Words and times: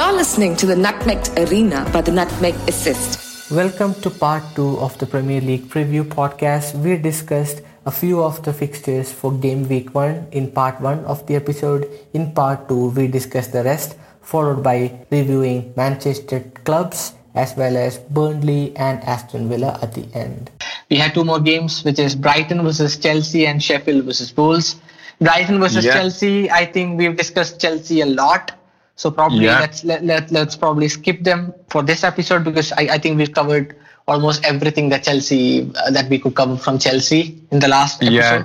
You're 0.00 0.14
listening 0.14 0.56
to 0.56 0.64
the 0.64 0.74
Nutmeg 0.74 1.18
Arena 1.36 1.86
by 1.92 2.00
the 2.00 2.10
Nutmeg 2.10 2.54
Assist. 2.66 3.50
Welcome 3.50 3.92
to 4.00 4.08
part 4.08 4.42
two 4.54 4.78
of 4.78 4.96
the 4.96 5.04
Premier 5.04 5.42
League 5.42 5.68
preview 5.68 6.04
podcast. 6.04 6.74
We 6.74 6.96
discussed 6.96 7.60
a 7.84 7.90
few 7.90 8.22
of 8.22 8.42
the 8.42 8.54
fixtures 8.54 9.12
for 9.12 9.30
game 9.30 9.68
week 9.68 9.94
one 9.94 10.26
in 10.32 10.52
part 10.52 10.80
one 10.80 11.04
of 11.04 11.26
the 11.26 11.36
episode. 11.36 11.86
In 12.14 12.32
part 12.32 12.66
two, 12.66 12.88
we 12.96 13.08
discussed 13.08 13.52
the 13.52 13.62
rest, 13.62 13.98
followed 14.22 14.62
by 14.62 15.04
reviewing 15.10 15.74
Manchester 15.76 16.50
clubs 16.64 17.12
as 17.34 17.54
well 17.54 17.76
as 17.76 17.98
Burnley 17.98 18.74
and 18.76 19.04
Aston 19.04 19.50
Villa 19.50 19.78
at 19.82 19.92
the 19.92 20.06
end. 20.14 20.50
We 20.88 20.96
had 20.96 21.12
two 21.12 21.26
more 21.26 21.40
games, 21.40 21.84
which 21.84 21.98
is 21.98 22.14
Brighton 22.14 22.62
versus 22.62 22.96
Chelsea 22.96 23.46
and 23.46 23.62
Sheffield 23.62 24.06
versus 24.06 24.34
Wolves. 24.34 24.76
Brighton 25.20 25.60
versus 25.60 25.84
yeah. 25.84 25.92
Chelsea, 25.92 26.50
I 26.50 26.64
think 26.64 26.98
we've 26.98 27.18
discussed 27.18 27.60
Chelsea 27.60 28.00
a 28.00 28.06
lot. 28.06 28.52
So 29.00 29.10
probably 29.10 29.46
yeah. 29.46 29.60
let's 29.60 29.82
let, 29.82 30.04
let 30.04 30.30
let's 30.30 30.56
probably 30.56 30.86
skip 30.86 31.24
them 31.24 31.54
for 31.70 31.82
this 31.82 32.04
episode 32.04 32.44
because 32.44 32.70
I, 32.72 32.82
I 32.96 32.98
think 32.98 33.16
we've 33.16 33.32
covered 33.32 33.74
almost 34.06 34.44
everything 34.44 34.90
that 34.90 35.04
Chelsea 35.04 35.72
uh, 35.74 35.90
that 35.92 36.10
we 36.10 36.18
could 36.18 36.34
cover 36.34 36.58
from 36.58 36.78
Chelsea 36.78 37.40
in 37.50 37.60
the 37.60 37.68
last 37.68 38.02
episode. 38.02 38.44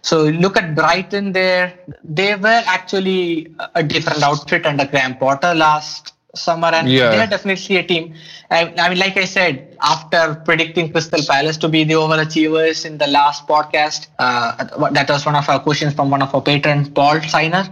So 0.00 0.22
look 0.24 0.56
at 0.56 0.74
Brighton 0.74 1.32
there. 1.32 1.78
They 2.02 2.34
were 2.34 2.62
actually 2.76 3.54
a 3.74 3.82
different 3.82 4.22
outfit 4.22 4.64
under 4.64 4.86
Graham 4.86 5.18
Potter 5.18 5.54
last 5.54 6.14
summer, 6.34 6.68
and 6.68 6.90
yeah. 6.90 7.10
they're 7.10 7.26
definitely 7.26 7.76
a 7.76 7.82
team. 7.82 8.14
I, 8.50 8.72
I, 8.78 8.88
mean, 8.88 8.98
like 8.98 9.18
I 9.18 9.26
said, 9.26 9.76
after 9.82 10.40
predicting 10.46 10.92
Crystal 10.92 11.20
Palace 11.28 11.58
to 11.58 11.68
be 11.68 11.84
the 11.84 12.00
overachievers 12.04 12.86
in 12.86 12.96
the 12.96 13.06
last 13.06 13.46
podcast, 13.46 14.06
uh, 14.18 14.88
that 14.92 15.10
was 15.10 15.26
one 15.26 15.36
of 15.36 15.46
our 15.46 15.60
questions 15.60 15.92
from 15.92 16.08
one 16.08 16.22
of 16.22 16.34
our 16.34 16.40
patrons, 16.40 16.88
Paul 16.88 17.20
Signer. 17.20 17.68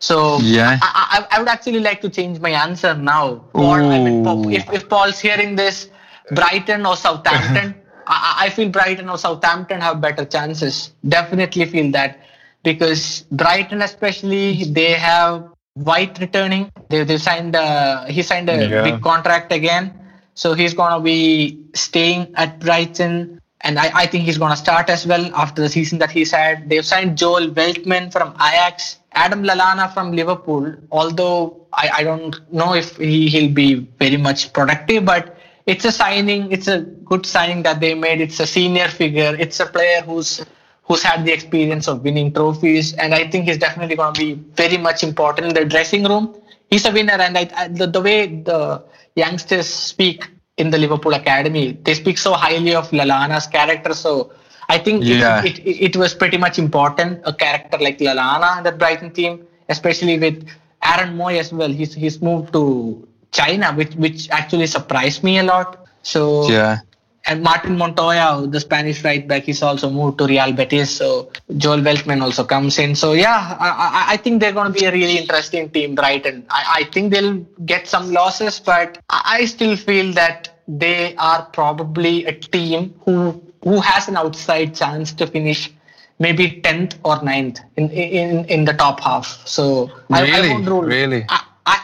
So 0.00 0.38
yeah, 0.38 0.78
I, 0.80 1.26
I, 1.30 1.36
I, 1.36 1.38
would 1.40 1.48
actually 1.48 1.80
like 1.80 2.00
to 2.02 2.08
change 2.08 2.38
my 2.38 2.50
answer 2.50 2.94
now. 2.94 3.44
Paul, 3.52 3.72
I 3.72 3.98
mean, 3.98 4.52
if, 4.52 4.72
if 4.72 4.88
Paul's 4.88 5.18
hearing 5.18 5.56
this, 5.56 5.90
Brighton 6.30 6.86
or 6.86 6.94
Southampton, 6.94 7.74
I, 8.06 8.46
I 8.46 8.50
feel 8.50 8.68
Brighton 8.68 9.08
or 9.08 9.18
Southampton 9.18 9.80
have 9.80 10.00
better 10.00 10.24
chances. 10.24 10.92
Definitely 11.08 11.64
feel 11.64 11.90
that 11.92 12.20
because 12.62 13.24
Brighton, 13.32 13.82
especially, 13.82 14.64
they 14.64 14.92
have 14.92 15.48
White 15.74 16.18
returning. 16.20 16.70
They 16.90 17.02
they 17.02 17.18
signed 17.18 17.56
uh, 17.56 18.04
he 18.06 18.22
signed 18.22 18.48
a 18.48 18.68
yeah. 18.68 18.82
big 18.84 19.02
contract 19.02 19.52
again, 19.52 19.98
so 20.34 20.54
he's 20.54 20.74
gonna 20.74 21.02
be 21.02 21.60
staying 21.74 22.32
at 22.36 22.60
Brighton 22.60 23.38
and 23.62 23.78
I, 23.78 23.90
I 23.94 24.06
think 24.06 24.24
he's 24.24 24.38
going 24.38 24.52
to 24.52 24.56
start 24.56 24.88
as 24.88 25.06
well 25.06 25.34
after 25.34 25.60
the 25.60 25.68
season 25.68 25.98
that 25.98 26.10
he's 26.10 26.30
had. 26.30 26.68
They've 26.68 26.86
signed 26.86 27.18
Joel 27.18 27.48
Veltman 27.48 28.12
from 28.12 28.34
Ajax, 28.34 28.98
Adam 29.24 29.42
Lallana 29.42 29.92
from 29.92 30.12
Liverpool, 30.12 30.64
although 30.92 31.66
I, 31.72 31.90
I 31.98 32.02
don't 32.04 32.34
know 32.52 32.74
if 32.74 32.96
he, 32.96 33.28
he'll 33.28 33.52
be 33.52 33.74
very 33.98 34.16
much 34.16 34.52
productive, 34.52 35.04
but 35.04 35.36
it's 35.66 35.84
a 35.84 35.92
signing, 35.92 36.50
it's 36.52 36.68
a 36.68 36.82
good 37.10 37.26
signing 37.26 37.62
that 37.64 37.80
they 37.80 37.94
made. 37.94 38.20
It's 38.20 38.40
a 38.40 38.46
senior 38.46 38.88
figure, 38.88 39.34
it's 39.38 39.60
a 39.60 39.66
player 39.66 40.00
who's 40.02 40.44
who's 40.84 41.02
had 41.02 41.26
the 41.26 41.32
experience 41.32 41.86
of 41.86 42.02
winning 42.02 42.32
trophies, 42.32 42.94
and 42.94 43.14
I 43.14 43.28
think 43.30 43.44
he's 43.48 43.58
definitely 43.58 43.96
going 43.96 44.14
to 44.14 44.20
be 44.26 44.32
very 44.62 44.78
much 44.78 45.02
important 45.02 45.48
in 45.48 45.54
the 45.54 45.66
dressing 45.66 46.04
room. 46.04 46.34
He's 46.70 46.86
a 46.86 46.92
winner, 46.92 47.18
and 47.26 47.36
I, 47.36 47.68
the, 47.68 47.86
the 47.86 48.00
way 48.00 48.26
the 48.50 48.82
youngsters 49.14 49.66
speak 49.66 50.26
in 50.56 50.70
the 50.70 50.78
Liverpool 50.78 51.12
academy. 51.12 51.78
They 51.82 51.94
speak 51.94 52.16
so 52.16 52.32
highly 52.32 52.74
of 52.74 52.90
Lallana's 52.90 53.46
character. 53.46 53.92
So 53.92 54.32
I 54.68 54.78
think 54.78 55.04
yeah. 55.04 55.42
it, 55.44 55.58
it, 55.60 55.82
it, 55.86 55.96
was 55.96 56.14
pretty 56.14 56.36
much 56.36 56.58
important, 56.58 57.22
a 57.24 57.32
character 57.32 57.78
like 57.78 57.98
Lallana 57.98 58.58
in 58.58 58.64
the 58.64 58.72
Brighton 58.72 59.12
team, 59.12 59.46
especially 59.68 60.18
with 60.18 60.46
Aaron 60.84 61.16
Mooy 61.16 61.38
as 61.38 61.52
well. 61.52 61.70
He's, 61.70 61.94
he's 61.94 62.20
moved 62.20 62.52
to 62.52 63.06
China, 63.32 63.72
which, 63.72 63.94
which 63.94 64.28
actually 64.30 64.66
surprised 64.66 65.24
me 65.24 65.38
a 65.38 65.42
lot. 65.42 65.86
So 66.02 66.48
yeah 66.50 66.80
and 67.28 67.42
Martin 67.42 67.76
Montoya, 67.76 68.46
the 68.46 68.58
Spanish 68.58 69.04
right 69.04 69.26
back, 69.28 69.44
he's 69.44 69.62
also 69.62 69.90
moved 69.90 70.18
to 70.18 70.26
Real 70.26 70.52
Betis. 70.52 70.96
So 70.96 71.30
Joel 71.58 71.80
Veltman 71.80 72.22
also 72.22 72.44
comes 72.44 72.78
in. 72.78 72.94
So 72.94 73.12
yeah, 73.12 73.56
I, 73.60 74.06
I 74.14 74.16
think 74.16 74.40
they're 74.40 74.52
going 74.52 74.72
to 74.72 74.78
be 74.78 74.86
a 74.86 74.92
really 74.92 75.18
interesting 75.18 75.68
team, 75.68 75.94
Brighton. 75.94 76.46
I, 76.48 76.80
I 76.80 76.84
think 76.90 77.12
they'll 77.12 77.36
get 77.66 77.86
some 77.86 78.12
losses, 78.12 78.58
but 78.60 78.98
I 79.10 79.44
still 79.44 79.76
feel 79.76 80.12
that 80.14 80.48
they 80.66 81.14
are 81.16 81.44
probably 81.52 82.24
a 82.24 82.32
team 82.32 82.94
who 83.04 83.42
who 83.68 83.80
has 83.80 84.08
an 84.08 84.16
outside 84.16 84.74
chance 84.74 85.12
to 85.12 85.26
finish 85.26 85.70
maybe 86.18 86.60
10th 86.66 86.94
or 87.04 87.16
9th 87.18 87.60
in 87.76 87.90
in, 87.90 88.44
in 88.46 88.64
the 88.64 88.72
top 88.72 89.00
half. 89.00 89.26
So 89.46 89.90
really? 90.10 90.32
I, 90.32 90.46
I 90.46 90.52
won't 90.52 90.68
rule, 90.68 90.82
really? 90.82 91.22
I, 91.28 91.40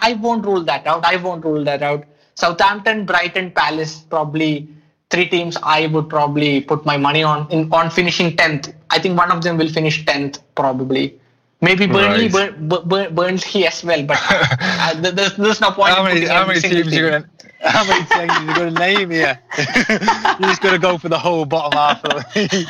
I 0.09 0.13
won't 0.15 0.47
rule 0.47 0.65
that 0.71 0.87
out. 0.87 1.05
I 1.05 1.17
won't 1.17 1.45
rule 1.45 1.65
that 1.65 1.83
out. 1.83 2.05
Southampton, 2.35 3.05
Brighton, 3.05 3.51
Palace 3.51 3.99
probably 4.15 4.69
three 5.11 5.29
teams 5.29 5.57
I 5.63 5.87
would 5.87 6.09
probably 6.09 6.61
put 6.61 6.85
my 6.85 6.97
money 6.97 7.23
on 7.23 7.51
in, 7.51 7.73
on 7.73 7.91
finishing 7.91 8.35
10th. 8.37 8.73
I 8.91 8.99
think 8.99 9.19
one 9.19 9.31
of 9.31 9.43
them 9.43 9.59
will 9.59 9.69
finish 9.69 10.05
10th 10.05 10.41
probably. 10.55 11.21
Maybe 11.65 11.87
Burnley, 11.87 12.29
right. 12.29 12.69
Bur- 12.69 12.83
Bur- 12.83 13.11
Burnley 13.11 13.67
as 13.67 13.83
well, 13.83 14.05
but 14.05 14.19
uh, 14.21 15.01
there's, 15.17 15.35
there's 15.37 15.61
no 15.61 15.71
point. 15.71 15.95
How 15.95 16.05
many, 16.05 16.27
how 16.27 16.47
many 16.47 16.61
teams 16.61 16.91
team. 16.91 16.93
you 16.93 17.09
going 17.09 17.25
how 17.61 17.85
many 17.89 18.05
teams 18.05 18.49
you 18.49 18.55
going 18.55 18.75
to 18.79 18.81
name 18.81 19.11
here? 19.11 19.41
You're 19.59 20.51
just 20.53 20.61
going 20.61 20.75
to 20.75 20.81
go 20.81 20.99
for 20.99 21.09
the 21.09 21.19
whole 21.19 21.47
bottom 21.47 21.79
half 21.79 22.05
of 22.05 22.11
the 22.35 22.61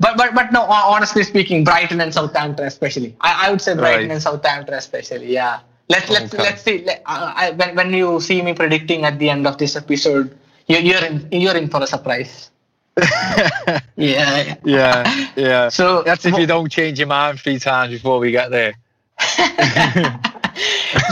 but 0.00 0.16
but 0.16 0.34
but 0.34 0.52
no. 0.52 0.62
Honestly 0.62 1.24
speaking, 1.24 1.64
Brighton 1.64 2.00
and 2.00 2.14
Southampton 2.14 2.66
especially. 2.66 3.16
I, 3.20 3.48
I 3.48 3.50
would 3.50 3.60
say 3.60 3.74
Brighton 3.74 4.08
right. 4.08 4.14
and 4.14 4.22
Southampton 4.22 4.74
especially. 4.74 5.32
Yeah. 5.32 5.60
Let's 5.88 6.08
let's 6.08 6.32
okay. 6.32 6.42
let's 6.42 6.62
see. 6.62 6.84
Let, 6.84 7.02
uh, 7.06 7.34
I, 7.34 7.50
when 7.50 7.74
when 7.74 7.92
you 7.92 8.20
see 8.20 8.40
me 8.42 8.54
predicting 8.54 9.04
at 9.04 9.18
the 9.18 9.28
end 9.28 9.46
of 9.46 9.58
this 9.58 9.74
episode, 9.74 10.38
you, 10.68 10.78
you're 10.78 11.04
in 11.04 11.26
you're 11.32 11.56
in 11.56 11.68
for 11.68 11.82
a 11.82 11.86
surprise. 11.86 12.50
yeah, 13.96 14.56
yeah, 14.64 15.28
yeah. 15.36 15.68
So 15.68 16.02
that's 16.02 16.24
if 16.24 16.36
you 16.36 16.46
don't 16.46 16.70
change 16.70 16.98
your 16.98 17.08
mind 17.08 17.40
three 17.40 17.58
times 17.58 17.92
before 17.92 18.18
we 18.18 18.30
get 18.30 18.50
there. 18.50 18.74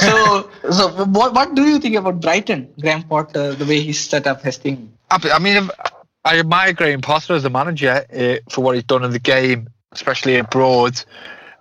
so, 0.01 0.51
so 0.71 1.05
what 1.07 1.35
what 1.35 1.55
do 1.55 1.67
you 1.67 1.79
think 1.79 1.97
about 1.97 2.21
Brighton, 2.21 2.73
Graham 2.81 3.05
Potter, 3.05 3.55
the 3.55 3.65
way 3.65 3.81
he 3.81 3.93
set 3.93 4.27
up 4.27 4.43
his 4.43 4.59
team? 4.59 4.93
I 5.11 5.39
mean, 5.39 5.71
I 6.25 6.39
admire 6.39 6.73
Graham 6.73 7.01
Potter 7.01 7.35
as 7.35 7.45
a 7.45 7.51
manager 7.51 8.05
uh, 8.13 8.37
for 8.51 8.63
what 8.63 8.75
he's 8.75 8.85
done 8.85 9.05
in 9.05 9.11
the 9.13 9.19
game, 9.19 9.69
especially 9.93 10.37
abroad. 10.37 11.03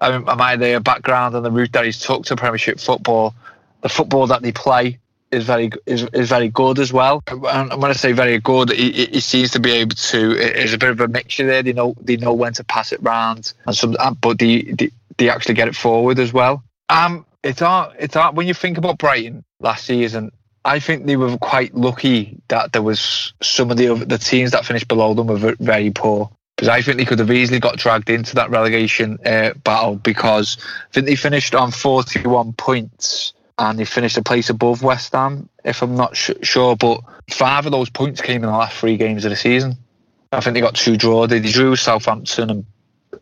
I 0.02 0.12
admire 0.12 0.58
their 0.58 0.80
background 0.80 1.36
and 1.36 1.46
the 1.46 1.52
route 1.52 1.72
that 1.74 1.86
he's 1.86 2.00
took 2.00 2.26
to 2.26 2.36
Premiership 2.36 2.80
football. 2.80 3.34
The 3.82 3.90
football 3.90 4.28
that 4.28 4.42
they 4.42 4.52
play 4.52 5.00
is 5.32 5.46
very 5.46 5.72
is, 5.86 6.04
is 6.14 6.30
very 6.30 6.50
good 6.50 6.80
as 6.80 6.94
well. 6.94 7.24
And 7.28 7.70
when 7.82 7.92
I 7.92 7.94
say 7.94 8.12
very 8.12 8.40
good, 8.40 8.72
he, 8.72 9.06
he 9.06 9.20
seems 9.20 9.52
to 9.52 9.60
be 9.60 9.72
able 9.72 9.96
to. 9.96 10.32
It's 10.38 10.74
a 10.74 10.78
bit 10.78 10.90
of 10.90 11.02
a 11.02 11.08
mixture 11.08 11.46
there. 11.46 11.64
They 11.64 11.74
know 11.74 11.96
they 12.02 12.18
know 12.18 12.34
when 12.34 12.54
to 12.54 12.64
pass 12.64 12.92
it 12.92 13.02
round, 13.02 13.54
and 13.66 13.76
some, 13.76 13.96
but 14.22 14.40
they, 14.40 14.62
they, 14.64 14.92
they 15.18 15.30
actually 15.30 15.56
get 15.56 15.68
it 15.68 15.76
forward 15.76 16.20
as 16.20 16.34
well. 16.34 16.64
Um, 16.90 17.26
it's 17.44 17.62
art. 17.62 17.96
It's 18.00 18.16
art. 18.16 18.36
When 18.36 18.48
you 18.48 18.54
think 18.54 18.78
about 18.78 18.98
Brighton 18.98 19.44
last 19.60 19.86
season, 19.86 20.32
I 20.64 20.80
think 20.80 21.06
they 21.06 21.16
were 21.16 21.38
quite 21.38 21.74
lucky 21.76 22.42
that 22.48 22.74
there 22.74 22.82
was 22.82 23.34
some 23.42 23.72
of 23.72 23.78
the 23.78 23.90
other, 23.90 24.06
the 24.06 24.18
teams 24.18 24.52
that 24.52 24.66
finished 24.66 24.88
below 24.88 25.14
them 25.14 25.28
were 25.28 25.56
very 25.60 25.92
poor 25.92 26.30
because 26.58 26.70
I 26.70 26.82
think 26.82 26.98
they 26.98 27.06
could 27.06 27.20
have 27.20 27.32
easily 27.32 27.60
got 27.60 27.78
dragged 27.78 28.10
into 28.10 28.36
that 28.36 28.50
relegation 28.50 29.20
uh, 29.24 29.54
battle 29.64 29.96
because 29.96 30.58
I 30.60 30.94
think 30.94 31.06
they 31.06 31.16
finished 31.16 31.54
on 31.54 31.72
41 31.72 32.54
points 32.54 33.34
and 33.60 33.80
they 33.80 33.86
finished 33.86 34.18
a 34.18 34.24
place 34.24 34.50
above 34.50 34.84
West 34.84 35.14
Ham, 35.14 35.50
if 35.64 35.82
I'm 35.82 35.96
not 35.96 36.16
sh- 36.16 36.32
sure. 36.44 36.76
But 36.76 37.02
five 37.30 37.66
of 37.66 37.72
those 37.72 37.90
points 37.90 38.22
came 38.22 38.44
in 38.44 38.50
the 38.50 38.58
last 38.58 38.78
three 38.78 38.98
games 38.98 39.26
of 39.26 39.32
the 39.32 39.36
season. 39.36 39.78
I 40.32 40.42
think 40.42 40.54
they 40.54 40.62
got 40.62 40.76
two 40.76 40.98
draws. 40.98 41.30
They 41.30 41.40
drew 41.40 41.76
Southampton 41.76 42.50
and 42.50 42.66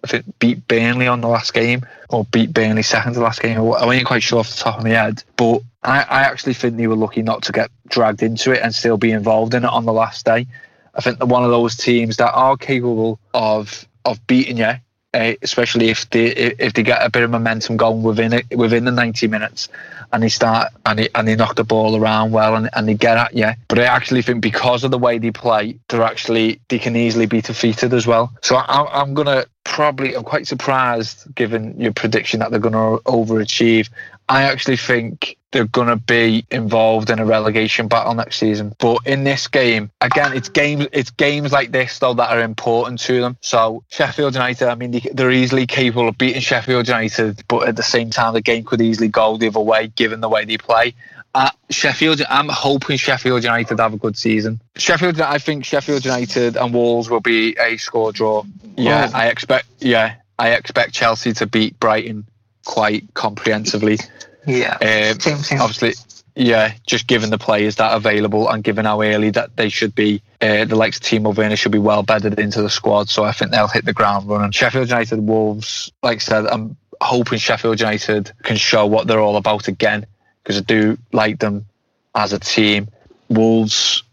I 0.03 0.07
think 0.07 0.39
beat 0.39 0.67
Burnley 0.67 1.07
on 1.07 1.21
the 1.21 1.27
last 1.27 1.53
game, 1.53 1.85
or 2.09 2.25
beat 2.25 2.53
Burnley 2.53 2.83
second 2.83 3.13
to 3.13 3.19
the 3.19 3.25
last 3.25 3.41
game. 3.41 3.57
I 3.57 3.61
wasn't 3.61 4.05
quite 4.05 4.23
sure 4.23 4.39
off 4.39 4.49
the 4.49 4.57
top 4.57 4.77
of 4.77 4.83
my 4.83 4.89
head, 4.89 5.23
but 5.37 5.61
I, 5.83 6.01
I 6.01 6.21
actually 6.21 6.53
think 6.53 6.77
they 6.77 6.87
were 6.87 6.95
lucky 6.95 7.21
not 7.21 7.43
to 7.43 7.51
get 7.51 7.69
dragged 7.87 8.23
into 8.23 8.51
it 8.51 8.61
and 8.61 8.73
still 8.73 8.97
be 8.97 9.11
involved 9.11 9.53
in 9.53 9.63
it 9.63 9.69
on 9.69 9.85
the 9.85 9.93
last 9.93 10.25
day. 10.25 10.47
I 10.93 11.01
think 11.01 11.19
they're 11.19 11.27
one 11.27 11.43
of 11.43 11.51
those 11.51 11.75
teams 11.75 12.17
that 12.17 12.31
are 12.33 12.57
capable 12.57 13.19
of 13.33 13.87
of 14.05 14.25
beating 14.27 14.57
you, 14.57 14.73
uh, 15.15 15.33
especially 15.41 15.89
if 15.89 16.09
they 16.09 16.25
if 16.25 16.73
they 16.73 16.83
get 16.83 17.05
a 17.05 17.09
bit 17.09 17.23
of 17.23 17.31
momentum 17.31 17.77
going 17.77 18.03
within 18.03 18.33
it 18.33 18.45
within 18.55 18.83
the 18.83 18.91
ninety 18.91 19.27
minutes, 19.27 19.69
and 20.11 20.21
they 20.21 20.29
start 20.29 20.73
and 20.85 20.99
they 20.99 21.09
and 21.15 21.27
they 21.27 21.35
knock 21.35 21.55
the 21.55 21.63
ball 21.63 21.95
around 21.95 22.31
well 22.31 22.55
and, 22.55 22.69
and 22.73 22.87
they 22.87 22.95
get 22.95 23.17
at 23.17 23.33
you. 23.33 23.51
But 23.69 23.79
I 23.79 23.83
actually 23.83 24.21
think 24.23 24.41
because 24.41 24.83
of 24.83 24.91
the 24.91 24.97
way 24.97 25.17
they 25.17 25.31
play, 25.31 25.77
they're 25.87 26.03
actually 26.03 26.59
they 26.67 26.79
can 26.79 26.95
easily 26.95 27.27
be 27.27 27.41
defeated 27.41 27.93
as 27.93 28.05
well. 28.05 28.33
So 28.41 28.57
I, 28.57 29.01
I'm 29.01 29.13
gonna 29.13 29.45
probably 29.63 30.15
I'm 30.15 30.23
quite 30.23 30.47
surprised 30.47 31.33
given 31.33 31.79
your 31.79 31.93
prediction 31.93 32.41
that 32.41 32.51
they're 32.51 32.59
gonna 32.59 32.97
overachieve. 32.99 33.89
I 34.27 34.43
actually 34.43 34.77
think 34.77 35.37
they're 35.51 35.65
going 35.65 35.87
to 35.87 35.95
be 35.95 36.45
involved 36.51 37.09
in 37.09 37.19
a 37.19 37.25
relegation 37.25 37.87
battle 37.87 38.13
next 38.13 38.37
season. 38.37 38.75
But 38.77 39.05
in 39.05 39.23
this 39.23 39.47
game, 39.47 39.91
again, 40.01 40.33
it's 40.33 40.49
games 40.49 40.87
it's 40.91 41.11
games 41.11 41.51
like 41.51 41.71
this 41.71 41.99
though 41.99 42.13
that 42.15 42.29
are 42.29 42.41
important 42.41 42.99
to 43.01 43.21
them. 43.21 43.37
So 43.41 43.83
Sheffield 43.89 44.33
United, 44.33 44.67
I 44.67 44.75
mean, 44.75 44.99
they're 45.13 45.31
easily 45.31 45.67
capable 45.67 46.09
of 46.09 46.17
beating 46.17 46.41
Sheffield 46.41 46.87
United, 46.87 47.43
but 47.47 47.67
at 47.67 47.75
the 47.75 47.83
same 47.83 48.09
time, 48.09 48.33
the 48.33 48.41
game 48.41 48.65
could 48.65 48.81
easily 48.81 49.07
go 49.07 49.37
the 49.37 49.47
other 49.47 49.61
way 49.61 49.87
given 49.87 50.21
the 50.21 50.29
way 50.29 50.43
they 50.43 50.57
play. 50.57 50.95
Uh, 51.33 51.51
Sheffield, 51.69 52.21
I'm 52.29 52.49
hoping 52.49 52.97
Sheffield 52.97 53.43
United 53.43 53.79
have 53.79 53.93
a 53.93 53.97
good 53.97 54.17
season. 54.17 54.61
Sheffield, 54.77 55.19
I 55.19 55.37
think 55.37 55.65
Sheffield 55.65 56.05
United 56.05 56.55
and 56.55 56.73
Wolves 56.73 57.09
will 57.09 57.19
be 57.19 57.57
a 57.59 57.77
score 57.77 58.11
draw. 58.11 58.43
Yeah, 58.77 59.09
oh. 59.13 59.17
I 59.17 59.27
expect. 59.27 59.67
Yeah, 59.79 60.15
I 60.39 60.51
expect 60.51 60.93
Chelsea 60.93 61.33
to 61.33 61.45
beat 61.45 61.79
Brighton 61.79 62.25
quite 62.65 63.13
comprehensively. 63.13 63.97
Yeah, 64.45 64.73
um, 64.73 65.19
same, 65.19 65.37
same. 65.37 65.61
Obviously, 65.61 65.93
yeah, 66.35 66.73
just 66.85 67.07
given 67.07 67.29
the 67.29 67.37
players 67.37 67.77
that 67.77 67.91
are 67.91 67.97
available 67.97 68.49
and 68.49 68.63
given 68.63 68.85
how 68.85 69.01
early 69.01 69.29
that 69.31 69.55
they 69.55 69.69
should 69.69 69.95
be, 69.95 70.21
uh, 70.41 70.65
the 70.65 70.75
likes 70.75 70.97
of 70.97 71.03
Timo 71.03 71.35
Werner 71.35 71.55
should 71.55 71.71
be 71.71 71.79
well 71.79 72.03
bedded 72.03 72.37
into 72.39 72.61
the 72.61 72.69
squad. 72.69 73.09
So 73.09 73.23
I 73.23 73.31
think 73.31 73.51
they'll 73.51 73.69
hit 73.69 73.85
the 73.85 73.93
ground 73.93 74.27
running. 74.27 74.51
Sheffield 74.51 74.89
United, 74.89 75.19
Wolves, 75.19 75.91
like 76.03 76.17
I 76.17 76.19
said, 76.19 76.45
I'm 76.47 76.75
hoping 77.01 77.39
Sheffield 77.39 77.79
United 77.79 78.31
can 78.43 78.57
show 78.57 78.85
what 78.85 79.07
they're 79.07 79.21
all 79.21 79.37
about 79.37 79.67
again 79.67 80.05
because 80.43 80.57
I 80.57 80.61
do 80.61 80.97
like 81.13 81.39
them 81.39 81.65
as 82.13 82.33
a 82.33 82.39
team. 82.39 82.89
Wolves, 83.29 84.03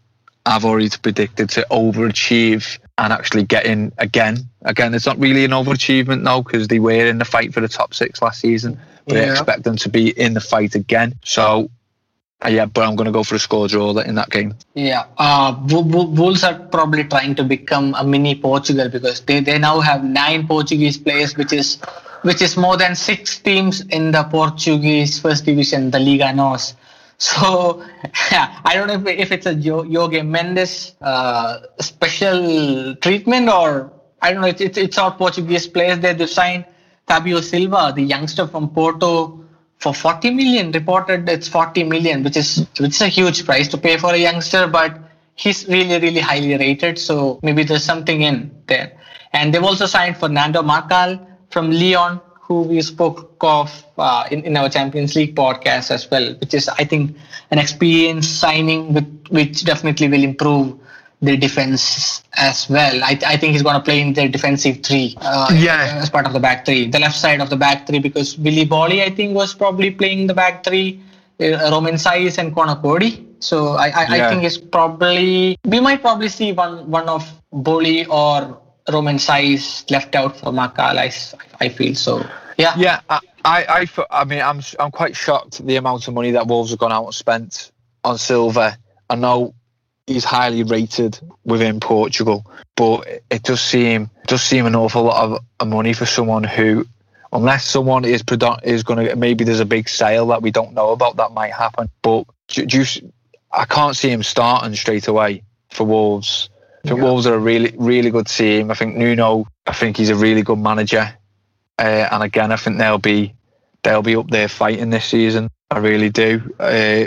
I've 0.45 0.65
already 0.65 0.89
predicted 1.01 1.49
to 1.51 1.65
overachieve 1.69 2.79
and 2.97 3.11
actually 3.11 3.43
getting 3.43 3.91
again. 3.97 4.49
Again, 4.61 4.93
it's 4.93 5.05
not 5.05 5.19
really 5.19 5.45
an 5.45 5.51
overachievement 5.51 6.21
now 6.21 6.41
because 6.41 6.67
they 6.67 6.79
were 6.79 7.05
in 7.05 7.17
the 7.17 7.25
fight 7.25 7.53
for 7.53 7.61
the 7.61 7.67
top 7.67 7.93
six 7.93 8.21
last 8.21 8.39
season, 8.39 8.79
but 9.05 9.15
yeah. 9.15 9.23
I 9.23 9.31
expect 9.31 9.63
them 9.63 9.77
to 9.77 9.89
be 9.89 10.09
in 10.09 10.33
the 10.33 10.41
fight 10.41 10.75
again. 10.75 11.15
So, 11.23 11.69
uh, 12.45 12.49
yeah, 12.49 12.65
but 12.65 12.85
I'm 12.87 12.95
going 12.95 13.05
to 13.05 13.11
go 13.11 13.23
for 13.23 13.35
a 13.35 13.39
score 13.39 13.67
draw 13.67 13.97
in 13.97 14.15
that 14.15 14.29
game. 14.29 14.55
Yeah, 14.75 15.05
uh, 15.17 15.55
Wolves 15.69 16.43
are 16.43 16.59
probably 16.59 17.03
trying 17.05 17.35
to 17.35 17.43
become 17.43 17.95
a 17.95 18.03
mini 18.03 18.35
Portugal 18.35 18.89
because 18.89 19.21
they, 19.21 19.39
they 19.39 19.57
now 19.57 19.79
have 19.79 20.03
nine 20.03 20.47
Portuguese 20.47 20.97
players, 20.97 21.35
which 21.35 21.53
is 21.53 21.79
which 22.21 22.41
is 22.41 22.55
more 22.55 22.77
than 22.77 22.95
six 22.95 23.37
teams 23.37 23.81
in 23.87 24.11
the 24.11 24.23
Portuguese 24.23 25.19
first 25.19 25.45
division, 25.45 25.91
the 25.91 25.99
Liga 25.99 26.31
NOS. 26.31 26.73
So 27.17 27.83
yeah, 28.31 28.59
I 28.65 28.75
don't 28.75 28.87
know 28.87 29.09
if, 29.09 29.19
if 29.19 29.31
it's 29.31 29.45
a 29.45 29.55
Jorge 29.55 30.21
Mendes 30.21 30.95
uh, 31.01 31.59
special 31.79 32.95
treatment 32.95 33.49
or 33.49 33.91
I 34.21 34.31
don't 34.31 34.41
know. 34.41 34.47
It's, 34.47 34.61
it's, 34.61 34.77
it's 34.77 34.97
all 34.97 35.11
Portuguese 35.11 35.67
players 35.67 35.99
there. 35.99 36.13
They 36.13 36.27
signed 36.27 36.65
Fabio 37.07 37.41
Silva, 37.41 37.91
the 37.93 38.01
youngster 38.01 38.47
from 38.47 38.69
Porto, 38.69 39.43
for 39.79 39.93
40 39.93 40.29
million. 40.31 40.71
Reported 40.71 41.27
it's 41.27 41.49
40 41.49 41.83
million, 41.83 42.23
which 42.23 42.37
is 42.37 42.65
which 42.79 42.95
is 42.95 43.01
a 43.01 43.09
huge 43.09 43.45
price 43.45 43.67
to 43.67 43.77
pay 43.77 43.97
for 43.97 44.13
a 44.13 44.17
youngster, 44.17 44.65
but 44.67 44.97
he's 45.35 45.67
really 45.67 45.99
really 45.99 46.21
highly 46.21 46.57
rated. 46.57 46.97
So 46.97 47.39
maybe 47.43 47.63
there's 47.63 47.83
something 47.83 48.21
in 48.21 48.49
there. 48.67 48.97
And 49.33 49.53
they've 49.53 49.63
also 49.63 49.85
signed 49.87 50.17
Fernando 50.17 50.61
Marcal 50.61 51.19
from 51.49 51.69
Lyon, 51.71 52.21
who 52.53 52.61
we 52.69 52.81
spoke 52.81 53.41
of 53.41 53.69
uh, 53.97 54.27
in, 54.29 54.43
in 54.43 54.57
our 54.57 54.69
Champions 54.69 55.15
League 55.15 55.35
podcast 55.35 55.89
as 55.91 56.09
well, 56.11 56.33
which 56.35 56.53
is, 56.53 56.69
I 56.69 56.83
think, 56.83 57.17
an 57.51 57.57
experienced 57.57 58.39
signing 58.39 58.93
with, 58.93 59.09
which 59.29 59.65
definitely 59.65 60.07
will 60.07 60.23
improve 60.23 60.77
their 61.21 61.37
defense 61.37 62.21
as 62.33 62.69
well. 62.69 63.03
I, 63.03 63.17
I 63.25 63.37
think 63.37 63.53
he's 63.53 63.63
going 63.63 63.75
to 63.75 63.81
play 63.81 64.01
in 64.01 64.13
their 64.13 64.27
defensive 64.27 64.83
three. 64.83 65.15
Uh, 65.21 65.49
yeah. 65.55 65.99
As 66.01 66.09
part 66.09 66.27
of 66.27 66.33
the 66.33 66.39
back 66.39 66.65
three, 66.65 66.89
the 66.89 66.99
left 66.99 67.15
side 67.15 67.41
of 67.41 67.49
the 67.49 67.55
back 67.55 67.87
three, 67.87 67.99
because 67.99 68.37
Willy 68.37 68.65
Boly, 68.65 69.01
I 69.01 69.09
think, 69.09 69.35
was 69.35 69.53
probably 69.53 69.89
playing 69.91 70.27
the 70.27 70.33
back 70.33 70.63
three. 70.63 70.99
Uh, 71.39 71.71
Romain 71.71 71.95
Saïss 71.95 72.37
and 72.37 72.53
Conor 72.53 72.75
Coady. 72.75 73.25
So 73.39 73.73
I, 73.73 73.87
I, 73.87 74.15
yeah. 74.15 74.27
I 74.27 74.29
think 74.29 74.43
it's 74.43 74.57
probably 74.57 75.57
we 75.65 75.79
might 75.79 76.01
probably 76.01 76.29
see 76.29 76.53
one 76.53 76.89
one 76.89 77.09
of 77.09 77.27
Boly 77.51 78.07
or 78.07 78.61
Romain 78.91 79.17
Saïss 79.17 79.89
left 79.89 80.13
out 80.15 80.37
for 80.37 80.51
Marcal. 80.51 80.99
I, 80.99 81.11
I 81.59 81.69
feel 81.69 81.95
so. 81.95 82.23
Yeah. 82.57 82.73
Yeah. 82.77 83.01
I, 83.09 83.19
I, 83.45 83.87
I 84.09 84.23
mean, 84.25 84.41
I'm, 84.41 84.61
I'm 84.79 84.91
quite 84.91 85.15
shocked 85.15 85.59
at 85.59 85.67
the 85.67 85.75
amount 85.75 86.07
of 86.07 86.13
money 86.13 86.31
that 86.31 86.47
Wolves 86.47 86.69
have 86.71 86.79
gone 86.79 86.91
out 86.91 87.05
and 87.05 87.13
spent 87.13 87.71
on 88.03 88.17
Silva. 88.17 88.77
I 89.09 89.15
know 89.15 89.53
he's 90.07 90.23
highly 90.23 90.63
rated 90.63 91.19
within 91.43 91.79
Portugal, 91.79 92.45
but 92.75 93.07
it 93.29 93.43
does 93.43 93.61
seem 93.61 94.09
does 94.27 94.41
seem 94.41 94.65
an 94.65 94.75
awful 94.75 95.03
lot 95.03 95.41
of, 95.59 95.67
money 95.67 95.93
for 95.93 96.05
someone 96.05 96.43
who, 96.43 96.85
unless 97.31 97.65
someone 97.65 98.03
is 98.03 98.21
is 98.63 98.83
going 98.83 99.07
to 99.07 99.15
maybe 99.15 99.45
there's 99.45 99.61
a 99.61 99.65
big 99.65 99.87
sale 99.87 100.27
that 100.27 100.41
we 100.41 100.51
don't 100.51 100.73
know 100.73 100.91
about 100.91 101.15
that 101.17 101.31
might 101.31 101.53
happen. 101.53 101.89
But 102.01 102.25
just 102.47 103.01
I 103.51 103.65
can't 103.65 103.95
see 103.95 104.09
him 104.09 104.23
starting 104.23 104.75
straight 104.75 105.07
away 105.07 105.43
for 105.69 105.85
Wolves. 105.85 106.49
I 106.83 106.89
think 106.89 106.99
yeah. 106.99 107.05
Wolves 107.05 107.27
are 107.27 107.35
a 107.35 107.39
really, 107.39 107.73
really 107.77 108.09
good 108.09 108.27
team. 108.27 108.69
I 108.71 108.73
think 108.73 108.97
Nuno, 108.97 109.47
I 109.65 109.73
think 109.73 109.95
he's 109.95 110.09
a 110.09 110.15
really 110.15 110.41
good 110.41 110.59
manager. 110.59 111.17
Uh, 111.77 112.07
and 112.11 112.23
again, 112.23 112.51
I 112.51 112.55
think 112.55 112.77
they'll 112.77 112.97
be 112.97 113.33
they'll 113.83 114.01
be 114.01 114.15
up 114.15 114.29
there 114.29 114.47
fighting 114.47 114.89
this 114.89 115.05
season. 115.05 115.49
I 115.69 115.79
really 115.79 116.09
do. 116.09 116.53
Uh, 116.59 117.05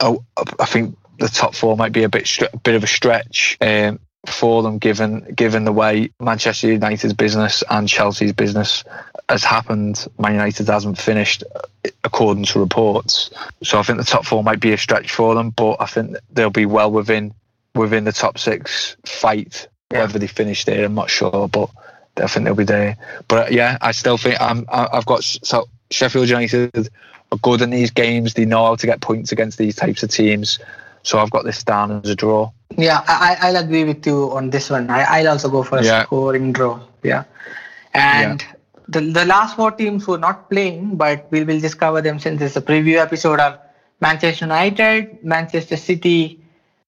oh, 0.00 0.24
I 0.58 0.66
think 0.66 0.96
the 1.18 1.28
top 1.28 1.54
four 1.54 1.76
might 1.76 1.92
be 1.92 2.04
a 2.04 2.08
bit 2.08 2.38
a 2.52 2.56
bit 2.58 2.74
of 2.74 2.84
a 2.84 2.88
stretch 2.88 3.56
um, 3.60 4.00
for 4.26 4.62
them, 4.62 4.78
given 4.78 5.32
given 5.34 5.64
the 5.64 5.72
way 5.72 6.10
Manchester 6.20 6.68
United's 6.68 7.14
business 7.14 7.62
and 7.68 7.88
Chelsea's 7.88 8.32
business 8.32 8.84
has 9.28 9.44
happened. 9.44 10.06
Man 10.18 10.32
United 10.32 10.68
hasn't 10.68 10.98
finished 10.98 11.42
uh, 11.54 11.90
according 12.04 12.44
to 12.44 12.60
reports, 12.60 13.30
so 13.62 13.78
I 13.78 13.82
think 13.82 13.98
the 13.98 14.04
top 14.04 14.24
four 14.24 14.44
might 14.44 14.60
be 14.60 14.72
a 14.72 14.78
stretch 14.78 15.10
for 15.10 15.34
them. 15.34 15.50
But 15.50 15.76
I 15.80 15.86
think 15.86 16.16
they'll 16.30 16.50
be 16.50 16.66
well 16.66 16.90
within 16.90 17.34
within 17.74 18.04
the 18.04 18.12
top 18.12 18.38
six 18.38 18.96
fight. 19.04 19.68
Yeah. 19.92 20.00
Whether 20.00 20.18
they 20.18 20.26
finish 20.26 20.64
there, 20.64 20.84
I'm 20.84 20.94
not 20.94 21.10
sure, 21.10 21.48
but 21.48 21.70
I 22.18 22.26
think 22.26 22.44
they'll 22.44 22.54
be 22.54 22.64
there. 22.64 22.96
But 23.28 23.46
uh, 23.46 23.48
yeah, 23.50 23.78
I 23.80 23.92
still 23.92 24.18
think 24.18 24.40
I'm. 24.40 24.64
I've 24.68 25.06
got 25.06 25.22
so 25.22 25.68
Sheffield 25.90 26.28
United 26.28 26.88
are 27.32 27.38
good 27.38 27.62
in 27.62 27.70
these 27.70 27.90
games. 27.90 28.34
They 28.34 28.44
know 28.44 28.64
how 28.64 28.76
to 28.76 28.86
get 28.86 29.00
points 29.00 29.32
against 29.32 29.58
these 29.58 29.76
types 29.76 30.02
of 30.02 30.10
teams. 30.10 30.58
So 31.02 31.18
I've 31.18 31.30
got 31.30 31.44
this 31.44 31.62
down 31.62 31.92
as 31.92 32.10
a 32.10 32.16
draw. 32.16 32.50
Yeah, 32.76 33.04
I, 33.06 33.36
I'll 33.40 33.56
agree 33.56 33.84
with 33.84 34.04
you 34.06 34.32
on 34.32 34.50
this 34.50 34.70
one. 34.70 34.90
I, 34.90 35.22
will 35.22 35.30
also 35.30 35.48
go 35.48 35.62
for 35.62 35.78
a 35.78 35.84
yeah. 35.84 36.04
scoring 36.04 36.52
draw. 36.52 36.80
Yeah, 37.02 37.24
and. 37.94 38.42
Yeah. 38.42 38.52
The, 38.88 39.00
the 39.00 39.24
last 39.24 39.56
four 39.56 39.72
teams 39.72 40.04
who 40.04 40.14
are 40.14 40.18
not 40.18 40.48
playing, 40.48 40.94
but 40.94 41.26
we 41.32 41.42
will 41.42 41.58
just 41.58 41.76
cover 41.76 42.00
them 42.00 42.20
since 42.20 42.40
it's 42.40 42.54
a 42.54 42.62
preview 42.62 42.98
episode 42.98 43.40
are 43.40 43.58
Manchester 44.00 44.44
United, 44.44 45.24
Manchester 45.24 45.76
City, 45.76 46.38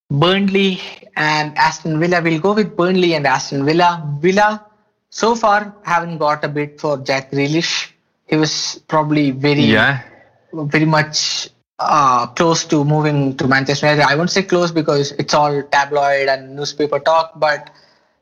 Burnley 0.08 0.80
and 1.16 1.56
Aston 1.58 1.98
Villa. 1.98 2.22
We'll 2.22 2.40
go 2.40 2.54
with 2.54 2.76
Burnley 2.76 3.14
and 3.14 3.26
Aston 3.26 3.64
Villa. 3.64 4.02
Villa 4.20 4.67
so 5.10 5.34
far 5.34 5.74
haven't 5.82 6.18
got 6.18 6.44
a 6.44 6.48
bid 6.48 6.80
for 6.80 6.98
Jack 6.98 7.30
Grealish. 7.30 7.90
He 8.26 8.36
was 8.36 8.80
probably 8.88 9.30
very, 9.30 9.62
yeah. 9.62 10.02
very 10.52 10.84
much 10.84 11.48
uh, 11.78 12.26
close 12.26 12.64
to 12.66 12.84
moving 12.84 13.36
to 13.36 13.48
Manchester 13.48 13.86
United. 13.86 14.08
I 14.10 14.16
won't 14.16 14.30
say 14.30 14.42
close 14.42 14.70
because 14.70 15.12
it's 15.12 15.32
all 15.34 15.62
tabloid 15.62 16.28
and 16.28 16.56
newspaper 16.56 16.98
talk, 16.98 17.32
but 17.36 17.70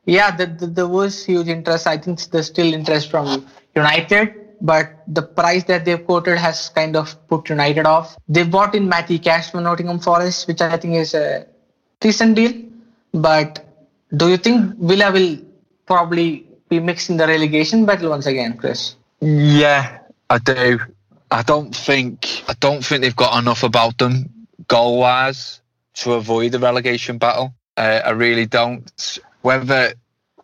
yeah, 0.05 0.35
the, 0.35 0.45
the, 0.45 0.67
there 0.67 0.87
was 0.87 1.25
huge 1.25 1.47
interest. 1.47 1.85
I 1.85 1.97
think 1.97 2.21
there's 2.31 2.47
still 2.47 2.73
interest 2.73 3.11
from 3.11 3.45
United, 3.75 4.33
but 4.61 5.03
the 5.07 5.21
price 5.21 5.65
that 5.65 5.83
they've 5.83 6.03
quoted 6.05 6.37
has 6.37 6.69
kind 6.69 6.95
of 6.95 7.15
put 7.27 7.49
United 7.49 7.85
off. 7.85 8.15
They've 8.29 8.49
bought 8.49 8.73
in 8.73 8.87
Matty 8.87 9.19
Cash 9.19 9.51
from 9.51 9.63
Nottingham 9.63 9.99
Forest, 9.99 10.47
which 10.47 10.61
I 10.61 10.77
think 10.77 10.95
is 10.95 11.13
a 11.13 11.45
decent 11.99 12.35
deal. 12.35 12.53
But 13.13 13.65
do 14.15 14.29
you 14.29 14.37
think 14.37 14.77
Villa 14.77 15.11
will 15.11 15.39
probably 15.85 16.46
be 16.69 16.79
mixed 16.79 17.09
in 17.09 17.17
the 17.17 17.27
relegation 17.27 17.85
battle 17.85 18.09
once 18.09 18.25
again, 18.25 18.57
Chris? 18.57 18.95
Yeah, 19.19 19.99
I 20.29 20.37
do. 20.39 20.79
I 21.29 21.41
don't 21.43 21.75
think 21.75 22.43
I 22.47 22.53
don't 22.59 22.83
think 22.83 23.01
they've 23.01 23.15
got 23.15 23.37
enough 23.39 23.63
about 23.63 23.97
them 23.97 24.29
goal 24.67 24.99
wise 24.99 25.61
to 25.95 26.13
avoid 26.13 26.51
the 26.51 26.59
relegation 26.59 27.17
battle. 27.17 27.53
Uh, 27.75 28.01
I 28.05 28.11
really 28.11 28.45
don't. 28.45 29.19
Whether 29.41 29.93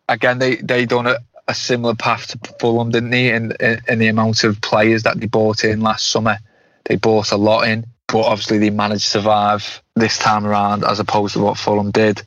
again 0.10 0.40
they 0.40 0.58
they 0.58 0.86
done 0.86 1.08
a, 1.08 1.18
a 1.48 1.54
similar 1.54 1.96
path 1.96 2.28
to 2.28 2.54
Fulham, 2.60 2.92
didn't 2.92 3.12
they? 3.12 3.34
In, 3.34 3.54
in, 3.60 3.82
in 3.88 4.00
the 4.00 4.08
amount 4.08 4.44
of 4.44 4.60
players 4.62 5.04
that 5.04 5.20
they 5.20 5.28
bought 5.28 5.64
in 5.64 5.82
last 5.82 6.10
summer, 6.10 6.38
they 6.86 6.96
bought 6.96 7.32
a 7.32 7.38
lot 7.38 7.68
in 7.68 7.86
but 8.14 8.26
obviously 8.26 8.60
they 8.60 8.70
managed 8.70 9.06
to 9.06 9.10
survive 9.10 9.82
this 9.96 10.20
time 10.20 10.46
around 10.46 10.84
as 10.84 11.00
opposed 11.00 11.34
to 11.34 11.40
what 11.40 11.58
Fulham 11.58 11.90
did. 11.90 12.22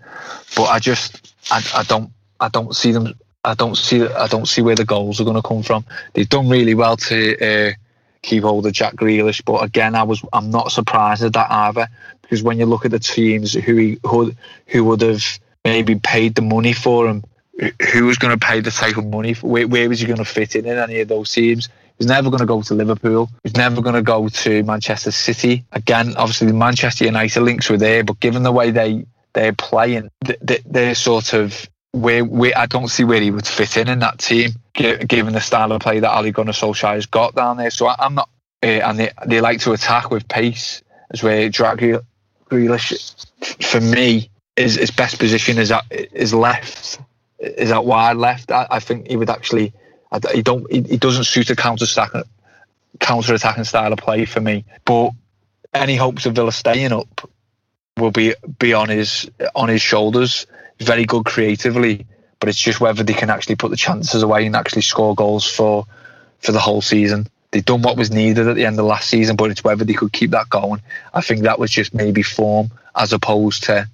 But 0.56 0.64
I 0.64 0.80
just 0.80 1.32
I, 1.48 1.64
I 1.76 1.84
don't 1.84 2.10
I 2.40 2.48
don't 2.48 2.74
see 2.74 2.90
them 2.90 3.14
I 3.46 3.54
don't 3.54 3.76
see 3.76 4.06
I 4.06 4.26
don't 4.26 4.46
see 4.46 4.62
where 4.62 4.74
the 4.74 4.84
goals 4.84 5.20
are 5.20 5.24
going 5.24 5.36
to 5.36 5.48
come 5.48 5.62
from. 5.62 5.84
They've 6.12 6.28
done 6.28 6.48
really 6.48 6.74
well 6.74 6.96
to 6.96 7.68
uh, 7.68 7.72
keep 8.22 8.42
hold 8.42 8.66
of 8.66 8.72
Jack 8.72 8.94
Grealish, 8.96 9.42
but 9.44 9.62
again 9.62 9.94
I 9.94 10.02
was 10.02 10.22
I'm 10.32 10.50
not 10.50 10.72
surprised 10.72 11.22
at 11.22 11.32
that 11.34 11.50
either 11.50 11.88
because 12.22 12.42
when 12.42 12.58
you 12.58 12.66
look 12.66 12.84
at 12.84 12.90
the 12.90 12.98
teams 12.98 13.54
who 13.54 13.76
he, 13.76 13.98
who 14.04 14.32
who 14.66 14.84
would 14.84 15.00
have 15.00 15.24
maybe 15.64 15.94
paid 15.94 16.34
the 16.34 16.42
money 16.42 16.72
for 16.72 17.08
him, 17.08 17.24
who 17.92 18.06
was 18.06 18.18
going 18.18 18.38
to 18.38 18.46
pay 18.46 18.60
the 18.60 18.70
type 18.70 18.96
of 18.96 19.06
money? 19.06 19.34
For, 19.34 19.46
where, 19.48 19.66
where 19.66 19.88
was 19.88 20.00
he 20.00 20.06
going 20.06 20.18
to 20.18 20.24
fit 20.24 20.56
in 20.56 20.66
in 20.66 20.76
any 20.76 21.00
of 21.00 21.08
those 21.08 21.32
teams? 21.32 21.68
He's 21.98 22.06
never 22.06 22.28
going 22.28 22.40
to 22.40 22.46
go 22.46 22.60
to 22.60 22.74
Liverpool. 22.74 23.30
He's 23.42 23.56
never 23.56 23.80
going 23.80 23.94
to 23.94 24.02
go 24.02 24.28
to 24.28 24.62
Manchester 24.64 25.10
City. 25.10 25.64
Again, 25.72 26.14
obviously, 26.16 26.48
the 26.48 26.52
Manchester 26.52 27.06
United 27.06 27.40
links 27.40 27.70
were 27.70 27.78
there, 27.78 28.04
but 28.04 28.20
given 28.20 28.42
the 28.42 28.52
way 28.52 28.70
they 28.70 29.06
they're 29.32 29.52
playing, 29.52 30.10
they, 30.40 30.58
they're 30.66 30.94
sort 30.94 31.32
of 31.32 31.68
where, 31.96 32.24
where 32.24 32.56
I 32.56 32.66
don't 32.66 32.88
see 32.88 33.04
where 33.04 33.20
he 33.20 33.30
would 33.30 33.46
fit 33.46 33.76
in 33.76 33.88
in 33.88 34.00
that 34.00 34.18
team, 34.18 34.50
given 34.74 35.32
the 35.32 35.40
style 35.40 35.72
of 35.72 35.80
play 35.80 36.00
that 36.00 36.16
Ole 36.16 36.30
Gunnar 36.30 36.52
Solskjaer 36.52 36.94
has 36.94 37.06
got 37.06 37.34
down 37.34 37.56
there. 37.56 37.70
So 37.70 37.86
I, 37.86 38.04
am 38.04 38.14
not, 38.14 38.28
uh, 38.62 38.66
and 38.66 38.98
they, 38.98 39.10
they 39.26 39.40
like 39.40 39.60
to 39.60 39.72
attack 39.72 40.10
with 40.10 40.28
pace, 40.28 40.82
as 41.10 41.22
where 41.22 41.48
Jack 41.48 41.78
Grealish, 42.50 43.26
for 43.62 43.80
me, 43.80 44.30
is 44.56 44.76
his 44.76 44.90
best 44.90 45.18
position 45.18 45.58
is 45.58 45.70
at 45.70 45.84
is 45.90 46.32
left, 46.32 47.00
is 47.38 47.70
out 47.70 47.86
wide 47.86 48.16
left. 48.16 48.50
I, 48.50 48.66
I 48.70 48.80
think 48.80 49.08
he 49.08 49.16
would 49.16 49.30
actually, 49.30 49.72
he 50.32 50.42
don't, 50.42 50.70
he, 50.70 50.82
he 50.82 50.96
doesn't 50.96 51.24
suit 51.24 51.50
a 51.50 51.56
counter 51.56 51.84
attacking, 51.84 52.22
counter 53.00 53.34
attacking 53.34 53.64
style 53.64 53.92
of 53.92 53.98
play 53.98 54.24
for 54.24 54.40
me. 54.40 54.64
But 54.84 55.10
any 55.72 55.96
hopes 55.96 56.26
of 56.26 56.34
Villa 56.34 56.52
staying 56.52 56.92
up 56.92 57.30
will 57.96 58.10
be 58.10 58.34
be 58.58 58.74
on 58.74 58.88
his 58.90 59.30
on 59.54 59.68
his 59.68 59.80
shoulders. 59.80 60.46
Very 60.80 61.04
good 61.04 61.25
creatively, 61.25 62.06
but 62.38 62.49
it's 62.49 62.59
just 62.59 62.80
whether 62.80 63.02
they 63.02 63.14
can 63.14 63.30
actually 63.30 63.56
put 63.56 63.71
the 63.71 63.76
chances 63.76 64.23
away 64.23 64.47
and 64.47 64.54
actually 64.54 64.83
score 64.83 65.14
goals 65.14 65.45
for 65.45 65.87
for 66.40 66.52
the 66.52 66.61
whole 66.61 66.83
season. 66.83 67.28
They've 67.50 67.64
done 67.64 67.83
what 67.83 67.97
was 67.97 68.11
needed 68.11 68.47
at 68.49 68.56
the 68.56 68.66
end 68.66 68.78
of 68.78 68.85
last 68.85 69.09
season, 69.09 69.37
but 69.37 69.50
it's 69.50 69.64
whether 69.64 69.85
they 69.85 69.95
could 69.95 70.12
keep 70.12 70.33
that 70.33 70.50
going. 70.50 70.83
I 71.14 71.23
think 71.23 71.42
that 71.42 71.59
was 71.59 71.71
just 71.71 71.95
maybe 71.95 72.23
form 72.23 72.71
as 72.95 73.12
opposed 73.12 73.64
to 73.64 73.88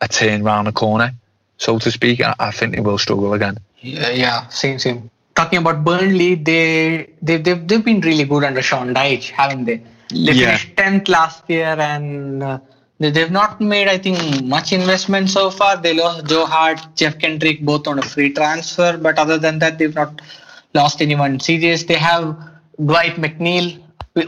a 0.00 0.08
turn 0.08 0.44
round 0.44 0.68
the 0.68 0.72
corner, 0.72 1.12
so 1.56 1.78
to 1.80 1.90
speak. 1.90 2.20
I 2.38 2.50
think 2.52 2.76
they 2.76 2.80
will 2.80 2.98
struggle 2.98 3.32
again. 3.34 3.58
Yeah, 3.80 4.10
yeah, 4.10 4.48
same, 4.48 4.78
same. 4.78 5.10
Talking 5.34 5.58
about 5.58 5.84
Burnley, 5.84 6.36
they 6.36 7.10
they 7.20 7.38
they've, 7.38 7.66
they've 7.66 7.84
been 7.84 8.00
really 8.00 8.24
good 8.24 8.44
under 8.44 8.62
Sean 8.62 8.94
Dyche, 8.94 9.30
haven't 9.30 9.64
they? 9.64 9.82
They 10.10 10.32
yeah. 10.32 10.56
finished 10.56 10.76
tenth 10.76 11.08
last 11.08 11.48
year 11.48 11.76
and. 11.78 12.42
Uh, 12.42 12.58
They've 13.00 13.30
not 13.30 13.60
made, 13.60 13.86
I 13.86 13.96
think, 13.96 14.44
much 14.44 14.72
investment 14.72 15.30
so 15.30 15.50
far. 15.50 15.76
They 15.76 15.94
lost 15.94 16.26
Joe 16.26 16.46
Hart, 16.46 16.80
Jeff 16.96 17.20
Hendrick, 17.20 17.64
both 17.64 17.86
on 17.86 18.00
a 18.00 18.02
free 18.02 18.32
transfer. 18.32 18.96
But 18.96 19.18
other 19.18 19.38
than 19.38 19.60
that, 19.60 19.78
they've 19.78 19.94
not 19.94 20.20
lost 20.74 21.00
anyone 21.00 21.38
serious. 21.38 21.84
They 21.84 21.94
have 21.94 22.36
Dwight 22.84 23.14
McNeil, 23.14 23.80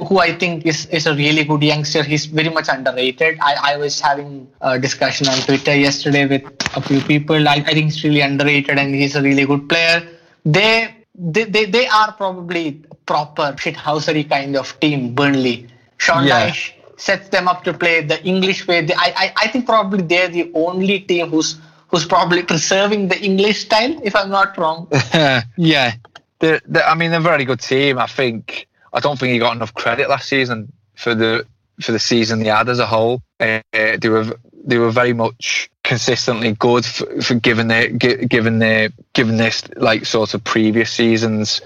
who 0.06 0.20
I 0.20 0.38
think 0.38 0.66
is, 0.66 0.86
is 0.86 1.06
a 1.06 1.14
really 1.16 1.42
good 1.42 1.64
youngster. 1.64 2.04
He's 2.04 2.26
very 2.26 2.48
much 2.48 2.68
underrated. 2.68 3.38
I, 3.40 3.72
I 3.72 3.76
was 3.76 3.98
having 3.98 4.48
a 4.60 4.78
discussion 4.78 5.26
on 5.26 5.38
Twitter 5.38 5.74
yesterday 5.74 6.26
with 6.26 6.44
a 6.76 6.80
few 6.80 7.00
people. 7.00 7.48
I, 7.48 7.54
I 7.54 7.74
think 7.74 7.86
he's 7.86 8.04
really 8.04 8.20
underrated 8.20 8.78
and 8.78 8.94
he's 8.94 9.16
a 9.16 9.22
really 9.22 9.46
good 9.46 9.68
player. 9.68 10.08
They 10.44 10.94
they, 11.16 11.44
they, 11.44 11.64
they 11.66 11.86
are 11.88 12.12
probably 12.12 12.82
proper 13.04 13.52
shithousery 13.54 14.28
kind 14.28 14.56
of 14.56 14.78
team, 14.78 15.12
Burnley. 15.14 15.66
Sean 15.98 16.24
yeah. 16.24 16.48
Dyche 16.48 16.79
sets 17.00 17.28
them 17.30 17.48
up 17.48 17.64
to 17.64 17.72
play 17.72 18.02
the 18.02 18.22
English 18.24 18.66
way. 18.66 18.86
I, 18.96 19.12
I, 19.16 19.32
I 19.36 19.48
think 19.48 19.66
probably 19.66 20.02
they're 20.02 20.28
the 20.28 20.50
only 20.54 21.00
team 21.00 21.30
who's 21.30 21.58
who's 21.88 22.04
probably 22.04 22.42
preserving 22.42 23.08
the 23.08 23.20
English 23.20 23.62
style, 23.62 23.98
if 24.04 24.14
I'm 24.14 24.30
not 24.30 24.56
wrong. 24.56 24.88
yeah, 25.56 25.94
they're, 26.38 26.60
they're, 26.64 26.84
I 26.84 26.94
mean, 26.94 27.10
they're 27.10 27.20
a 27.20 27.22
very 27.22 27.44
good 27.44 27.60
team. 27.60 27.98
I 27.98 28.06
think 28.06 28.68
I 28.92 29.00
don't 29.00 29.18
think 29.18 29.32
he 29.32 29.38
got 29.38 29.56
enough 29.56 29.74
credit 29.74 30.08
last 30.08 30.28
season 30.28 30.72
for 30.94 31.14
the 31.14 31.46
for 31.80 31.92
the 31.92 31.98
season 31.98 32.40
they 32.40 32.48
had 32.48 32.68
as 32.68 32.78
a 32.78 32.86
whole. 32.86 33.22
Uh, 33.40 33.60
they 33.72 34.08
were 34.08 34.26
they 34.64 34.78
were 34.78 34.90
very 34.90 35.12
much 35.12 35.70
consistently 35.82 36.52
good 36.52 36.84
for, 36.84 37.22
for 37.22 37.34
given 37.34 37.68
their 37.68 37.88
given 37.88 38.58
their 38.58 38.90
given 39.12 39.36
this 39.36 39.62
like 39.76 40.06
sort 40.06 40.34
of 40.34 40.44
previous 40.44 40.92
seasons. 40.92 41.60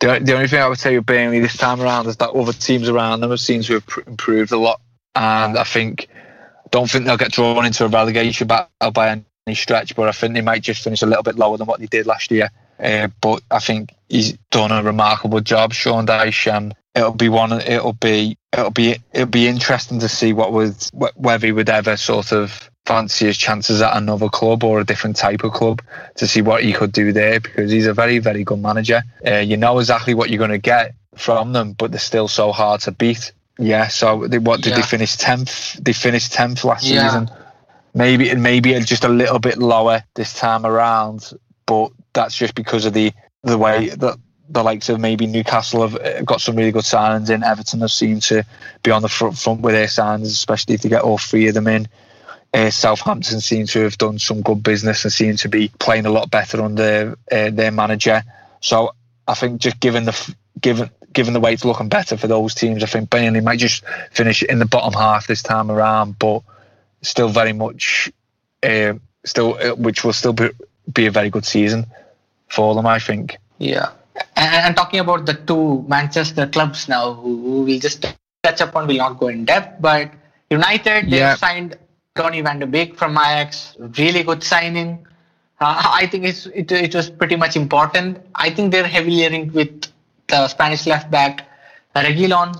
The, 0.00 0.18
the 0.22 0.34
only 0.34 0.48
thing 0.48 0.60
I 0.60 0.68
would 0.68 0.78
say 0.78 0.96
with 0.96 1.06
Burnley 1.06 1.40
this 1.40 1.56
time 1.56 1.80
around 1.80 2.06
is 2.06 2.16
that 2.16 2.30
other 2.30 2.52
teams 2.52 2.88
around 2.88 3.20
them 3.20 3.30
have 3.30 3.40
seemed 3.40 3.64
to 3.64 3.74
have 3.74 3.84
improved 4.06 4.50
a 4.50 4.58
lot, 4.58 4.80
and 5.14 5.58
I 5.58 5.64
think 5.64 6.08
don't 6.70 6.90
think 6.90 7.04
they'll 7.04 7.16
get 7.16 7.32
drawn 7.32 7.66
into 7.66 7.84
a 7.84 7.88
relegation 7.88 8.46
battle 8.46 8.90
by 8.92 9.22
any 9.46 9.54
stretch, 9.54 9.94
but 9.94 10.08
I 10.08 10.12
think 10.12 10.34
they 10.34 10.40
might 10.40 10.62
just 10.62 10.82
finish 10.82 11.02
a 11.02 11.06
little 11.06 11.22
bit 11.22 11.36
lower 11.36 11.56
than 11.56 11.66
what 11.66 11.80
they 11.80 11.86
did 11.86 12.06
last 12.06 12.30
year. 12.30 12.50
Uh, 12.78 13.08
but 13.20 13.42
I 13.50 13.58
think 13.58 13.94
he's 14.08 14.32
done 14.50 14.72
a 14.72 14.82
remarkable 14.82 15.40
job, 15.40 15.72
Sean 15.74 16.06
Dyche. 16.06 16.52
Um, 16.52 16.72
it'll 16.94 17.12
be 17.12 17.28
one. 17.28 17.52
It'll 17.52 17.92
be. 17.92 18.38
It'll 18.52 18.70
be. 18.70 18.96
It'll 19.12 19.26
be 19.26 19.48
interesting 19.48 20.00
to 20.00 20.08
see 20.08 20.32
what 20.32 20.52
was 20.52 20.90
whether 20.92 21.46
he 21.46 21.52
would 21.52 21.68
ever 21.68 21.96
sort 21.96 22.32
of 22.32 22.69
fancy 22.90 23.26
his 23.26 23.38
chances 23.38 23.80
at 23.80 23.96
another 23.96 24.28
club 24.28 24.64
or 24.64 24.80
a 24.80 24.84
different 24.84 25.16
type 25.16 25.44
of 25.44 25.52
club 25.52 25.80
to 26.16 26.26
see 26.26 26.42
what 26.42 26.64
he 26.64 26.72
could 26.72 26.90
do 26.90 27.12
there 27.12 27.38
because 27.38 27.70
he's 27.70 27.86
a 27.86 27.94
very, 27.94 28.18
very 28.18 28.42
good 28.42 28.60
manager. 28.60 29.02
Uh, 29.24 29.36
you 29.36 29.56
know 29.56 29.78
exactly 29.78 30.12
what 30.12 30.28
you're 30.28 30.38
going 30.38 30.50
to 30.50 30.58
get 30.58 30.94
from 31.16 31.52
them, 31.52 31.72
but 31.72 31.92
they're 31.92 32.00
still 32.00 32.26
so 32.26 32.50
hard 32.50 32.80
to 32.80 32.90
beat. 32.90 33.32
Yeah. 33.58 33.88
So 33.88 34.26
they, 34.26 34.38
what 34.38 34.62
did 34.62 34.70
yeah. 34.70 34.76
they 34.76 34.82
finish 34.82 35.16
tenth? 35.16 35.74
They 35.74 35.92
finished 35.92 36.32
tenth 36.32 36.64
last 36.64 36.84
yeah. 36.84 37.06
season. 37.06 37.30
Maybe 37.94 38.34
maybe 38.34 38.78
just 38.80 39.04
a 39.04 39.08
little 39.08 39.40
bit 39.40 39.58
lower 39.58 40.04
this 40.14 40.32
time 40.34 40.64
around, 40.64 41.32
but 41.66 41.90
that's 42.12 42.36
just 42.36 42.54
because 42.54 42.86
of 42.86 42.92
the 42.92 43.12
the 43.42 43.58
way 43.58 43.88
that 43.88 44.16
the 44.48 44.62
likes 44.62 44.88
of 44.88 45.00
maybe 45.00 45.26
Newcastle 45.26 45.88
have 45.88 45.96
uh, 45.96 46.22
got 46.22 46.40
some 46.40 46.56
really 46.56 46.72
good 46.72 46.84
signings 46.84 47.30
in. 47.30 47.42
Everton 47.42 47.80
have 47.80 47.92
seemed 47.92 48.22
to 48.22 48.44
be 48.82 48.90
on 48.90 49.02
the 49.02 49.08
front 49.08 49.38
front 49.38 49.60
with 49.60 49.74
their 49.74 49.86
signings, 49.86 50.26
especially 50.26 50.74
if 50.74 50.82
they 50.82 50.88
get 50.88 51.02
all 51.02 51.18
three 51.18 51.48
of 51.48 51.54
them 51.54 51.66
in. 51.66 51.88
Uh, 52.52 52.70
Southampton 52.70 53.40
seem 53.40 53.66
to 53.66 53.82
have 53.82 53.96
done 53.96 54.18
some 54.18 54.42
good 54.42 54.62
business 54.62 55.04
and 55.04 55.12
seem 55.12 55.36
to 55.36 55.48
be 55.48 55.68
playing 55.78 56.06
a 56.06 56.10
lot 56.10 56.30
better 56.30 56.62
under 56.62 57.16
uh, 57.30 57.50
their 57.50 57.70
manager. 57.70 58.22
So 58.60 58.92
I 59.28 59.34
think 59.34 59.60
just 59.60 59.78
given 59.78 60.04
the 60.04 60.34
given 60.60 60.90
given 61.12 61.32
the 61.32 61.40
way 61.40 61.52
it's 61.52 61.64
looking 61.64 61.88
better 61.88 62.16
for 62.16 62.26
those 62.26 62.54
teams, 62.54 62.82
I 62.82 62.86
think 62.86 63.10
Burnley 63.10 63.40
might 63.40 63.58
just 63.58 63.84
finish 64.10 64.42
in 64.42 64.58
the 64.58 64.66
bottom 64.66 64.92
half 64.92 65.26
this 65.26 65.42
time 65.42 65.70
around, 65.70 66.18
but 66.18 66.42
still 67.02 67.28
very 67.28 67.52
much 67.52 68.10
uh, 68.62 68.94
still 69.24 69.56
uh, 69.60 69.74
which 69.76 70.04
will 70.04 70.12
still 70.12 70.32
be, 70.32 70.50
be 70.92 71.06
a 71.06 71.10
very 71.10 71.30
good 71.30 71.44
season 71.44 71.86
for 72.48 72.74
them, 72.74 72.86
I 72.86 72.98
think. 72.98 73.38
Yeah. 73.58 73.90
And, 74.36 74.54
and 74.54 74.76
talking 74.76 75.00
about 75.00 75.26
the 75.26 75.34
two 75.34 75.84
Manchester 75.88 76.46
clubs 76.46 76.88
now, 76.88 77.14
who 77.14 77.62
we'll 77.62 77.80
just 77.80 78.04
touch 78.42 78.60
upon, 78.60 78.86
we'll 78.86 78.98
not 78.98 79.18
go 79.18 79.28
in 79.28 79.44
depth, 79.44 79.80
but 79.80 80.10
United, 80.50 81.04
they've 81.04 81.20
yeah. 81.20 81.36
signed 81.36 81.76
Donny 82.20 82.42
van 82.42 82.58
de 82.58 82.66
Beek 82.66 82.96
from 83.00 83.12
Ajax, 83.26 83.76
really 83.98 84.22
good 84.22 84.42
signing. 84.42 84.90
Uh, 85.60 85.82
I 86.02 86.06
think 86.10 86.24
it's, 86.24 86.46
it, 86.46 86.70
it 86.72 86.94
was 86.94 87.08
pretty 87.10 87.36
much 87.36 87.54
important. 87.56 88.18
I 88.34 88.50
think 88.50 88.72
they're 88.72 88.92
heavily 88.96 89.28
linked 89.28 89.54
with 89.54 89.86
the 90.28 90.48
Spanish 90.48 90.86
left 90.86 91.10
back 91.10 91.46
Reguilon, 91.94 92.50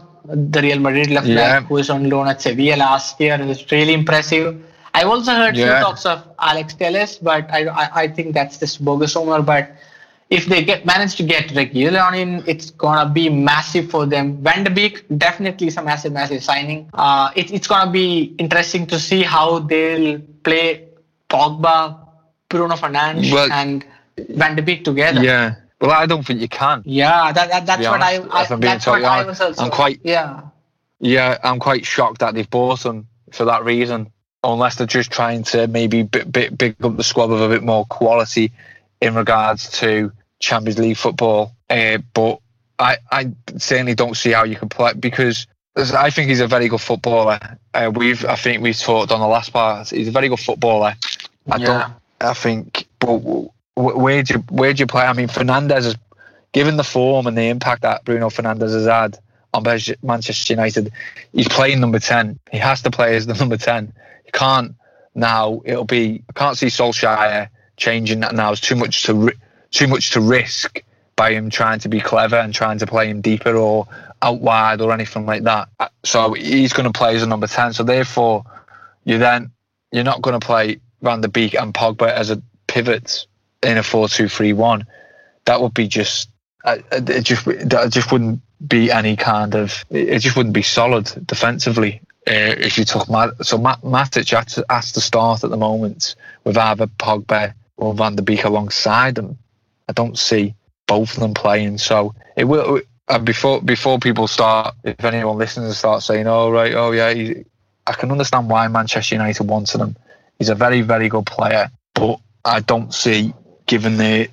the 0.53 0.61
Real 0.61 0.81
Madrid 0.81 1.11
left 1.11 1.27
yeah. 1.27 1.37
back, 1.37 1.69
who 1.69 1.77
is 1.77 1.91
on 1.91 2.09
loan 2.11 2.27
at 2.29 2.43
Sevilla 2.43 2.77
last 2.77 3.21
year. 3.21 3.37
It's 3.41 3.71
really 3.71 3.95
impressive. 3.95 4.61
I've 4.93 5.07
also 5.07 5.33
heard 5.33 5.57
yeah. 5.57 5.77
few 5.77 5.85
talks 5.85 6.05
of 6.05 6.27
Alex 6.39 6.75
Telles, 6.75 7.19
but 7.19 7.51
I, 7.51 7.67
I, 7.67 8.03
I 8.03 8.09
think 8.09 8.35
that's 8.35 8.57
this 8.59 8.77
bogus 8.77 9.15
rumor. 9.15 9.41
But 9.41 9.71
if 10.31 10.47
they 10.47 10.63
get 10.65 10.87
manage 10.87 11.17
to 11.17 11.25
get 11.25 11.49
Reguilon 11.49 12.17
in, 12.17 12.45
it's 12.47 12.71
gonna 12.71 13.11
be 13.11 13.29
massive 13.29 13.91
for 13.91 14.07
them. 14.07 14.37
Van 14.43 14.63
de 14.63 14.71
Beek 14.71 15.05
definitely 15.19 15.69
a 15.69 15.83
massive, 15.83 16.13
massive 16.13 16.43
signing. 16.43 16.89
Uh, 16.95 17.31
it, 17.35 17.53
it's 17.53 17.67
gonna 17.67 17.91
be 17.91 18.35
interesting 18.39 18.87
to 18.87 18.99
see 18.99 19.23
how 19.23 19.59
they'll 19.59 20.21
play 20.45 20.87
Pogba, 21.29 21.99
Bruno 22.49 22.77
Fernandes, 22.77 23.33
well, 23.33 23.51
and 23.51 23.85
Van 24.31 24.55
de 24.55 24.63
Beek 24.63 24.85
together. 24.85 25.23
Yeah. 25.23 25.57
Well, 25.81 25.91
I 25.91 26.07
don't 26.07 26.25
think 26.25 26.41
you 26.41 26.49
can. 26.49 26.83
Yeah, 26.85 27.33
that, 27.33 27.49
that 27.49 27.67
that's 27.67 27.87
what 27.87 28.01
I. 28.01 28.19
I 28.31 28.57
that's 28.57 28.87
what 28.87 29.03
I 29.03 29.25
was 29.25 29.41
also. 29.41 29.65
I'm 29.65 29.71
quite. 29.71 30.01
Yeah. 30.05 30.43
Yeah, 31.01 31.39
I'm 31.43 31.59
quite 31.59 31.87
shocked 31.87 32.21
that 32.21 32.35
they've 32.35 32.49
bought 32.49 32.85
him 32.85 33.09
for 33.33 33.47
that 33.47 33.65
reason. 33.65 34.13
Unless 34.45 34.77
they're 34.77 34.87
just 34.87 35.11
trying 35.11 35.43
to 35.45 35.67
maybe 35.67 36.03
bit, 36.03 36.31
bit, 36.31 36.57
big 36.57 36.77
up 36.85 36.97
the 36.97 37.03
squad 37.05 37.31
with 37.31 37.43
a 37.43 37.49
bit 37.49 37.63
more 37.63 37.85
quality 37.87 38.53
in 39.01 39.15
regards 39.15 39.71
to 39.81 40.13
Champions 40.41 40.79
League 40.79 40.97
football. 40.97 41.55
Uh, 41.69 41.99
but 42.13 42.41
I, 42.79 42.97
I 43.13 43.33
certainly 43.59 43.95
don't 43.95 44.17
see 44.17 44.33
how 44.33 44.45
you 44.45 44.57
can 44.57 44.69
play 44.69 44.95
because 44.95 45.47
I 45.77 46.11
think 46.11 46.29
he's 46.29 46.41
a 46.41 46.49
very 46.49 46.69
good 46.69 46.81
footballer. 46.81 47.39
Uh, 47.73 47.93
we've 47.95 48.25
I 48.25 48.35
think 48.35 48.63
we've 48.63 48.77
talked 48.77 49.13
on 49.13 49.21
the 49.21 49.27
last 49.27 49.53
part. 49.53 49.89
He's 49.91 50.09
a 50.09 50.11
very 50.11 50.29
good 50.29 50.41
footballer. 50.41 50.95
I 51.49 51.57
yeah. 51.57 51.65
don't. 51.67 51.93
I 52.23 52.35
think, 52.35 52.87
but 52.99 53.19
where 53.77 54.23
do 54.23 54.35
you 54.35 54.41
where 54.51 54.73
do 54.73 54.81
you 54.81 54.87
play? 54.87 55.03
I 55.03 55.13
mean, 55.13 55.29
Fernandes 55.29 55.85
has 55.85 55.97
given 56.53 56.77
the 56.77 56.85
form 56.85 57.27
and 57.27 57.37
the 57.37 57.49
impact 57.49 57.83
that 57.83 58.05
Bruno 58.05 58.29
Fernandes 58.29 58.73
has 58.73 58.87
had 58.87 59.19
on 59.55 59.65
Manchester 60.03 60.53
United. 60.53 60.93
He's 61.33 61.49
playing 61.49 61.81
number 61.81 61.99
ten. 61.99 62.39
He 62.51 62.59
has 62.59 62.83
to 62.83 62.91
play 62.91 63.17
as 63.17 63.27
the 63.27 63.35
number 63.39 63.57
ten. 63.57 63.93
He 64.25 64.31
can't 64.33 64.75
now. 65.15 65.63
It'll 65.65 65.85
be. 65.85 66.23
I 66.29 66.33
can't 66.33 66.59
see 66.59 66.67
Solskjaer 66.67 67.49
changing 67.77 68.21
that 68.21 68.35
now. 68.35 68.53
It's 68.53 68.61
too 68.61 68.77
much 68.77 69.05
to 69.05 69.33
too 69.71 69.87
much 69.87 70.11
to 70.11 70.21
risk 70.21 70.83
by 71.17 71.33
him 71.33 71.51
trying 71.51 71.79
to 71.81 71.89
be 71.89 72.01
clever 72.01 72.37
and 72.37 72.55
trying 72.55 72.79
to 72.79 72.87
play 72.87 73.09
him 73.09 73.21
deeper 73.21 73.55
or 73.57 73.87
out 74.23 74.41
wide 74.41 74.81
or 74.81 74.93
anything 74.93 75.27
like 75.27 75.43
that. 75.45 75.69
Uh, 75.79 75.89
so 76.05 76.33
he's 76.33 76.73
going 76.73 76.91
to 76.91 76.99
play 76.99 77.15
as 77.15 77.23
a 77.23 77.27
number 77.27 77.47
10. 77.47 77.75
So 77.75 77.83
therefore, 77.85 78.45
you 79.05 79.19
then 79.19 79.51
you're 79.93 80.05
not 80.05 80.23
going 80.23 80.39
to 80.39 80.45
play 80.45 80.81
Van 81.03 81.21
de 81.21 81.29
Beek 81.29 81.55
and 81.55 81.75
Pogba 81.75 82.11
as 82.11 82.31
a 82.31 82.43
pivot 82.67 83.27
in 83.63 83.79
a 83.79 83.83
4-2-3-1. 83.83 84.87
That 85.45 85.61
would 85.61 85.75
be 85.75 85.89
just 85.89 86.31
uh, 86.65 86.79
uh, 86.93 87.01
it 87.07 87.23
just 87.23 87.47
it 87.47 87.69
just 87.91 88.13
wouldn't 88.13 88.41
be 88.67 88.91
any 88.91 89.17
kind 89.17 89.55
of 89.55 89.85
it 89.91 90.19
just 90.19 90.37
wouldn't 90.37 90.55
be 90.55 90.63
solid 90.63 91.11
defensively. 91.27 92.01
Uh, 92.29 92.55
if 92.59 92.77
you 92.77 92.85
took 92.85 93.09
Mat- 93.09 93.45
so 93.45 93.57
Mat- 93.57 93.81
Matic 93.83 94.31
has 94.37 94.55
to, 94.55 94.67
has 94.69 94.93
to 94.93 95.01
start 95.01 95.43
at 95.43 95.51
the 95.51 95.57
moment 95.57 96.15
with 96.45 96.59
either 96.59 96.87
Pogba 96.87 97.55
or 97.79 97.95
Van 97.95 98.15
de 98.15 98.23
Beek 98.23 98.45
alongside 98.45 99.15
them. 99.15 99.39
I 99.91 99.93
don't 99.93 100.17
see 100.17 100.55
both 100.87 101.15
of 101.15 101.21
them 101.21 101.35
playing. 101.35 101.79
So 101.79 102.15
it 102.37 102.45
will. 102.45 102.81
Uh, 103.09 103.19
before 103.19 103.61
before 103.61 103.99
people 103.99 104.29
start, 104.29 104.77
if 104.85 105.05
anyone 105.05 105.37
listens 105.37 105.67
and 105.67 105.75
start 105.75 106.05
saying, 106.05 106.29
"Oh 106.29 106.49
right, 106.49 106.73
oh 106.75 106.93
yeah," 106.93 107.43
I 107.87 107.93
can 107.93 108.13
understand 108.13 108.49
why 108.49 108.69
Manchester 108.69 109.17
United 109.17 109.49
wanted 109.49 109.81
him. 109.81 109.97
He's 110.39 110.49
a 110.49 110.55
very 110.55 110.81
very 110.83 111.09
good 111.09 111.27
player, 111.27 111.71
but 111.95 112.21
I 112.45 112.61
don't 112.61 112.95
see, 112.95 113.35
given 113.67 113.97
the 113.97 114.29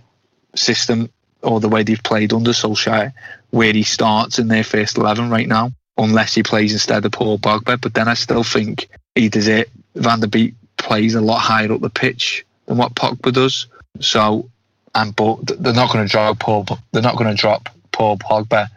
system 0.56 1.10
or 1.42 1.60
the 1.60 1.70
way 1.70 1.82
they've 1.82 2.04
played 2.04 2.34
under 2.34 2.52
Solskjaer, 2.52 3.14
where 3.50 3.74
he 3.74 3.82
starts 3.82 4.38
in 4.38 4.48
their 4.48 4.64
first 4.64 4.98
eleven 4.98 5.32
right 5.32 5.48
now, 5.48 5.72
unless 5.98 6.36
he 6.36 6.44
plays 6.44 6.72
instead 6.72 7.04
of 7.04 7.12
Paul 7.12 7.40
Pogba. 7.40 7.82
But 7.82 7.96
then 7.96 8.08
I 8.08 8.14
still 8.14 8.44
think 8.44 8.90
he 9.16 9.28
does 9.28 9.48
it. 9.48 9.72
Van 9.96 10.20
de 10.20 10.28
Beek 10.28 10.54
plays 10.78 11.16
a 11.16 11.22
lot 11.22 11.40
higher 11.40 11.72
up 11.72 11.82
the 11.82 11.90
pitch 11.90 12.46
than 12.68 12.78
what 12.78 12.94
Pogba 12.94 13.34
does. 13.34 13.66
So, 14.00 14.52
and 14.98 15.16
but 15.16 15.46
they're 15.46 15.74
not 15.74 15.94
going 15.94 16.06
to 16.06 16.12
drop 16.12 16.40
Paul. 16.40 16.66
They're 16.92 17.02
not 17.02 17.18
going 17.18 17.30
to 17.30 17.40
drop 17.40 17.70
Paul 17.92 18.18
Pogba 18.18 18.68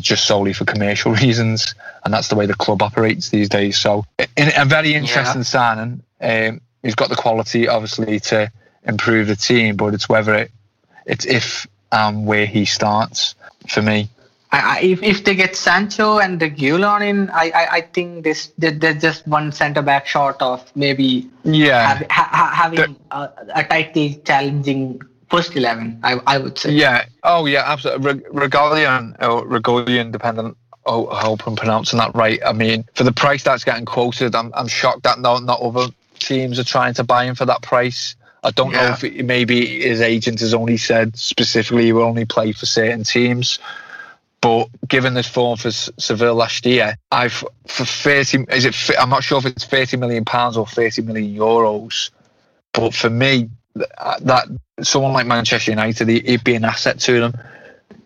just 0.00 0.26
solely 0.26 0.52
for 0.52 0.64
commercial 0.64 1.12
reasons, 1.24 1.74
and 2.04 2.14
that's 2.14 2.28
the 2.28 2.36
way 2.36 2.46
the 2.46 2.54
club 2.54 2.82
operates 2.82 3.30
these 3.30 3.48
days. 3.48 3.76
So, 3.76 4.06
in 4.36 4.50
a 4.56 4.64
very 4.64 4.94
interesting 4.94 5.40
yeah. 5.40 5.42
signing. 5.42 6.02
Um, 6.20 6.60
he's 6.82 6.94
got 6.94 7.08
the 7.08 7.16
quality, 7.16 7.66
obviously, 7.66 8.20
to 8.20 8.52
improve 8.84 9.26
the 9.26 9.36
team, 9.36 9.76
but 9.76 9.92
it's 9.94 10.08
whether 10.08 10.34
it, 10.34 10.52
it's 11.04 11.26
if 11.26 11.66
and 11.90 12.26
where 12.26 12.46
he 12.46 12.64
starts 12.64 13.34
for 13.68 13.82
me. 13.82 14.08
I, 14.52 14.80
if, 14.80 15.02
if 15.02 15.24
they 15.24 15.36
get 15.36 15.54
Sancho 15.54 16.18
and 16.18 16.40
the 16.40 16.50
Reguilon 16.50 17.08
in, 17.08 17.30
I, 17.30 17.52
I, 17.54 17.66
I 17.76 17.80
think 17.82 18.24
this 18.24 18.52
they're 18.58 18.94
just 18.94 19.26
one 19.26 19.52
centre 19.52 19.82
back 19.82 20.08
short 20.08 20.42
of 20.42 20.68
maybe 20.74 21.30
yeah 21.44 21.94
have, 21.94 22.06
ha, 22.10 22.50
having 22.52 22.96
a, 23.12 23.30
a 23.54 23.62
tightly 23.62 24.20
challenging 24.24 25.00
first 25.30 25.54
11 25.54 26.00
I, 26.02 26.20
I 26.26 26.38
would 26.38 26.58
say 26.58 26.72
yeah 26.72 27.04
oh 27.22 27.46
yeah 27.46 27.62
absolutely 27.66 28.22
Regalian 28.30 29.16
or 29.22 29.46
Regalian 29.46 30.12
depending 30.12 30.56
oh, 30.86 31.08
I 31.08 31.22
hope 31.22 31.46
I'm 31.46 31.56
pronouncing 31.56 31.98
that 31.98 32.14
right 32.14 32.40
I 32.44 32.52
mean 32.52 32.84
for 32.94 33.04
the 33.04 33.12
price 33.12 33.42
that's 33.42 33.64
getting 33.64 33.84
quoted 33.84 34.34
I'm, 34.34 34.52
I'm 34.54 34.68
shocked 34.68 35.04
that 35.04 35.20
not, 35.20 35.44
not 35.44 35.60
other 35.60 35.86
teams 36.18 36.58
are 36.58 36.64
trying 36.64 36.94
to 36.94 37.04
buy 37.04 37.24
him 37.24 37.34
for 37.34 37.46
that 37.46 37.62
price 37.62 38.16
I 38.42 38.50
don't 38.50 38.72
yeah. 38.72 38.88
know 38.88 38.92
if 38.94 39.04
it, 39.04 39.24
maybe 39.24 39.80
his 39.82 40.00
agent 40.00 40.40
has 40.40 40.52
only 40.54 40.76
said 40.76 41.16
specifically 41.16 41.84
he 41.84 41.92
will 41.92 42.02
only 42.02 42.24
play 42.24 42.52
for 42.52 42.66
certain 42.66 43.04
teams 43.04 43.58
but 44.40 44.68
given 44.88 45.14
this 45.14 45.28
form 45.28 45.58
for 45.58 45.70
Seville 45.70 46.34
last 46.34 46.64
year, 46.64 46.96
I've 47.12 47.44
for 47.66 47.84
thirty. 47.84 48.44
Is 48.50 48.64
it? 48.64 48.74
I'm 48.98 49.10
not 49.10 49.22
sure 49.22 49.38
if 49.38 49.44
it's 49.44 49.64
thirty 49.64 49.98
million 49.98 50.24
pounds 50.24 50.56
or 50.56 50.66
thirty 50.66 51.02
million 51.02 51.36
euros. 51.36 52.10
But 52.72 52.94
for 52.94 53.10
me, 53.10 53.50
that 53.74 54.46
someone 54.82 55.12
like 55.12 55.26
Manchester 55.26 55.70
United, 55.70 56.08
he'd 56.08 56.44
be 56.44 56.54
an 56.54 56.64
asset 56.64 56.98
to 57.00 57.20
them 57.20 57.34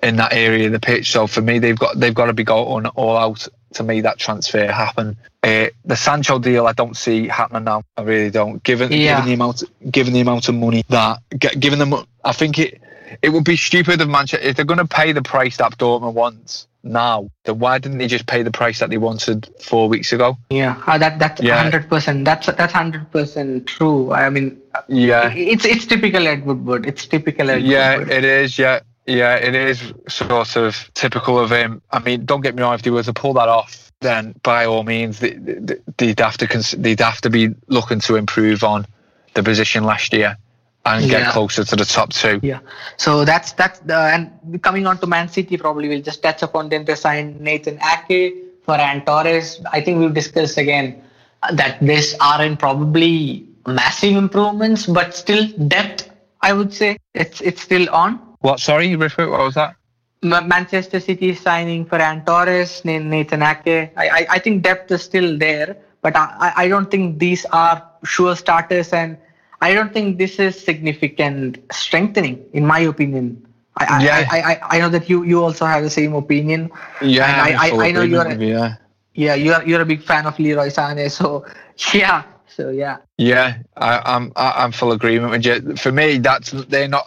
in 0.03 0.17
that 0.17 0.33
area 0.33 0.67
of 0.67 0.73
the 0.73 0.81
pitch. 0.81 1.11
So 1.11 1.27
for 1.27 1.41
me, 1.41 1.59
they've 1.59 1.79
got 1.79 1.99
they've 1.99 2.15
got 2.15 2.27
to 2.27 2.33
be 2.33 2.45
going 2.45 2.87
all 2.87 3.17
out 3.17 3.49
to 3.75 3.83
make 3.83 4.03
that 4.03 4.19
transfer 4.19 4.71
happen. 4.71 5.17
Uh, 5.43 5.69
the 5.85 5.97
Sancho 5.97 6.39
deal, 6.39 6.67
I 6.67 6.73
don't 6.73 6.97
see 6.97 7.29
happening 7.29 7.65
now. 7.65 7.83
I 7.97 8.03
really 8.03 8.31
don't. 8.31 8.63
Given 8.63 8.93
yeah. 8.93 9.17
given 9.17 9.27
the 9.27 9.35
amount 9.35 9.63
given 9.91 10.13
the 10.13 10.21
amount 10.21 10.49
of 10.49 10.55
money 10.55 10.85
that 10.89 11.21
given 11.39 11.79
them, 11.79 11.95
I 12.25 12.33
think 12.33 12.59
it 12.59 12.81
it 13.23 13.31
would 13.31 13.45
be 13.45 13.57
stupid 13.57 14.01
of 14.01 14.09
Manchester 14.09 14.47
if 14.47 14.57
they're 14.57 14.65
going 14.65 14.79
to 14.79 14.87
pay 14.87 15.13
the 15.13 15.23
price 15.23 15.57
that 15.59 15.77
Dortmund 15.79 16.15
wants 16.15 16.67
now. 16.85 17.31
Then 17.45 17.59
why 17.59 17.79
didn't 17.79 17.99
they 17.99 18.07
just 18.07 18.27
pay 18.27 18.43
the 18.43 18.51
price 18.51 18.79
that 18.79 18.91
they 18.91 18.99
wanted 18.99 19.49
four 19.61 19.89
weeks 19.89 20.13
ago? 20.13 20.39
Yeah, 20.51 20.81
uh, 20.87 20.99
that 20.99 21.19
that's 21.19 21.41
hundred 21.41 21.83
yeah. 21.83 21.89
percent. 21.89 22.25
That's 22.25 22.47
that's 22.47 22.73
hundred 22.73 23.11
percent 23.11 23.67
true. 23.67 24.13
I 24.13 24.31
mean, 24.31 24.61
yeah, 24.89 25.33
it's 25.33 25.65
it's 25.65 25.87
typical 25.87 26.27
Ed 26.27 26.45
Woodward. 26.45 26.87
It's 26.87 27.07
typical 27.07 27.51
Ed 27.51 27.63
Yeah, 27.63 28.01
it 28.01 28.25
is. 28.25 28.59
Yeah. 28.59 28.81
Yeah, 29.07 29.35
it 29.35 29.55
is 29.55 29.93
sort 30.09 30.57
of 30.57 30.91
typical 30.95 31.39
of 31.39 31.51
him. 31.51 31.83
I 31.91 31.99
mean, 31.99 32.25
don't 32.25 32.41
get 32.41 32.55
me 32.55 32.63
wrong. 32.63 32.73
If 32.73 32.81
they 32.81 32.91
were 32.91 33.03
to 33.03 33.13
pull 33.13 33.35
that 33.35 33.51
off, 33.51 33.93
then 34.01 34.35
by 34.43 34.65
all 34.65 34.83
means, 34.83 35.19
they, 35.19 35.35
would 35.35 36.19
have 36.19 36.39
to 36.39 36.77
they'd 36.79 37.01
have 37.01 37.21
to 37.21 37.29
be 37.29 37.55
looking 37.69 38.01
to 38.01 38.17
improve 38.17 38.65
on 38.65 38.87
the 39.35 39.43
position 39.43 39.85
last 39.85 40.15
year 40.15 40.39
and 40.87 41.11
get 41.11 41.33
closer 41.33 41.65
to 41.65 41.77
the 41.77 41.85
top 41.85 42.11
two. 42.13 42.41
Yeah. 42.43 42.61
So 42.97 43.25
that's 43.25 43.53
that's 43.53 43.79
the 43.81 43.97
and 43.97 44.63
coming 44.63 44.87
on 44.87 44.99
to 44.99 45.07
Man 45.07 45.29
City, 45.29 45.57
probably 45.57 45.89
we'll 45.89 46.03
just 46.03 46.23
touch 46.23 46.43
upon 46.43 46.69
them. 46.69 46.85
They 46.85 46.95
signed 46.95 47.41
Nathan 47.41 47.79
Ake, 47.83 48.65
Ferran 48.67 49.05
Torres. 49.07 49.61
I 49.73 49.81
think 49.81 49.99
we've 49.99 50.15
discussed 50.15 50.59
again 50.59 51.03
uh, 51.43 51.55
that 51.55 51.81
this 51.81 52.15
aren't 52.21 52.59
probably 52.59 53.47
massive 53.67 54.17
improvements, 54.17 54.87
but 54.87 55.15
still 55.15 55.47
depth. 55.69 56.11
I 56.43 56.53
would 56.53 56.73
say 56.75 56.99
it's 57.15 57.41
it's 57.41 57.63
still 57.63 57.89
on. 57.91 58.21
What? 58.41 58.61
Sorry, 58.61 58.95
repeat. 58.95 59.31
What 59.31 59.41
was 59.41 59.55
that? 59.55 59.77
Manchester 60.23 61.01
City 61.01 61.35
signing 61.35 61.85
Ferran 61.85 62.25
Torres, 62.25 62.85
Nathan 62.85 63.43
Ake. 63.43 63.93
I, 63.97 64.09
I 64.09 64.27
I 64.31 64.39
think 64.39 64.63
depth 64.63 64.91
is 64.91 65.03
still 65.03 65.39
there, 65.39 65.77
but 66.03 66.15
I 66.17 66.53
I 66.57 66.69
don't 66.69 66.91
think 66.91 67.19
these 67.19 67.47
are 67.47 67.83
sure 68.05 68.37
starters 68.37 68.93
and 68.93 69.17
I 69.65 69.73
don't 69.73 69.95
think 69.95 70.19
this 70.19 70.39
is 70.39 70.53
significant 70.63 71.59
strengthening, 71.73 72.45
in 72.53 72.67
my 72.67 72.81
opinion. 72.81 73.47
I, 73.79 74.05
yeah. 74.05 74.29
I, 74.31 74.39
I, 74.53 74.77
I 74.77 74.79
know 74.79 74.91
that 74.91 75.09
you, 75.09 75.25
you 75.25 75.43
also 75.43 75.65
have 75.65 75.83
the 75.83 75.89
same 75.89 76.15
opinion. 76.15 76.71
Yeah, 77.01 77.25
and 77.25 77.57
I, 77.57 77.69
I, 77.69 77.87
I 77.87 77.91
know 77.93 78.03
you're 78.03 78.27
a, 78.27 78.37
yeah. 78.37 78.77
yeah 79.15 79.35
you're 79.35 79.63
you're 79.67 79.81
a 79.81 79.87
big 79.87 80.03
fan 80.03 80.27
of 80.27 80.39
Leroy 80.39 80.69
Sané, 80.69 81.11
so 81.19 81.47
yeah, 81.95 82.25
so 82.47 82.69
yeah. 82.69 82.99
Yeah, 83.17 83.57
I, 83.77 84.03
I'm 84.05 84.33
I'm 84.37 84.71
full 84.71 84.93
agreement 84.93 85.31
with 85.31 85.47
you. 85.47 85.77
For 85.77 85.91
me, 85.91 86.19
that's 86.19 86.51
they're 86.51 86.87
not 86.87 87.07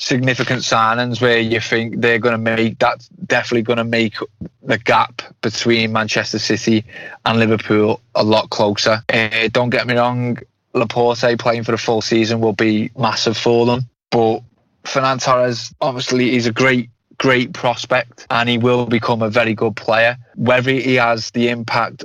significant 0.00 0.62
signings 0.62 1.20
where 1.20 1.38
you 1.38 1.60
think 1.60 2.00
they're 2.00 2.18
going 2.18 2.32
to 2.32 2.38
make 2.38 2.78
that's 2.80 3.08
definitely 3.08 3.62
going 3.62 3.78
to 3.78 3.84
make 3.84 4.16
the 4.62 4.78
gap 4.78 5.22
between 5.42 5.92
Manchester 5.92 6.40
City 6.40 6.84
and 7.24 7.38
Liverpool 7.38 8.00
a 8.16 8.24
lot 8.24 8.50
closer. 8.50 9.04
Uh, 9.08 9.48
don't 9.52 9.70
get 9.70 9.86
me 9.86 9.94
wrong, 9.94 10.38
Laporte 10.78 11.38
playing 11.38 11.64
for 11.64 11.72
the 11.72 11.78
full 11.78 12.00
season 12.00 12.40
will 12.40 12.52
be 12.52 12.90
massive 12.96 13.36
for 13.36 13.66
them. 13.66 13.88
But 14.10 14.40
Ferran 14.84 15.22
Torres, 15.22 15.74
obviously, 15.80 16.30
he's 16.30 16.46
a 16.46 16.52
great, 16.52 16.90
great 17.18 17.52
prospect 17.52 18.26
and 18.30 18.48
he 18.48 18.58
will 18.58 18.86
become 18.86 19.22
a 19.22 19.30
very 19.30 19.54
good 19.54 19.76
player. 19.76 20.16
Whether 20.34 20.72
he 20.72 20.94
has 20.94 21.30
the 21.32 21.48
impact 21.48 22.04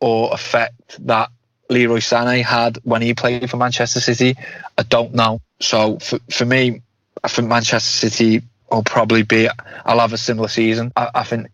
or 0.00 0.32
effect 0.32 1.04
that 1.06 1.30
Leroy 1.68 1.98
Sané 1.98 2.42
had 2.42 2.78
when 2.84 3.02
he 3.02 3.14
played 3.14 3.48
for 3.48 3.56
Manchester 3.56 4.00
City, 4.00 4.36
I 4.76 4.82
don't 4.82 5.14
know. 5.14 5.40
So 5.60 5.98
for, 5.98 6.18
for 6.30 6.44
me, 6.44 6.82
I 7.22 7.28
think 7.28 7.48
Manchester 7.48 8.08
City 8.08 8.42
will 8.70 8.82
probably 8.82 9.22
be, 9.22 9.48
I'll 9.84 10.00
have 10.00 10.12
a 10.12 10.18
similar 10.18 10.48
season. 10.48 10.92
I, 10.96 11.10
I 11.14 11.24
think 11.24 11.48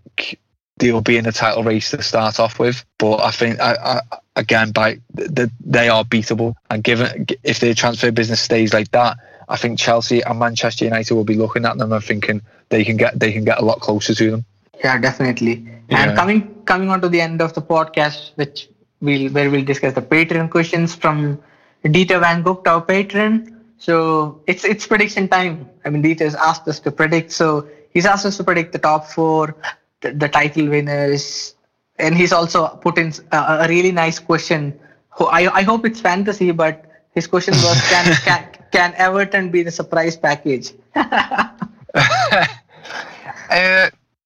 they'll 0.79 1.01
be 1.01 1.17
in 1.17 1.25
the 1.25 1.33
title 1.33 1.65
race 1.65 1.91
to 1.91 2.03
start 2.03 2.39
off 2.39 2.59
with. 2.59 2.85
But 2.99 3.23
I 3.23 3.31
think 3.31 3.61
I, 3.61 4.01
I, 4.13 4.19
again, 4.37 4.71
by 4.71 5.01
the, 5.13 5.51
they 5.65 5.89
are 5.89 6.05
beatable. 6.05 6.55
And 6.71 6.85
given 6.85 7.27
if 7.43 7.59
their 7.61 7.75
transfer 7.75 8.13
business 8.13 8.41
stays 8.41 8.73
like 8.73 8.91
that, 8.93 9.17
I 9.49 9.57
think 9.57 9.79
Chelsea 9.79 10.23
and 10.23 10.39
Manchester 10.39 10.85
United 10.85 11.15
will 11.15 11.25
be 11.25 11.35
looking 11.35 11.65
at 11.65 11.79
them 11.79 11.93
and 11.93 12.05
thinking 12.05 12.43
they 12.69 12.85
can 12.85 12.97
get 12.97 13.19
they 13.19 13.33
can 13.33 13.45
get 13.45 13.59
a 13.59 13.65
lot 13.65 13.81
closer 13.81 14.15
to 14.15 14.31
them. 14.31 14.45
Yeah, 14.83 14.99
definitely. 14.99 15.67
Yeah. 15.89 16.03
And 16.03 16.17
coming 16.17 16.63
coming 16.65 16.91
on 16.91 17.01
to 17.01 17.09
the 17.09 17.21
end 17.21 17.41
of 17.41 17.55
the 17.55 17.63
podcast, 17.63 18.33
which 18.37 18.69
we'll 19.01 19.31
where 19.31 19.51
we'll 19.51 19.65
discuss 19.65 19.95
the 19.95 20.03
patron 20.03 20.49
questions 20.49 20.95
from 20.95 21.41
Dieter 21.85 22.21
Van 22.21 22.43
Gogh, 22.43 22.63
our 22.67 22.83
patron. 22.83 23.53
So 23.79 24.41
it's 24.47 24.65
it's 24.65 24.87
prediction 24.87 25.29
time. 25.29 25.69
I 25.85 25.91
mean, 25.91 26.03
Dieter's 26.03 26.35
asked 26.35 26.67
us 26.67 26.81
to 26.81 26.91
predict. 26.91 27.31
So 27.31 27.69
he's 27.91 28.07
asked 28.07 28.27
us 28.27 28.37
to 28.39 28.45
predict 28.45 28.73
the 28.73 28.79
top 28.79 29.07
four, 29.07 29.55
the, 30.01 30.13
the 30.13 30.29
title 30.29 30.69
winners, 30.69 31.55
and 31.99 32.15
he's 32.15 32.33
also 32.33 32.69
put 32.69 32.99
in 32.99 33.13
a, 33.33 33.37
a 33.37 33.67
really 33.69 33.93
nice 33.93 34.19
question. 34.19 34.79
I, 35.19 35.49
I 35.49 35.63
hope 35.63 35.87
it's 35.87 36.01
fantasy, 36.01 36.51
but 36.51 36.85
his 37.15 37.27
question 37.27 37.55
was 37.55 37.81
can, 37.91 38.15
can, 38.25 38.49
can 38.71 38.95
Everton 38.97 39.51
be 39.51 39.63
the 39.63 39.71
surprise 39.71 40.17
package? 40.17 40.73
uh, 40.95 41.57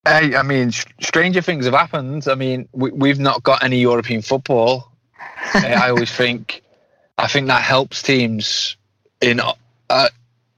I, 0.04 0.42
mean, 0.44 0.72
stranger 0.72 1.42
things 1.42 1.66
have 1.66 1.74
happened. 1.74 2.26
I 2.28 2.35
mean, 2.35 2.68
we, 2.72 3.09
have 3.09 3.20
not 3.20 3.42
got 3.42 3.62
any 3.62 3.78
European 3.80 4.22
football. 4.22 4.90
I 5.54 5.90
always 5.90 6.11
think, 6.11 6.62
I 7.18 7.28
think 7.28 7.46
that 7.48 7.62
helps 7.62 8.02
teams 8.02 8.76
in 9.20 9.40
uh, 9.88 10.09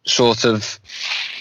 sort 0.04 0.44
of 0.44 0.80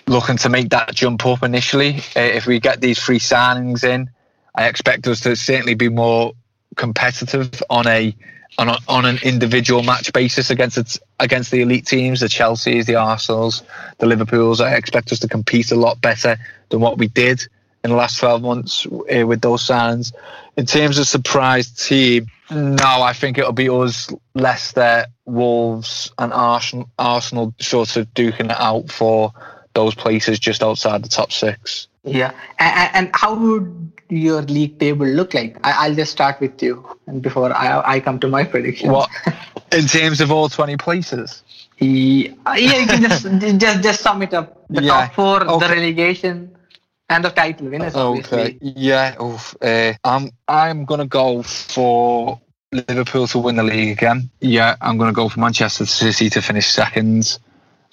looking 0.07 0.38
to 0.38 0.49
make 0.49 0.69
that 0.69 0.93
jump 0.93 1.25
up 1.25 1.43
initially. 1.43 1.97
Uh, 2.15 2.21
if 2.21 2.45
we 2.45 2.60
get 2.60 2.81
these 2.81 2.99
free 2.99 3.19
signings 3.19 3.84
in, 3.84 4.10
I 4.55 4.67
expect 4.67 5.07
us 5.07 5.21
to 5.21 5.35
certainly 5.35 5.75
be 5.75 5.89
more 5.89 6.33
competitive 6.75 7.61
on 7.69 7.87
a 7.87 8.15
on, 8.57 8.67
a, 8.67 8.77
on 8.87 9.05
an 9.05 9.17
individual 9.23 9.81
match 9.81 10.11
basis 10.11 10.49
against 10.49 10.99
against 11.19 11.51
the 11.51 11.61
elite 11.61 11.85
teams, 11.85 12.19
the 12.19 12.29
Chelsea's, 12.29 12.85
the 12.85 12.95
Arsenals, 12.95 13.63
the 13.99 14.05
Liverpools. 14.05 14.59
I 14.59 14.75
expect 14.75 15.11
us 15.11 15.19
to 15.19 15.27
compete 15.27 15.71
a 15.71 15.75
lot 15.75 16.01
better 16.01 16.37
than 16.69 16.81
what 16.81 16.97
we 16.97 17.07
did 17.07 17.47
in 17.83 17.89
the 17.89 17.95
last 17.95 18.19
12 18.19 18.41
months 18.41 18.85
uh, 18.85 19.25
with 19.25 19.41
those 19.41 19.63
signs. 19.63 20.13
In 20.57 20.65
terms 20.65 20.99
of 20.99 21.07
surprise 21.07 21.71
team, 21.71 22.27
no, 22.51 23.01
I 23.01 23.13
think 23.13 23.37
it'll 23.37 23.53
be 23.53 23.69
us, 23.69 24.13
Leicester, 24.35 25.05
Wolves, 25.25 26.11
and 26.17 26.33
Arsenal, 26.33 26.89
Arsenal 26.99 27.53
sort 27.59 27.95
of 27.95 28.13
duking 28.13 28.51
it 28.51 28.59
out 28.59 28.91
for 28.91 29.33
those 29.73 29.95
places 29.95 30.37
just 30.37 30.61
outside 30.61 31.03
the 31.03 31.09
top 31.09 31.31
six. 31.31 31.87
Yeah, 32.03 32.33
and, 32.59 32.95
and 32.95 33.09
how 33.13 33.35
would 33.35 33.90
your 34.12 34.41
league 34.43 34.80
table 34.80 35.06
look 35.06 35.34
like? 35.34 35.58
I, 35.63 35.88
will 35.88 35.95
just 35.95 36.12
start 36.12 36.39
with 36.39 36.62
you, 36.62 36.86
and 37.08 37.21
before 37.21 37.56
I, 37.56 37.82
I 37.95 38.00
come 38.00 38.19
to 38.19 38.28
my 38.28 38.43
prediction. 38.54 38.91
What 38.91 39.10
in 39.71 39.88
terms 39.88 40.21
of 40.21 40.32
all 40.32 40.50
twenty 40.50 40.78
places? 40.78 41.43
Yeah, 41.80 42.34
yeah 42.56 42.78
you 42.78 42.88
can 42.88 43.02
just 43.02 43.58
just 43.58 43.84
just 43.84 44.02
sum 44.02 44.21
it 44.21 44.34
up. 44.34 44.67
The 44.69 44.84
yeah. 44.84 45.08
top 45.08 45.13
four, 45.13 45.43
okay. 45.43 45.67
the 45.67 45.74
relegation, 45.74 46.56
and 47.10 47.26
the 47.26 47.30
title 47.30 47.67
winners. 47.69 47.95
Okay. 47.95 48.58
Yeah. 48.62 49.21
Oof, 49.21 49.56
uh, 49.62 49.93
I'm 50.04 50.32
I'm 50.47 50.86
gonna 50.86 51.08
go 51.08 51.43
for 51.43 52.39
Liverpool 52.71 53.28
to 53.28 53.39
win 53.39 53.56
the 53.56 53.63
league 53.63 53.97
again. 53.97 54.30
Yeah, 54.39 54.76
I'm 54.82 54.97
gonna 54.97 55.13
go 55.13 55.30
for 55.30 55.39
Manchester 55.39 55.86
City 55.86 56.30
to 56.32 56.41
finish 56.41 56.67
second 56.67 57.38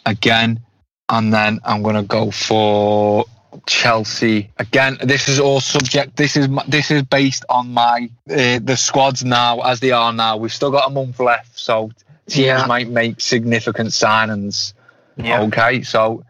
again, 0.06 0.60
and 1.08 1.32
then 1.32 1.60
I'm 1.64 1.82
gonna 1.82 2.04
go 2.04 2.30
for 2.30 3.24
Chelsea 3.66 4.50
again. 4.58 4.98
This 5.02 5.28
is 5.28 5.40
all 5.40 5.60
subject. 5.60 6.16
This 6.16 6.36
is 6.36 6.48
this 6.66 6.90
is 6.90 7.02
based 7.02 7.44
on 7.48 7.72
my 7.72 8.10
uh, 8.30 8.58
the 8.62 8.76
squads 8.76 9.24
now 9.24 9.60
as 9.60 9.80
they 9.80 9.90
are 9.90 10.12
now. 10.12 10.36
We've 10.36 10.52
still 10.52 10.70
got 10.70 10.88
a 10.88 10.90
month 10.90 11.18
left, 11.20 11.58
so 11.58 11.90
teams 12.26 12.46
yeah. 12.46 12.66
might 12.66 12.88
make 12.88 13.20
significant 13.20 13.90
signings. 13.90 14.74
Yeah. 15.16 15.42
Okay, 15.42 15.82
so 15.82 16.24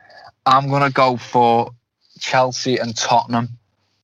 I'm 0.47 0.71
gonna 0.71 0.91
go 0.91 1.17
for 1.17 1.73
Chelsea 2.21 2.79
and 2.79 2.97
Tottenham 2.97 3.59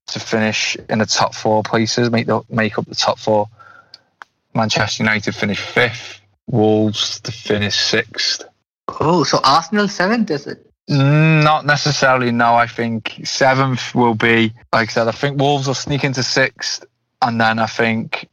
to 0.09 0.21
finish 0.21 0.77
in 0.89 0.99
the 0.99 1.07
top 1.07 1.35
four 1.35 1.63
places, 1.63 2.11
make 2.11 2.27
the, 2.27 2.43
make 2.49 2.79
up 2.79 2.87
the 2.87 2.95
top 2.95 3.19
four. 3.19 3.49
Manchester 4.55 5.03
United 5.03 5.35
finish 5.35 5.61
fifth. 5.61 6.21
Wolves 6.47 7.21
to 7.21 7.33
finish 7.33 7.75
sixth. 7.75 8.45
Oh, 9.01 9.25
so 9.25 9.41
Arsenal 9.43 9.89
seventh, 9.89 10.31
is 10.31 10.47
it? 10.47 10.71
Not 10.89 11.65
necessarily. 11.65 12.31
No, 12.31 12.55
I 12.55 12.67
think 12.67 13.21
seventh 13.25 13.95
will 13.95 14.15
be 14.15 14.53
like 14.73 14.91
I 14.91 14.93
said. 14.93 15.09
I 15.09 15.13
think 15.13 15.41
Wolves 15.41 15.67
will 15.67 15.75
sneak 15.75 16.05
into 16.05 16.23
sixth, 16.23 16.85
and 17.23 17.41
then 17.41 17.59
I 17.59 17.67
think 17.67 18.29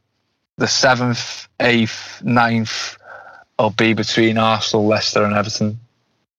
the 0.58 0.66
seventh, 0.68 1.48
eighth, 1.60 2.22
ninth 2.22 2.98
will 3.58 3.70
be 3.70 3.94
between 3.94 4.36
Arsenal, 4.36 4.86
Leicester, 4.86 5.24
and 5.24 5.34
Everton. 5.34 5.80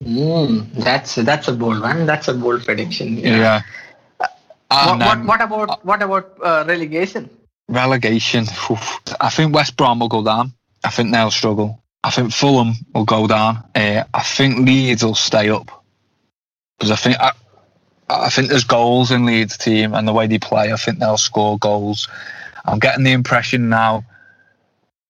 Mm, 0.04 0.71
that's 0.73 1.15
that's 1.15 1.47
a 1.47 1.54
bold 1.54 1.82
one. 1.82 2.06
That's 2.06 2.28
a 2.28 2.34
bold 2.36 2.63
prediction. 2.63 3.17
Yeah. 3.17 3.38
yeah. 3.38 3.62
What, 4.69 4.99
what, 4.99 5.26
what, 5.26 5.41
about 5.41 5.86
what 5.86 6.02
about 6.02 6.38
uh, 6.43 6.63
relegation? 6.67 7.30
Relegation. 7.69 8.45
Oof. 8.69 8.99
I 9.19 9.30
think 9.30 9.56
West 9.56 9.78
Brom 9.78 9.99
will 9.99 10.10
go 10.10 10.23
down. 10.23 10.54
I 10.84 10.89
think 10.89 11.12
they'll 11.12 11.32
struggle. 11.32 11.82
I 12.04 12.12
think 12.12 12.34
Fulham 12.34 12.73
will 12.93 13.06
go 13.06 13.28
down. 13.28 13.63
Uh, 13.73 14.04
I 14.13 14.23
think 14.23 14.60
Leeds 14.60 15.04
will 15.04 15.15
stay 15.15 15.49
up 15.49 15.83
because 16.77 16.91
I 16.91 16.95
think 16.95 17.19
I, 17.19 17.31
I 18.09 18.29
think 18.29 18.49
there's 18.49 18.63
goals 18.63 19.12
in 19.12 19.25
Leeds 19.25 19.57
team 19.57 19.93
and 19.93 20.07
the 20.07 20.13
way 20.13 20.27
they 20.27 20.39
play. 20.39 20.71
I 20.71 20.75
think 20.75 20.99
they'll 20.99 21.17
score 21.17 21.57
goals. 21.57 22.07
I'm 22.65 22.79
getting 22.79 23.03
the 23.03 23.12
impression 23.12 23.69
now 23.69 24.05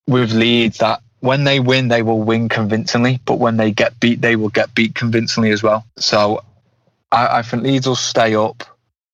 with 0.07 0.31
Leeds 0.33 0.79
that 0.79 1.01
when 1.19 1.45
they 1.45 1.59
win, 1.61 1.87
they 1.87 2.01
will 2.01 2.21
win 2.21 2.49
convincingly, 2.49 3.19
but 3.25 3.39
when 3.39 3.55
they 3.55 3.71
get 3.71 3.97
beat, 3.99 4.21
they 4.21 4.35
will 4.35 4.49
get 4.49 4.75
beat 4.75 4.93
convincingly 4.93 5.51
as 5.51 5.63
well. 5.63 5.85
So 5.97 6.43
I, 7.13 7.39
I 7.39 7.41
think 7.43 7.63
Leeds 7.63 7.87
will 7.87 7.95
stay 7.95 8.35
up, 8.35 8.63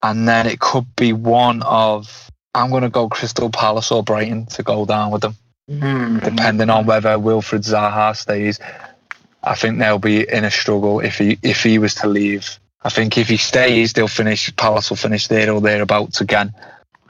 and 0.01 0.27
then 0.27 0.47
it 0.47 0.59
could 0.59 0.87
be 0.95 1.13
one 1.13 1.61
of 1.61 2.31
I'm 2.55 2.71
going 2.71 2.81
to 2.83 2.89
go 2.89 3.09
Crystal 3.09 3.51
Palace 3.51 3.91
or 3.91 4.03
Brighton 4.03 4.47
to 4.47 4.63
go 4.63 4.85
down 4.85 5.11
with 5.11 5.21
them, 5.21 5.35
mm. 5.69 6.23
depending 6.23 6.71
on 6.71 6.87
whether 6.87 7.09
Wilfried 7.09 7.63
Zaha 7.63 8.15
stays. 8.15 8.59
I 9.43 9.55
think 9.55 9.79
they'll 9.79 9.99
be 9.99 10.27
in 10.27 10.43
a 10.43 10.51
struggle 10.51 10.99
if 10.99 11.17
he 11.17 11.39
if 11.41 11.63
he 11.63 11.79
was 11.79 11.95
to 11.95 12.07
leave. 12.07 12.59
I 12.81 12.89
think 12.89 13.17
if 13.17 13.27
he 13.27 13.37
stays, 13.37 13.93
they'll 13.93 14.07
finish. 14.07 14.55
Palace 14.55 14.89
will 14.89 14.97
finish 14.97 15.27
there 15.27 15.51
or 15.51 15.61
thereabouts 15.61 16.21
again. 16.21 16.53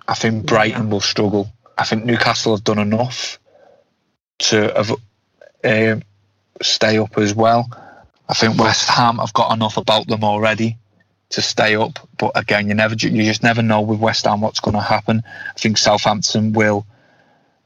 I 0.07 0.15
think 0.15 0.45
Brighton 0.45 0.85
yeah. 0.85 0.89
will 0.89 1.01
struggle. 1.01 1.51
I 1.77 1.85
think 1.85 2.05
Newcastle 2.05 2.55
have 2.55 2.63
done 2.63 2.79
enough 2.79 3.39
to 4.39 4.73
have, 4.75 4.91
uh, 5.63 5.99
stay 6.61 6.97
up 6.97 7.17
as 7.17 7.33
well. 7.33 7.69
I 8.27 8.33
think 8.33 8.57
West 8.57 8.89
Ham 8.89 9.17
have 9.17 9.33
got 9.33 9.53
enough 9.53 9.77
about 9.77 10.07
them 10.07 10.23
already 10.23 10.77
to 11.29 11.41
stay 11.41 11.75
up. 11.75 11.99
But 12.17 12.31
again, 12.35 12.67
you 12.67 12.73
never 12.73 12.95
you 12.95 13.23
just 13.23 13.43
never 13.43 13.61
know 13.61 13.81
with 13.81 13.99
West 13.99 14.25
Ham 14.25 14.41
what's 14.41 14.59
going 14.59 14.75
to 14.75 14.81
happen. 14.81 15.23
I 15.25 15.59
think 15.59 15.77
Southampton 15.77 16.53
will 16.53 16.85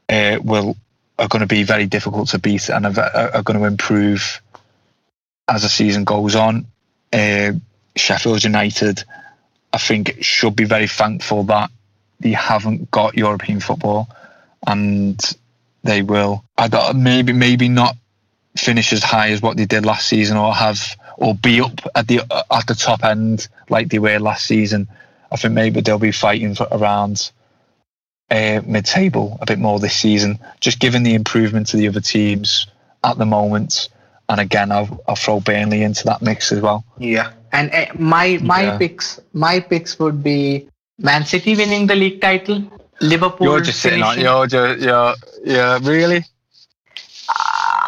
uh, 0.08 0.38
will 0.42 0.76
are 1.18 1.28
going 1.28 1.40
to 1.40 1.46
be 1.46 1.62
very 1.62 1.86
difficult 1.86 2.28
to 2.30 2.38
beat 2.38 2.68
and 2.68 2.86
are, 2.86 3.30
are 3.34 3.42
going 3.42 3.58
to 3.58 3.66
improve 3.66 4.42
as 5.48 5.62
the 5.62 5.68
season 5.68 6.04
goes 6.04 6.34
on. 6.34 6.66
Uh, 7.12 7.52
Sheffield 7.96 8.42
United, 8.42 9.04
I 9.72 9.78
think, 9.78 10.16
should 10.20 10.56
be 10.56 10.64
very 10.64 10.88
thankful 10.88 11.44
that 11.44 11.70
they 12.20 12.32
haven't 12.32 12.90
got 12.90 13.16
European 13.16 13.60
football, 13.60 14.08
and 14.66 15.20
they 15.82 16.02
will. 16.02 16.44
I 16.56 16.68
don't, 16.68 17.02
maybe 17.02 17.32
maybe 17.32 17.68
not 17.68 17.96
finish 18.56 18.92
as 18.92 19.02
high 19.02 19.30
as 19.30 19.42
what 19.42 19.56
they 19.56 19.66
did 19.66 19.86
last 19.86 20.08
season, 20.08 20.36
or 20.36 20.52
have 20.54 20.96
or 21.16 21.34
be 21.34 21.60
up 21.60 21.80
at 21.94 22.08
the 22.08 22.20
at 22.50 22.66
the 22.66 22.74
top 22.74 23.04
end 23.04 23.48
like 23.68 23.88
they 23.88 23.98
were 23.98 24.18
last 24.18 24.46
season. 24.46 24.88
I 25.30 25.36
think 25.36 25.54
maybe 25.54 25.80
they'll 25.80 25.98
be 25.98 26.12
fighting 26.12 26.54
for 26.54 26.68
around 26.70 27.30
uh, 28.30 28.60
mid-table 28.64 29.38
a 29.40 29.46
bit 29.46 29.58
more 29.58 29.78
this 29.78 29.96
season, 29.96 30.38
just 30.60 30.78
given 30.80 31.02
the 31.02 31.14
improvement 31.14 31.68
to 31.68 31.76
the 31.76 31.88
other 31.88 32.00
teams 32.00 32.66
at 33.02 33.18
the 33.18 33.26
moment 33.26 33.88
and 34.28 34.40
again, 34.40 34.72
I'll, 34.72 35.02
I'll 35.06 35.16
throw 35.16 35.40
Burnley 35.40 35.82
into 35.82 36.04
that 36.04 36.22
mix 36.22 36.52
as 36.52 36.60
well. 36.60 36.84
Yeah, 36.98 37.32
and 37.52 37.72
uh, 37.72 37.86
my 37.98 38.38
my 38.42 38.62
yeah. 38.62 38.78
picks 38.78 39.20
my 39.32 39.60
picks 39.60 39.98
would 39.98 40.22
be 40.22 40.68
Man 40.98 41.24
City 41.24 41.56
winning 41.56 41.86
the 41.86 41.94
league 41.94 42.20
title, 42.20 42.62
Liverpool. 43.00 43.46
You're 43.46 43.60
just 43.60 43.80
sitting 43.80 44.02
on. 44.02 44.18
You're 44.18 44.46
just 44.46 44.80
you're 44.80 45.14
yeah 45.44 45.78
really. 45.82 46.24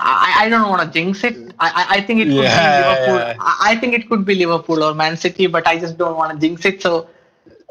I, 0.09 0.45
I 0.45 0.49
don't 0.49 0.69
want 0.69 0.83
to 0.83 0.99
jinx 0.99 1.25
it. 1.25 1.37
I, 1.59 1.87
I 1.91 2.01
think 2.01 2.21
it 2.21 2.27
could 2.27 2.35
yeah, 2.35 2.83
be 2.83 2.89
Liverpool. 2.89 3.29
Yeah. 3.29 3.35
I 3.39 3.77
think 3.77 3.95
it 3.95 4.09
could 4.09 4.25
be 4.25 4.35
Liverpool 4.37 4.85
or 4.85 4.95
Man 4.95 5.17
City, 5.17 5.47
but 5.47 5.67
I 5.67 5.79
just 5.79 5.99
don't 5.99 6.17
want 6.17 6.33
to 6.33 6.47
jinx 6.47 6.65
it. 6.65 6.81
So 6.81 7.09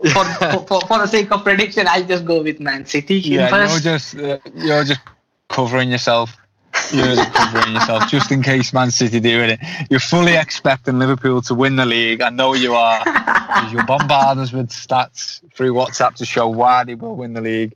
for, 0.14 0.26
for, 0.68 0.82
for, 0.82 1.00
the 1.00 1.08
sake 1.08 1.32
of 1.32 1.44
prediction, 1.44 1.88
I'll 1.88 2.04
just 2.04 2.26
go 2.26 2.44
with 2.44 2.60
Man 2.60 2.86
City. 2.86 3.16
Yeah, 3.16 3.50
you 3.50 3.72
you're 3.72 3.80
just 3.80 4.18
uh, 4.18 4.38
you're 4.54 4.84
just 4.84 5.00
covering 5.50 5.90
yourself. 5.90 6.36
You're 6.94 7.26
covering 7.26 7.74
yourself 7.74 8.08
just 8.10 8.32
in 8.32 8.42
case 8.44 8.74
Man 8.74 8.92
City 8.92 9.20
do 9.20 9.42
it. 9.42 9.60
You're 9.90 10.00
fully 10.00 10.36
expecting 10.36 11.00
Liverpool 11.00 11.42
to 11.44 11.56
win 11.56 11.76
the 11.76 11.86
league. 11.86 12.22
I 12.22 12.30
know 12.30 12.54
you 12.54 12.74
are. 12.74 13.02
You're 13.72 13.86
bombarding 13.86 14.44
us 14.44 14.52
with 14.52 14.70
stats 14.70 15.42
through 15.54 15.74
WhatsApp 15.74 16.16
to 16.16 16.26
show 16.26 16.48
why 16.48 16.84
they 16.84 16.96
will 16.96 17.16
win 17.16 17.34
the 17.34 17.42
league, 17.42 17.74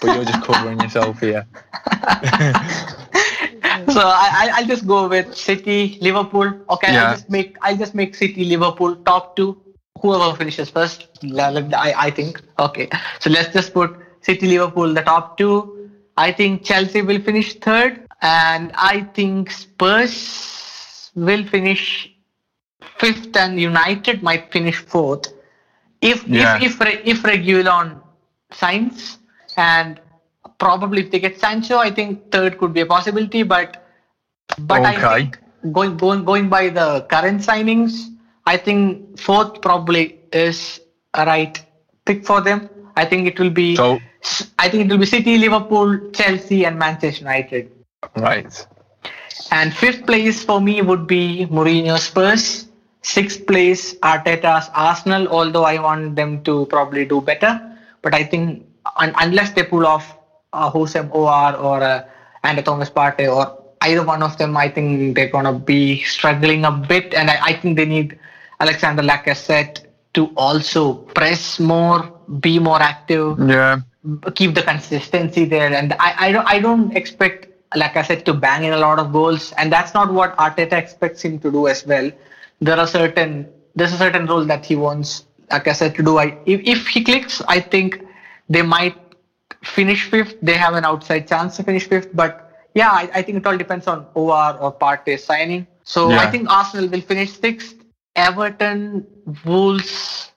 but 0.00 0.14
you're 0.14 0.24
just 0.24 0.42
covering 0.44 0.80
yourself 0.80 1.20
here. 1.20 1.46
so 3.92 4.00
I, 4.00 4.50
I'll 4.54 4.66
just 4.66 4.86
go 4.86 5.08
with 5.08 5.36
City, 5.36 5.98
Liverpool. 6.00 6.60
Okay, 6.70 6.92
yeah. 6.92 7.04
I'll 7.04 7.14
just 7.14 7.28
make 7.30 7.56
I'll 7.62 7.76
just 7.76 7.94
make 7.94 8.14
City, 8.14 8.44
Liverpool 8.44 8.96
top 8.96 9.36
two. 9.36 9.60
Whoever 10.00 10.34
finishes 10.36 10.70
first, 10.70 11.08
I, 11.22 11.94
I 11.96 12.10
think. 12.10 12.40
Okay, 12.58 12.88
so 13.20 13.30
let's 13.30 13.52
just 13.52 13.74
put 13.74 13.96
City, 14.22 14.46
Liverpool 14.46 14.94
the 14.94 15.02
top 15.02 15.36
two. 15.36 15.90
I 16.16 16.32
think 16.32 16.64
Chelsea 16.64 17.02
will 17.02 17.20
finish 17.20 17.54
third 17.56 18.07
and 18.22 18.72
I 18.74 19.02
think 19.14 19.50
Spurs 19.50 21.10
will 21.14 21.44
finish 21.44 22.12
fifth, 22.98 23.36
and 23.36 23.60
United 23.60 24.22
might 24.22 24.52
finish 24.52 24.76
fourth. 24.76 25.32
If 26.00 26.26
yeah. 26.26 26.56
if 26.62 26.80
if 26.80 27.04
if 27.04 27.22
Reguilon 27.22 28.00
signs, 28.50 29.18
and 29.56 30.00
probably 30.58 31.02
if 31.02 31.10
they 31.10 31.20
get 31.20 31.38
Sancho, 31.38 31.78
I 31.78 31.90
think 31.90 32.30
third 32.30 32.58
could 32.58 32.72
be 32.72 32.80
a 32.80 32.86
possibility. 32.86 33.42
But 33.42 33.84
but 34.58 34.80
okay. 34.80 34.96
I 34.96 35.18
think 35.20 35.38
going 35.72 35.96
going 35.96 36.24
going 36.24 36.48
by 36.48 36.68
the 36.68 37.06
current 37.10 37.40
signings, 37.40 38.06
I 38.46 38.56
think 38.56 39.18
fourth 39.18 39.60
probably 39.62 40.18
is 40.32 40.80
a 41.14 41.24
right 41.24 41.64
pick 42.04 42.24
for 42.24 42.40
them. 42.40 42.68
I 42.96 43.04
think 43.04 43.28
it 43.28 43.38
will 43.38 43.50
be. 43.50 43.76
So, 43.76 43.98
I 44.58 44.68
think 44.68 44.84
it 44.84 44.90
will 44.90 44.98
be 44.98 45.06
City, 45.06 45.38
Liverpool, 45.38 46.10
Chelsea, 46.10 46.66
and 46.66 46.76
Manchester 46.78 47.20
United. 47.20 47.77
Right. 48.16 48.66
And 49.50 49.74
fifth 49.74 50.06
place 50.06 50.44
for 50.44 50.60
me 50.60 50.82
would 50.82 51.06
be 51.06 51.46
Mourinho 51.50 51.98
Spurs. 51.98 52.66
Sixth 53.02 53.46
place 53.46 53.94
Arteta's 54.00 54.70
Arsenal, 54.74 55.28
although 55.28 55.64
I 55.64 55.80
want 55.80 56.16
them 56.16 56.42
to 56.44 56.66
probably 56.66 57.04
do 57.06 57.20
better. 57.20 57.60
But 58.02 58.14
I 58.14 58.24
think 58.24 58.66
un- 58.96 59.14
unless 59.18 59.52
they 59.52 59.62
pull 59.62 59.86
off 59.86 60.16
a 60.52 60.70
Houssem 60.70 61.08
Aouar 61.10 61.60
or 61.62 61.80
a 61.80 62.06
and 62.44 62.62
Thomas 62.64 62.90
Partey 62.90 63.26
or 63.34 63.58
either 63.82 64.04
one 64.04 64.22
of 64.22 64.36
them, 64.38 64.56
I 64.56 64.68
think 64.68 65.16
they're 65.16 65.28
going 65.30 65.44
to 65.44 65.52
be 65.52 66.02
struggling 66.02 66.64
a 66.64 66.70
bit. 66.72 67.14
And 67.14 67.30
I, 67.30 67.38
I 67.42 67.52
think 67.54 67.76
they 67.76 67.86
need 67.86 68.18
Alexander 68.60 69.02
Lacazette 69.02 69.86
to 70.14 70.26
also 70.36 70.94
press 70.94 71.58
more, 71.58 72.02
be 72.40 72.58
more 72.58 72.80
active. 72.80 73.38
Yeah. 73.38 73.80
Keep 74.34 74.54
the 74.54 74.62
consistency 74.62 75.44
there. 75.44 75.72
And 75.72 75.94
I, 75.94 76.14
I 76.28 76.32
don't 76.32 76.46
I 76.46 76.60
don't 76.60 76.96
expect 76.96 77.48
Lacazette 77.74 78.24
to 78.24 78.34
bang 78.34 78.64
in 78.64 78.72
a 78.72 78.78
lot 78.78 78.98
of 78.98 79.12
goals. 79.12 79.52
And 79.52 79.72
that's 79.72 79.94
not 79.94 80.12
what 80.12 80.36
Arteta 80.36 80.72
expects 80.72 81.22
him 81.22 81.38
to 81.40 81.50
do 81.50 81.68
as 81.68 81.86
well. 81.86 82.10
There 82.60 82.78
are 82.78 82.86
certain 82.86 83.48
there's 83.74 83.92
a 83.92 83.98
certain 83.98 84.26
role 84.26 84.44
that 84.44 84.64
he 84.64 84.74
wants 84.76 85.24
Lacazette 85.50 85.94
to 85.96 86.02
do. 86.02 86.18
I 86.18 86.36
if, 86.46 86.60
if 86.64 86.88
he 86.88 87.04
clicks, 87.04 87.40
I 87.42 87.60
think 87.60 88.04
they 88.48 88.62
might 88.62 88.96
finish 89.62 90.10
fifth. 90.10 90.36
They 90.42 90.54
have 90.54 90.74
an 90.74 90.84
outside 90.84 91.28
chance 91.28 91.56
to 91.56 91.62
finish 91.62 91.88
fifth, 91.88 92.10
but 92.14 92.52
yeah, 92.74 92.90
I, 92.90 93.10
I, 93.14 93.22
think 93.22 93.38
it 93.38 93.46
all 93.46 93.56
depends 93.56 93.86
on 93.86 94.04
Aouar 94.14 94.60
or 94.60 94.72
Partey 94.72 95.18
signing. 95.18 95.66
So 95.84 96.10
yeah. 96.10 96.18
I 96.18 96.30
think 96.30 96.50
Arsenal 96.50 96.88
will 96.88 97.00
finish 97.00 97.32
sixth. 97.32 97.74
Everton, 98.14 99.06
Wolves, 99.44 100.32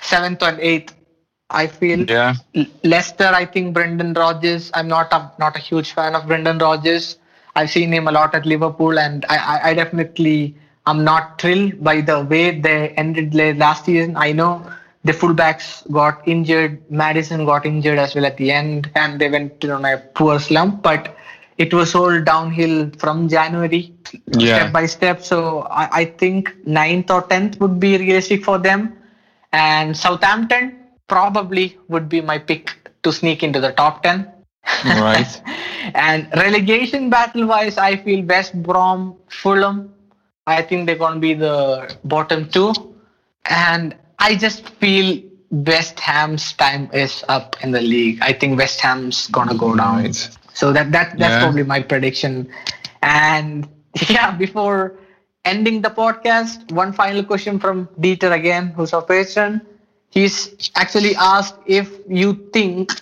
seventh 0.00 0.42
and 0.42 0.60
eighth. 0.60 0.94
I 1.52 1.66
feel. 1.66 2.04
Yeah. 2.08 2.34
Leicester, 2.82 3.26
I 3.26 3.44
think 3.44 3.74
Brendan 3.74 4.14
Rodgers. 4.14 4.70
I'm 4.74 4.88
not 4.88 5.12
a 5.12 5.30
not 5.38 5.56
a 5.56 5.58
huge 5.58 5.92
fan 5.92 6.14
of 6.14 6.26
Brendan 6.26 6.58
Rodgers. 6.58 7.16
I've 7.54 7.70
seen 7.70 7.92
him 7.92 8.08
a 8.08 8.12
lot 8.12 8.34
at 8.34 8.46
Liverpool, 8.46 8.98
and 8.98 9.24
I, 9.28 9.36
I, 9.36 9.68
I 9.70 9.74
definitely 9.74 10.56
am 10.86 11.04
not 11.04 11.40
thrilled 11.40 11.82
by 11.84 12.00
the 12.00 12.24
way 12.24 12.58
they 12.58 12.90
ended 12.90 13.34
last 13.34 13.84
season. 13.84 14.16
I 14.16 14.32
know 14.32 14.70
the 15.04 15.12
fullbacks 15.12 15.90
got 15.90 16.26
injured, 16.26 16.90
Maddison 16.90 17.44
got 17.44 17.66
injured 17.66 17.98
as 17.98 18.14
well 18.14 18.24
at 18.24 18.36
the 18.36 18.50
end, 18.52 18.90
and 18.94 19.20
they 19.20 19.28
went 19.28 19.64
on 19.64 19.84
a 19.84 19.98
poor 20.14 20.38
slump. 20.38 20.82
But 20.82 21.16
it 21.58 21.74
was 21.74 21.94
all 21.94 22.22
downhill 22.22 22.90
from 22.98 23.28
January, 23.28 23.92
yeah. 24.38 24.56
step 24.56 24.72
by 24.72 24.86
step. 24.86 25.22
So 25.22 25.60
I, 25.70 26.00
I 26.00 26.04
think 26.04 26.54
ninth 26.66 27.10
or 27.10 27.22
tenth 27.22 27.60
would 27.60 27.78
be 27.78 27.98
realistic 27.98 28.44
for 28.44 28.58
them, 28.58 28.96
and 29.52 29.96
Southampton 29.96 30.81
probably 31.12 31.78
would 31.88 32.08
be 32.08 32.20
my 32.20 32.38
pick 32.38 32.72
to 33.02 33.12
sneak 33.12 33.42
into 33.42 33.60
the 33.60 33.72
top 33.72 34.02
ten. 34.02 34.32
Right. 34.84 35.32
and 35.94 36.28
relegation 36.36 37.10
battle 37.10 37.46
wise, 37.46 37.76
I 37.76 37.96
feel 37.96 38.24
West 38.24 38.54
Brom, 38.62 39.16
Fulham. 39.28 39.92
I 40.46 40.62
think 40.62 40.86
they're 40.86 41.02
going 41.04 41.14
to 41.14 41.20
be 41.20 41.34
the 41.34 41.94
bottom 42.04 42.48
two, 42.48 42.72
and 43.44 43.94
I 44.18 44.36
just 44.36 44.70
feel 44.80 45.20
West 45.52 46.00
Ham's 46.00 46.54
time 46.54 46.88
is 46.94 47.22
up 47.28 47.56
in 47.62 47.72
the 47.72 47.80
league. 47.80 48.18
I 48.22 48.32
think 48.32 48.58
West 48.58 48.80
Ham's 48.80 49.26
gonna 49.28 49.54
go 49.54 49.76
down. 49.76 50.04
Right. 50.04 50.16
So 50.54 50.72
that 50.72 50.90
that 50.92 51.18
that's 51.18 51.36
yeah. 51.36 51.40
probably 51.42 51.62
my 51.62 51.82
prediction. 51.82 52.48
And 53.02 53.68
yeah, 54.08 54.30
before 54.30 54.96
ending 55.44 55.82
the 55.82 55.90
podcast, 55.90 56.72
one 56.72 56.92
final 56.92 57.22
question 57.22 57.58
from 57.60 57.88
Dieter 58.00 58.32
again, 58.32 58.68
who's 58.68 58.94
our 58.94 59.02
patron. 59.02 59.60
He's 60.12 60.70
actually 60.76 61.16
asked 61.16 61.56
if 61.66 61.90
you 62.08 62.34
think, 62.52 62.92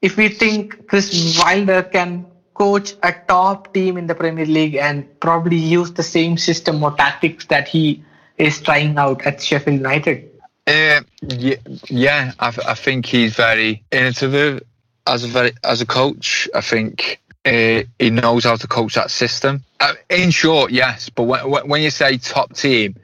if 0.00 0.16
we 0.16 0.28
think 0.28 0.86
Chris 0.86 1.38
Wilder 1.38 1.82
can 1.82 2.26
coach 2.54 2.94
a 3.02 3.12
top 3.12 3.74
team 3.74 3.96
in 3.96 4.06
the 4.06 4.14
Premier 4.14 4.46
League 4.46 4.76
and 4.76 5.04
probably 5.20 5.56
use 5.56 5.92
the 5.92 6.02
same 6.02 6.38
system 6.38 6.82
or 6.82 6.92
tactics 6.92 7.46
that 7.46 7.66
he 7.66 8.04
is 8.38 8.60
trying 8.60 8.96
out 8.96 9.26
at 9.26 9.42
Sheffield 9.42 9.78
United. 9.78 10.30
Uh, 10.66 11.00
yeah, 11.22 11.56
yeah 11.88 12.32
I, 12.38 12.56
I 12.68 12.74
think 12.74 13.06
he's 13.06 13.34
very 13.34 13.82
innovative 13.90 14.62
as 15.06 15.24
a 15.24 15.26
very 15.26 15.52
as 15.64 15.80
a 15.80 15.86
coach, 15.86 16.48
I 16.54 16.60
think 16.60 17.20
uh, 17.44 17.82
he 17.98 18.10
knows 18.10 18.44
how 18.44 18.56
to 18.56 18.68
coach 18.68 18.94
that 18.94 19.10
system. 19.10 19.64
Uh, 19.80 19.94
in 20.08 20.30
short, 20.30 20.70
yes, 20.70 21.08
but 21.08 21.24
when, 21.24 21.68
when 21.68 21.82
you 21.82 21.90
say 21.90 22.18
top 22.18 22.54
team, 22.54 22.96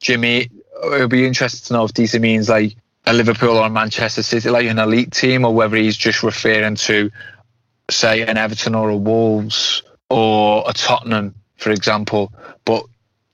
Jimmy, 0.00 0.48
it'll 0.84 1.08
be 1.08 1.26
interesting 1.26 1.66
to 1.66 1.72
know 1.72 1.84
if 1.84 1.92
DC 1.92 2.20
means 2.20 2.48
like 2.48 2.76
a 3.06 3.12
Liverpool 3.12 3.56
or 3.56 3.66
a 3.66 3.70
Manchester 3.70 4.22
City, 4.22 4.48
like 4.50 4.66
an 4.66 4.78
elite 4.78 5.12
team, 5.12 5.44
or 5.44 5.54
whether 5.54 5.76
he's 5.76 5.96
just 5.96 6.22
referring 6.22 6.76
to, 6.76 7.10
say, 7.90 8.22
an 8.22 8.36
Everton 8.36 8.74
or 8.74 8.90
a 8.90 8.96
Wolves 8.96 9.82
or 10.08 10.64
a 10.68 10.72
Tottenham, 10.72 11.34
for 11.56 11.70
example. 11.70 12.32
But 12.64 12.84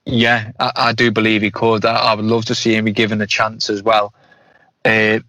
yeah, 0.04 0.52
I, 0.58 0.72
I 0.76 0.92
do 0.92 1.10
believe 1.10 1.42
he 1.42 1.50
could. 1.50 1.84
I, 1.84 1.96
I, 1.96 2.14
would 2.14 2.24
love 2.24 2.44
to 2.46 2.54
see 2.54 2.74
him 2.74 2.84
be 2.84 2.92
given 2.92 3.20
a 3.20 3.26
chance 3.26 3.68
as 3.68 3.82
well. 3.82 4.14
Uh, 4.84 5.20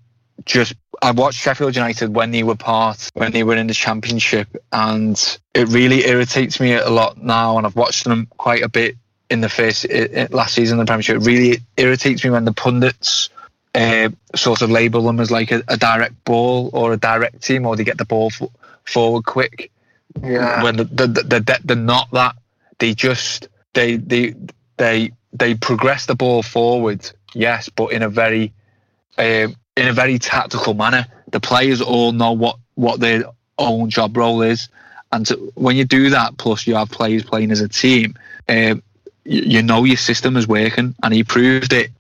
just 0.45 0.75
I 1.01 1.11
watched 1.11 1.39
Sheffield 1.39 1.75
United 1.75 2.13
when 2.13 2.31
they 2.31 2.43
were 2.43 2.55
part 2.55 3.09
when 3.13 3.31
they 3.31 3.43
were 3.43 3.55
in 3.55 3.67
the 3.67 3.73
championship 3.73 4.47
and 4.71 5.39
it 5.53 5.67
really 5.69 6.07
irritates 6.07 6.59
me 6.59 6.73
a 6.73 6.89
lot 6.89 7.17
now 7.17 7.57
and 7.57 7.65
I've 7.65 7.75
watched 7.75 8.03
them 8.03 8.27
quite 8.37 8.61
a 8.61 8.69
bit 8.69 8.95
in 9.29 9.41
the 9.41 9.49
first 9.49 9.85
last 10.31 10.53
season 10.53 10.79
in 10.79 10.85
the 10.85 10.89
Premiership. 10.89 11.17
It 11.17 11.25
really 11.25 11.59
irritates 11.75 12.23
me 12.23 12.29
when 12.29 12.45
the 12.45 12.53
pundits 12.53 13.29
uh, 13.77 14.09
sort 14.35 14.61
of 14.61 14.71
label 14.71 15.03
them 15.03 15.19
as 15.19 15.29
like 15.29 15.51
a, 15.51 15.63
a, 15.67 15.77
direct 15.77 16.23
ball 16.25 16.69
or 16.73 16.93
a 16.93 16.97
direct 16.97 17.43
team 17.43 17.65
or 17.65 17.75
they 17.75 17.83
get 17.83 17.97
the 17.97 18.05
ball 18.05 18.31
f- 18.31 18.49
forward 18.85 19.23
quick. 19.25 19.71
Yeah. 20.21 20.63
When 20.63 20.77
the, 20.77 20.85
the, 20.85 21.07
the, 21.07 21.21
the, 21.23 21.59
they're 21.63 21.77
not 21.77 22.09
that. 22.11 22.35
They 22.79 22.95
just 22.95 23.49
they 23.73 23.97
they 23.97 24.33
they 24.77 25.11
they 25.33 25.53
progress 25.55 26.07
the 26.07 26.15
ball 26.15 26.41
forward, 26.41 27.09
yes, 27.33 27.69
but 27.69 27.91
in 27.91 28.01
a 28.01 28.09
very 28.09 28.51
uh, 29.17 29.49
in 29.77 29.87
a 29.87 29.93
very 29.93 30.19
tactical 30.19 30.73
manner. 30.73 31.05
The 31.31 31.39
players 31.39 31.81
all 31.81 32.11
know 32.11 32.31
what, 32.31 32.57
what 32.75 32.99
their 32.99 33.25
own 33.57 33.89
job 33.89 34.17
role 34.17 34.41
is. 34.41 34.69
And 35.11 35.25
to, 35.27 35.35
when 35.55 35.75
you 35.75 35.85
do 35.85 36.09
that, 36.09 36.37
plus 36.37 36.67
you 36.67 36.75
have 36.75 36.89
players 36.89 37.23
playing 37.23 37.51
as 37.51 37.61
a 37.61 37.69
team, 37.69 38.15
um, 38.49 38.83
you, 39.23 39.41
you, 39.41 39.61
know 39.61 39.83
your 39.83 39.97
system 39.97 40.35
is 40.35 40.47
working. 40.47 40.95
And 41.03 41.13
he 41.13 41.23
proved 41.23 41.73
it 41.73 41.91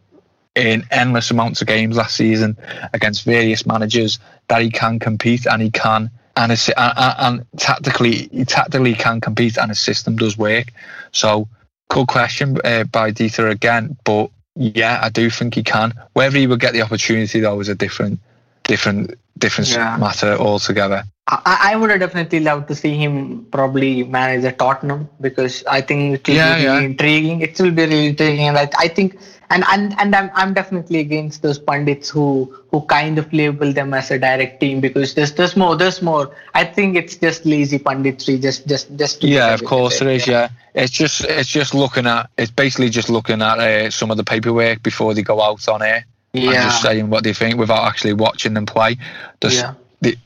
in 0.57 0.85
endless 0.91 1.29
amounts 1.31 1.61
of 1.61 1.67
games 1.67 1.97
last 1.97 2.15
season 2.15 2.57
against 2.93 3.23
various 3.23 3.65
managers 3.65 4.19
that 4.47 4.61
he 4.61 4.71
can 4.71 4.99
compete 4.99 5.45
and 5.45 5.61
he 5.61 5.69
can. 5.69 6.09
And, 6.35 6.51
and, 6.51 6.71
and 6.77 7.45
tactically, 7.57 8.27
he 8.31 8.45
tactically 8.45 8.93
can 8.93 9.21
compete 9.21 9.57
and 9.57 9.69
his 9.69 9.79
system 9.79 10.17
does 10.17 10.37
work. 10.37 10.67
So, 11.11 11.47
good 11.89 12.07
question 12.07 12.59
uh, 12.63 12.83
by 12.85 13.11
Dieter 13.11 13.49
again. 13.49 13.97
But 14.03 14.31
yeah, 14.55 14.99
I 15.01 15.09
do 15.09 15.29
think 15.29 15.55
he 15.55 15.63
can. 15.63 15.93
Whether 16.13 16.37
he 16.37 16.47
will 16.47 16.57
get 16.57 16.73
the 16.73 16.81
opportunity 16.81 17.39
though 17.39 17.59
is 17.59 17.69
a 17.69 17.75
different, 17.75 18.19
different, 18.63 19.15
different 19.37 19.71
yeah. 19.71 19.97
matter 19.97 20.35
altogether. 20.35 21.03
I, 21.27 21.73
I 21.73 21.75
would 21.75 21.89
have 21.89 21.99
definitely 21.99 22.39
loved 22.39 22.69
to 22.69 22.75
see 22.75 22.95
him 22.95 23.47
probably 23.51 24.03
manage 24.03 24.45
a 24.45 24.51
Tottenham 24.51 25.09
because 25.19 25.63
I 25.65 25.81
think 25.81 26.15
it 26.15 26.27
will 26.27 26.35
yeah, 26.35 26.57
be 26.57 26.63
yeah. 26.63 26.79
intriguing. 26.79 27.41
It 27.41 27.59
will 27.59 27.71
be 27.71 27.83
really 27.83 28.07
intriguing, 28.07 28.47
and 28.47 28.57
I, 28.57 28.69
I 28.77 28.87
think 28.87 29.19
and 29.49 29.63
and 29.69 29.95
and 29.97 30.15
I'm 30.15 30.29
I'm 30.33 30.53
definitely 30.53 30.99
against 30.99 31.41
those 31.41 31.57
pundits 31.57 32.09
who 32.09 32.53
who 32.71 32.81
kind 32.81 33.17
of 33.17 33.31
label 33.31 33.71
them 33.71 33.93
as 33.93 34.11
a 34.11 34.19
direct 34.19 34.59
team 34.59 34.81
because 34.81 35.13
there's 35.13 35.33
there's 35.33 35.55
more 35.55 35.75
there's 35.75 36.01
more. 36.01 36.35
I 36.53 36.65
think 36.65 36.95
it's 36.95 37.15
just 37.15 37.45
lazy 37.45 37.79
punditry, 37.79 38.41
just 38.41 38.67
just 38.67 38.95
just. 38.97 39.23
yeah, 39.23 39.53
of 39.53 39.63
course 39.63 40.01
it 40.01 40.07
is. 40.07 40.27
Yeah. 40.27 40.49
yeah. 40.73 40.83
it's 40.83 40.91
just 40.91 41.23
it's 41.25 41.49
just 41.49 41.73
looking 41.73 42.05
at 42.07 42.29
it's 42.37 42.51
basically 42.51 42.89
just 42.89 43.09
looking 43.09 43.41
at 43.41 43.59
uh, 43.59 43.89
some 43.89 44.11
of 44.11 44.17
the 44.17 44.23
paperwork 44.23 44.83
before 44.83 45.13
they 45.13 45.21
go 45.21 45.41
out 45.41 45.67
on 45.69 45.81
air. 45.81 46.05
Yeah. 46.33 46.51
And 46.51 46.55
just 46.55 46.81
saying 46.81 47.09
what 47.09 47.23
they 47.23 47.33
think 47.33 47.57
without 47.57 47.87
actually 47.87 48.13
watching 48.13 48.53
them 48.53 48.65
play. 48.65 48.97
yeah. 49.41 49.73
The, 50.01 50.17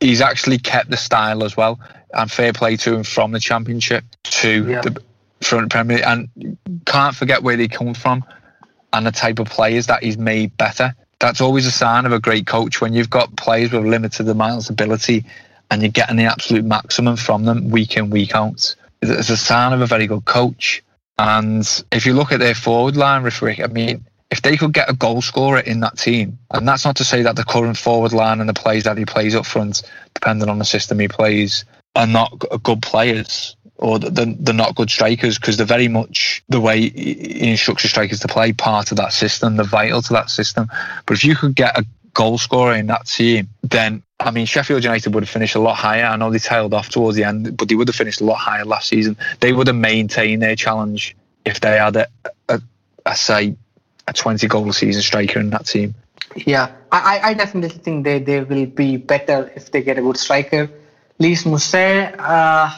he's 0.00 0.22
actually 0.22 0.58
kept 0.58 0.90
the 0.90 0.96
style 0.96 1.44
as 1.44 1.56
well, 1.56 1.78
and 2.14 2.30
fair 2.30 2.54
play 2.54 2.76
to 2.76 2.94
him 2.94 3.04
from 3.04 3.32
the 3.32 3.40
championship 3.40 4.04
to 4.24 4.66
yeah. 4.66 4.80
the 4.80 5.02
front 5.42 5.70
Premier, 5.70 6.02
and 6.04 6.56
can't 6.86 7.14
forget 7.14 7.42
where 7.42 7.56
they 7.56 7.68
come 7.68 7.92
from 7.92 8.24
and 8.92 9.06
the 9.06 9.12
type 9.12 9.38
of 9.38 9.48
players 9.48 9.86
that 9.86 10.02
he's 10.02 10.18
made 10.18 10.56
better. 10.56 10.94
That's 11.18 11.40
always 11.40 11.66
a 11.66 11.70
sign 11.70 12.06
of 12.06 12.12
a 12.12 12.20
great 12.20 12.46
coach 12.46 12.80
when 12.80 12.92
you've 12.92 13.10
got 13.10 13.36
players 13.36 13.72
with 13.72 13.84
limited 13.84 14.28
amounts 14.28 14.68
of 14.68 14.74
ability 14.74 15.26
and 15.70 15.82
you're 15.82 15.90
getting 15.90 16.16
the 16.16 16.24
absolute 16.24 16.64
maximum 16.64 17.16
from 17.16 17.44
them 17.44 17.70
week 17.70 17.96
in, 17.96 18.10
week 18.10 18.34
out. 18.34 18.74
It's 19.02 19.30
a 19.30 19.36
sign 19.36 19.72
of 19.72 19.80
a 19.80 19.86
very 19.86 20.06
good 20.06 20.24
coach. 20.24 20.82
And 21.18 21.66
if 21.92 22.06
you 22.06 22.14
look 22.14 22.32
at 22.32 22.40
their 22.40 22.54
forward 22.54 22.96
line, 22.96 23.22
Rick, 23.22 23.60
I 23.60 23.66
mean, 23.66 24.04
if 24.30 24.42
they 24.42 24.56
could 24.56 24.72
get 24.72 24.88
a 24.88 24.94
goal 24.94 25.22
scorer 25.22 25.60
in 25.60 25.80
that 25.80 25.98
team, 25.98 26.38
and 26.50 26.66
that's 26.66 26.84
not 26.84 26.96
to 26.96 27.04
say 27.04 27.22
that 27.22 27.36
the 27.36 27.44
current 27.44 27.76
forward 27.76 28.12
line 28.12 28.40
and 28.40 28.48
the 28.48 28.54
players 28.54 28.84
that 28.84 28.96
he 28.96 29.04
plays 29.04 29.34
up 29.34 29.44
front, 29.44 29.82
depending 30.14 30.48
on 30.48 30.58
the 30.58 30.64
system 30.64 30.98
he 30.98 31.08
plays, 31.08 31.64
are 31.96 32.06
not 32.06 32.30
good 32.62 32.80
players 32.80 33.56
or 33.80 33.98
they're, 33.98 34.54
not 34.54 34.74
good 34.74 34.90
strikers 34.90 35.38
because 35.38 35.56
they're 35.56 35.66
very 35.66 35.88
much 35.88 36.42
the 36.48 36.60
way 36.60 36.90
he 36.90 37.50
instructs 37.50 37.82
the 37.82 37.88
strikers 37.88 38.20
to 38.20 38.28
play 38.28 38.52
part 38.52 38.90
of 38.90 38.98
that 38.98 39.12
system. 39.12 39.56
They're 39.56 39.64
vital 39.64 40.02
to 40.02 40.12
that 40.12 40.28
system. 40.28 40.68
But 41.06 41.16
if 41.16 41.24
you 41.24 41.34
could 41.34 41.54
get 41.54 41.78
a 41.78 41.84
goal 42.12 42.36
scorer 42.36 42.74
in 42.74 42.88
that 42.88 43.06
team, 43.06 43.48
then 43.62 44.02
I 44.18 44.32
mean 44.32 44.44
Sheffield 44.44 44.84
United 44.84 45.14
would 45.14 45.22
have 45.22 45.30
finished 45.30 45.54
a 45.54 45.60
lot 45.60 45.76
higher. 45.76 46.04
I 46.04 46.16
know 46.16 46.30
they 46.30 46.38
tailed 46.38 46.74
off 46.74 46.90
towards 46.90 47.16
the 47.16 47.24
end, 47.24 47.56
but 47.56 47.68
they 47.68 47.74
would 47.74 47.88
have 47.88 47.96
finished 47.96 48.20
a 48.20 48.24
lot 48.24 48.36
higher 48.36 48.66
last 48.66 48.88
season. 48.88 49.16
They 49.40 49.52
would 49.52 49.66
have 49.66 49.76
maintained 49.76 50.42
their 50.42 50.56
challenge 50.56 51.16
if 51.46 51.60
they 51.60 51.78
had 51.78 51.96
a, 51.96 52.06
a, 52.48 52.60
a 53.06 53.16
say 53.16 53.56
a 54.06 54.12
20 54.12 54.46
goal 54.46 54.72
season 54.72 55.00
striker 55.00 55.40
in 55.40 55.50
that 55.50 55.64
team. 55.64 55.94
Yeah, 56.36 56.72
I, 56.92 57.20
I 57.22 57.34
definitely 57.34 57.78
think 57.78 58.04
they, 58.04 58.18
they 58.18 58.42
will 58.42 58.66
be 58.66 58.98
better 58.98 59.50
if 59.56 59.72
they 59.72 59.82
get 59.82 59.98
a 59.98 60.02
good 60.02 60.16
striker 60.16 60.70
Lys 61.20 61.44
Mousset, 61.44 62.18
uh, 62.18 62.70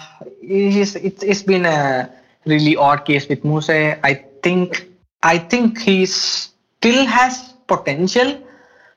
it's, 0.42 0.96
it's 0.96 1.42
been 1.42 1.64
a 1.64 2.11
really 2.44 2.76
odd 2.76 3.05
case 3.05 3.28
with 3.28 3.42
Mousset. 3.44 4.00
I 4.02 4.24
think 4.42 4.88
I 5.22 5.38
think 5.38 5.81
he 5.81 6.05
still 6.07 7.07
has 7.07 7.55
potential, 7.68 8.42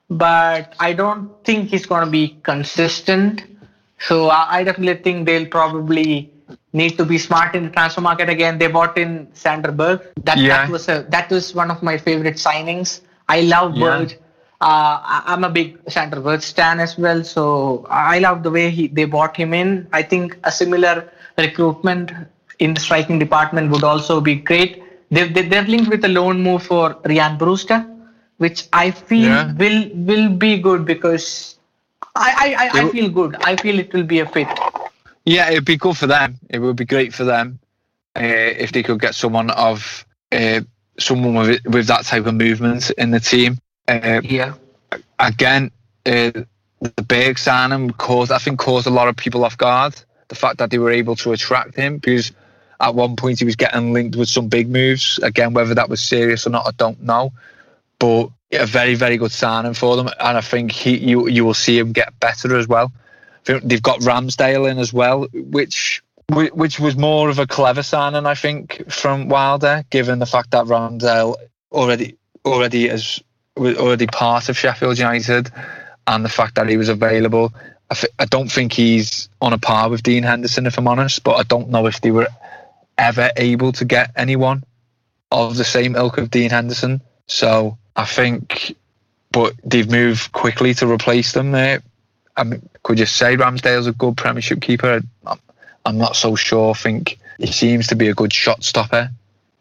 but 0.09 0.73
I 0.79 0.93
don't 0.93 1.29
think 1.43 1.69
he's 1.69 1.85
going 1.85 2.03
to 2.03 2.09
be 2.09 2.39
consistent. 2.41 3.43
So 3.99 4.29
I, 4.29 4.57
I 4.57 4.63
definitely 4.63 5.03
think 5.03 5.27
they'll 5.27 5.45
probably 5.45 6.31
need 6.73 6.97
to 6.97 7.05
be 7.05 7.19
smart 7.19 7.55
in 7.55 7.65
the 7.65 7.69
transfer 7.69 8.01
market 8.01 8.29
again. 8.29 8.57
They 8.57 8.67
bought 8.67 8.97
in 8.97 9.27
Sander 9.33 9.71
Berge. 9.71 10.01
That, 10.23 10.37
yeah. 10.39 10.65
that 10.65 10.69
was 10.69 10.89
a 10.89 11.05
that 11.09 11.29
was 11.29 11.53
one 11.53 11.69
of 11.69 11.83
my 11.83 11.97
favorite 11.97 12.35
signings. 12.35 13.01
I 13.29 13.41
love 13.41 13.75
yeah. 13.75 13.83
Berge. 13.83 14.17
Uh, 14.61 14.99
I'm 15.03 15.43
a 15.43 15.49
big 15.49 15.77
Sander 15.89 16.21
Berge 16.21 16.41
stan 16.41 16.79
as 16.79 16.97
well, 16.97 17.23
so 17.23 17.85
I 17.89 18.19
love 18.19 18.43
the 18.43 18.51
way 18.51 18.69
he 18.69 18.87
they 18.87 19.05
bought 19.05 19.35
him 19.35 19.53
in. 19.53 19.87
I 19.91 20.01
think 20.01 20.37
a 20.43 20.51
similar 20.51 21.11
recruitment 21.37 22.11
in 22.59 22.73
the 22.73 22.79
striking 22.79 23.19
department 23.19 23.71
would 23.71 23.83
also 23.83 24.21
be 24.21 24.35
great. 24.35 24.81
They've, 25.11 25.33
they're 25.49 25.63
linked 25.63 25.89
with 25.89 26.05
a 26.05 26.07
loan 26.07 26.41
move 26.41 26.63
for 26.63 26.97
Ryan 27.05 27.37
Brewster, 27.37 27.85
which 28.37 28.67
I 28.71 28.91
feel 28.91 29.29
yeah. 29.29 29.53
will 29.53 29.89
will 29.93 30.29
be 30.29 30.57
good 30.57 30.85
because 30.85 31.57
I, 32.15 32.55
I, 32.57 32.65
I, 32.65 32.85
I 32.85 32.89
feel 32.91 33.09
good. 33.09 33.35
I 33.41 33.55
feel 33.57 33.77
it 33.79 33.93
will 33.93 34.03
be 34.03 34.19
a 34.19 34.25
fit. 34.25 34.47
Yeah, 35.25 35.49
it'd 35.49 35.65
be 35.65 35.77
good 35.77 35.97
for 35.97 36.07
them. 36.07 36.39
It 36.49 36.59
would 36.59 36.75
be 36.75 36.85
great 36.85 37.13
for 37.13 37.25
them 37.25 37.59
uh, 38.15 38.21
if 38.21 38.71
they 38.71 38.83
could 38.83 38.99
get 39.01 39.15
someone 39.15 39.49
of 39.49 40.05
uh, 40.31 40.61
someone 40.97 41.35
with 41.35 41.65
with 41.65 41.87
that 41.87 42.05
type 42.05 42.25
of 42.25 42.35
movement 42.35 42.89
in 42.91 43.11
the 43.11 43.19
team. 43.19 43.59
Uh, 43.87 44.21
yeah. 44.23 44.53
Again, 45.19 45.71
uh, 46.05 46.31
the 46.81 47.03
big 47.07 47.37
signing 47.37 47.91
caused 47.91 48.31
I 48.31 48.37
think 48.37 48.59
caused 48.59 48.87
a 48.87 48.91
lot 48.91 49.07
of 49.07 49.15
people 49.15 49.43
off 49.45 49.57
guard. 49.57 49.95
The 50.27 50.35
fact 50.35 50.57
that 50.57 50.71
they 50.71 50.79
were 50.79 50.91
able 50.91 51.15
to 51.17 51.33
attract 51.33 51.75
him 51.75 51.97
because 51.97 52.31
at 52.79 52.95
one 52.95 53.15
point 53.15 53.39
he 53.39 53.45
was 53.45 53.55
getting 53.55 53.93
linked 53.93 54.15
with 54.15 54.29
some 54.29 54.47
big 54.47 54.69
moves. 54.69 55.19
Again, 55.19 55.53
whether 55.53 55.75
that 55.75 55.89
was 55.89 56.01
serious 56.01 56.47
or 56.47 56.49
not, 56.49 56.67
I 56.67 56.71
don't 56.71 57.01
know. 57.03 57.31
But 57.99 58.29
a 58.51 58.65
very 58.65 58.95
very 58.95 59.17
good 59.17 59.31
signing 59.31 59.73
for 59.73 59.95
them, 59.95 60.07
and 60.07 60.37
I 60.37 60.41
think 60.41 60.71
he 60.71 60.97
you 60.97 61.27
you 61.27 61.45
will 61.45 61.53
see 61.53 61.77
him 61.77 61.91
get 61.91 62.19
better 62.19 62.55
as 62.57 62.67
well 62.67 62.91
they've 63.45 63.81
got 63.81 63.99
Ramsdale 64.01 64.69
in 64.69 64.79
as 64.79 64.91
well, 64.91 65.27
which 65.33 66.01
which 66.31 66.79
was 66.79 66.97
more 66.97 67.29
of 67.29 67.37
a 67.37 67.45
clever 67.45 67.83
signing, 67.83 68.25
I 68.25 68.33
think, 68.33 68.91
from 68.91 69.29
Wilder, 69.29 69.83
given 69.91 70.17
the 70.17 70.25
fact 70.25 70.51
that 70.51 70.65
Ramsdale 70.65 71.35
already 71.71 72.17
already 72.43 72.89
is 73.57 73.77
already 73.77 74.07
part 74.07 74.49
of 74.49 74.57
Sheffield 74.57 74.97
United, 74.97 75.51
and 76.07 76.23
the 76.23 76.29
fact 76.29 76.55
that 76.55 76.69
he 76.69 76.77
was 76.77 76.89
available. 76.89 77.53
I, 78.17 78.25
don't 78.25 78.51
think 78.51 78.73
he's 78.73 79.29
on 79.41 79.53
a 79.53 79.59
par 79.59 79.89
with 79.89 80.01
Dean 80.01 80.23
Henderson, 80.23 80.65
if 80.65 80.77
I'm 80.77 80.87
honest, 80.87 81.23
but 81.23 81.35
I 81.35 81.43
don't 81.43 81.69
know 81.69 81.85
if 81.85 82.01
they 82.01 82.09
were 82.11 82.27
ever 82.97 83.31
able 83.37 83.71
to 83.73 83.85
get 83.85 84.11
anyone 84.15 84.63
of 85.31 85.55
the 85.55 85.63
same 85.63 85.95
ilk 85.95 86.17
of 86.17 86.31
Dean 86.31 86.49
Henderson. 86.49 87.01
So 87.27 87.77
I 87.95 88.05
think, 88.05 88.75
but 89.31 89.53
they've 89.63 89.89
moved 89.89 90.31
quickly 90.31 90.73
to 90.75 90.91
replace 90.91 91.33
them 91.33 91.51
there. 91.51 91.83
I 92.35 92.43
mean, 92.43 92.67
could 92.83 92.99
you 92.99 93.05
say 93.05 93.37
Ramsdale's 93.37 93.87
a 93.87 93.91
good 93.91 94.17
Premiership 94.17 94.61
keeper? 94.61 95.01
I'm 95.85 95.97
not 95.97 96.15
so 96.15 96.35
sure. 96.35 96.71
I 96.71 96.73
think 96.73 97.19
he 97.37 97.51
seems 97.51 97.87
to 97.87 97.95
be 97.95 98.07
a 98.07 98.13
good 98.13 98.33
shot 98.33 98.63
stopper, 98.63 99.11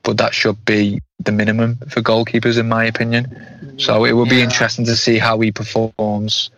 but 0.05 0.19
that 0.19 0.35
should 0.35 0.65
be 0.65 1.03
the 1.19 1.33
minimum 1.33 1.77
for 1.89 2.01
goalkeepers, 2.03 2.59
in 2.59 2.69
my 2.69 2.85
opinion. 2.85 3.75
So 3.79 4.05
it 4.05 4.13
will 4.13 4.27
be 4.27 4.37
yeah. 4.37 4.45
interesting 4.45 4.85
to 4.85 4.97
see 4.97 5.19
how 5.19 5.41
he 5.41 5.51
performs 5.51 6.51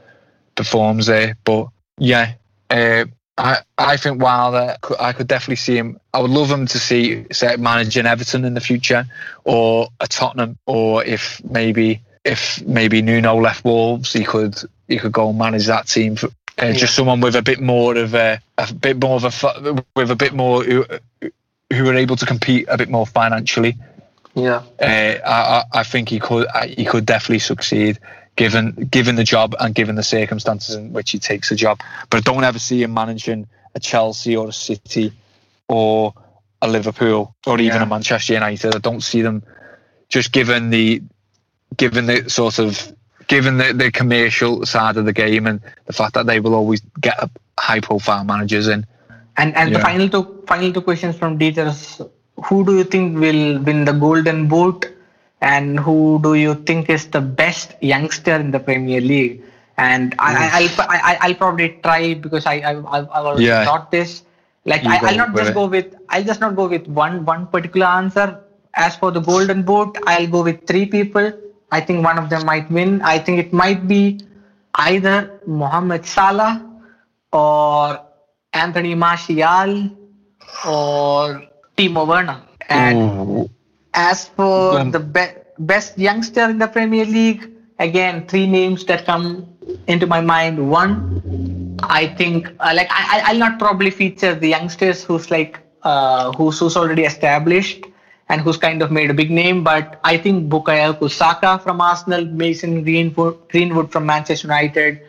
performs 0.55 1.07
there. 1.07 1.37
But 1.45 1.69
yeah, 1.99 2.35
uh, 2.69 3.07
I 3.39 3.59
I 3.79 3.97
think 3.97 4.21
Wilder, 4.21 4.77
I 4.99 5.13
could 5.13 5.29
definitely 5.29 5.57
see 5.57 5.77
him. 5.77 5.99
I 6.13 6.21
would 6.21 6.31
love 6.31 6.51
him 6.51 6.67
to 6.67 6.79
see 6.79 7.25
say 7.33 7.57
managing 7.57 8.07
Everton 8.07 8.45
in 8.45 8.55
the 8.55 8.61
future, 8.61 9.07
or 9.45 9.89
a 10.01 10.07
Tottenham, 10.07 10.59
or 10.67 11.05
if 11.05 11.43
maybe 11.45 12.03
if 12.25 12.61
maybe 12.67 13.01
Nuno 13.01 13.37
left 13.37 13.65
Wolves, 13.65 14.13
he 14.13 14.25
could 14.25 14.59
he 14.89 14.99
could 14.99 15.13
go 15.13 15.31
and 15.31 15.39
manage 15.39 15.67
that 15.67 15.87
team. 15.87 16.17
For, 16.17 16.27
uh, 16.27 16.67
yeah. 16.67 16.73
Just 16.73 16.95
someone 16.95 17.21
with 17.21 17.37
a 17.37 17.43
bit 17.43 17.61
more 17.61 17.97
of 17.97 18.15
a, 18.15 18.41
a 18.59 18.73
bit 18.73 19.01
more 19.01 19.17
of 19.17 19.25
a 19.25 19.85
with 19.95 20.11
a 20.11 20.17
bit 20.17 20.33
more 20.33 20.65
who, 21.73 21.89
are 21.89 21.95
able 21.95 22.17
to 22.17 22.27
compete 22.27 22.67
a 22.69 22.77
bit 22.77 22.89
more 22.89 23.07
financially. 23.07 23.77
Yeah, 24.35 24.63
uh, 24.81 25.65
I, 25.73 25.81
I 25.81 25.83
think 25.83 26.11
he 26.11 26.21
could 26.21 26.47
he 26.67 26.85
could 26.85 27.07
definitely 27.07 27.39
succeed 27.39 27.99
given 28.37 28.73
given 28.91 29.17
the 29.17 29.25
job 29.25 29.55
and 29.59 29.75
given 29.75 29.97
the 29.97 30.03
circumstances 30.03 30.75
in 30.75 30.93
which 30.93 31.11
he 31.11 31.19
takes 31.19 31.49
the 31.49 31.57
job. 31.57 31.81
But 32.11 32.19
I 32.19 32.21
don't 32.21 32.45
ever 32.45 32.59
see 32.59 32.83
him 32.83 32.93
managing 32.95 33.49
a 33.75 33.81
Chelsea 33.81 34.37
or 34.37 34.49
a 34.49 34.53
City 34.53 35.13
or 35.69 36.15
a 36.63 36.69
Liverpool 36.69 37.35
or 37.47 37.59
even 37.59 37.77
yeah. 37.77 37.83
a 37.83 37.87
Manchester 37.87 38.35
United. 38.35 38.75
I 38.75 38.79
don't 38.79 39.03
see 39.03 39.23
them 39.23 39.43
just 40.09 40.33
given 40.33 40.71
the 40.71 41.03
given 41.77 42.07
the 42.07 42.29
sort 42.29 42.59
of 42.59 42.95
given 43.27 43.57
the, 43.57 43.73
the 43.73 43.91
commercial 43.91 44.65
side 44.67 44.97
of 44.97 45.05
the 45.05 45.13
game 45.13 45.47
and 45.47 45.61
the 45.87 45.93
fact 45.93 46.15
that 46.15 46.27
they 46.27 46.41
will 46.41 46.55
always 46.55 46.81
get 47.01 47.19
high 47.59 47.81
profile 47.81 48.25
managers 48.25 48.69
in. 48.69 48.87
And 49.37 49.55
and 49.55 49.71
yeah. 49.71 49.79
the 49.79 49.85
final 49.85 50.09
two 50.09 50.43
final 50.47 50.73
two 50.73 50.81
questions 50.81 51.17
from 51.17 51.39
Dieters. 51.39 52.09
Who 52.45 52.65
do 52.65 52.77
you 52.77 52.85
think 52.85 53.19
will 53.19 53.59
win 53.61 53.85
the 53.85 53.93
Golden 53.93 54.49
Boot, 54.49 54.87
and 55.41 55.79
who 55.79 56.21
do 56.23 56.35
you 56.35 56.55
think 56.55 56.91
is 56.91 57.07
the 57.07 57.21
best 57.21 57.75
youngster 57.81 58.35
in 58.35 58.51
the 58.51 58.61
Premier 58.61 59.01
League? 59.01 59.43
And 59.79 60.15
I, 60.19 60.71
will 60.79 60.85
I, 60.89 61.19
I'll 61.21 61.35
probably 61.35 61.79
try 61.83 62.15
because 62.15 62.47
I 62.47 62.61
I 62.61 62.99
I've 62.99 63.09
already 63.09 63.45
yeah. 63.45 63.65
thought 63.65 63.91
this. 63.91 64.23
Like 64.65 64.85
I, 64.85 65.01
will 65.03 65.17
not 65.17 65.37
just 65.37 65.51
it. 65.51 65.55
go 65.55 65.67
with 65.67 65.95
I'll 66.09 66.25
just 66.25 66.41
not 66.41 66.57
go 66.57 66.67
with 66.67 66.87
one 66.87 67.25
one 67.25 67.47
particular 67.47 67.87
answer. 67.87 68.43
As 68.75 68.97
for 68.97 69.11
the 69.11 69.21
Golden 69.21 69.63
Boot, 69.63 69.97
I'll 70.07 70.27
go 70.27 70.43
with 70.43 70.67
three 70.67 70.85
people 70.85 71.33
I 71.71 71.81
think 71.81 72.05
one 72.05 72.19
of 72.19 72.31
them 72.31 72.47
might 72.47 72.71
win. 72.71 73.03
I 73.03 73.19
think 73.19 73.39
it 73.39 73.53
might 73.53 73.89
be 73.89 74.21
either 74.75 75.41
Mohamed 75.47 76.07
Salah 76.07 76.65
or 77.33 78.01
Anthony 78.57 78.95
Martial 78.95 79.91
or 80.67 81.45
Timo 81.77 82.07
Werner. 82.07 82.43
And 82.69 82.99
Ooh. 82.99 83.51
as 83.95 84.29
for 84.29 84.83
the 84.85 85.01
be- 85.01 85.37
best 85.59 85.99
youngster 85.99 86.51
in 86.51 86.59
the 86.59 86.67
Premier 86.67 87.05
League, 87.05 87.49
again, 87.79 88.27
three 88.27 88.47
names 88.47 88.85
that 88.87 89.05
come 89.05 89.47
into 89.87 90.07
my 90.07 90.21
mind. 90.21 90.71
One, 90.71 91.77
I 91.83 92.07
think, 92.07 92.49
uh, 92.61 92.73
like, 92.75 92.89
I, 92.91 93.23
I'll 93.27 93.39
not 93.39 93.59
probably 93.59 93.91
feature 93.91 94.35
the 94.35 94.49
youngsters 94.49 95.05
who's 95.05 95.31
like, 95.31 95.61
uh, 95.83 96.33
who's, 96.33 96.59
who's 96.59 96.77
already 96.77 97.05
established 97.05 97.85
and 98.29 98.41
who's 98.41 98.57
kind 98.57 98.83
of 98.83 98.91
made 98.91 99.11
a 99.11 99.15
big 99.15 99.31
name. 99.31 99.63
But 99.63 100.01
I 100.03 100.17
think 100.17 100.51
Bukayo 100.51 101.11
Saka 101.11 101.61
from 101.61 101.81
Arsenal, 101.81 102.25
Mason 102.25 102.83
Greenwood, 102.83 103.49
Greenwood 103.51 103.93
from 103.93 104.07
Manchester 104.07 104.49
United, 104.49 105.01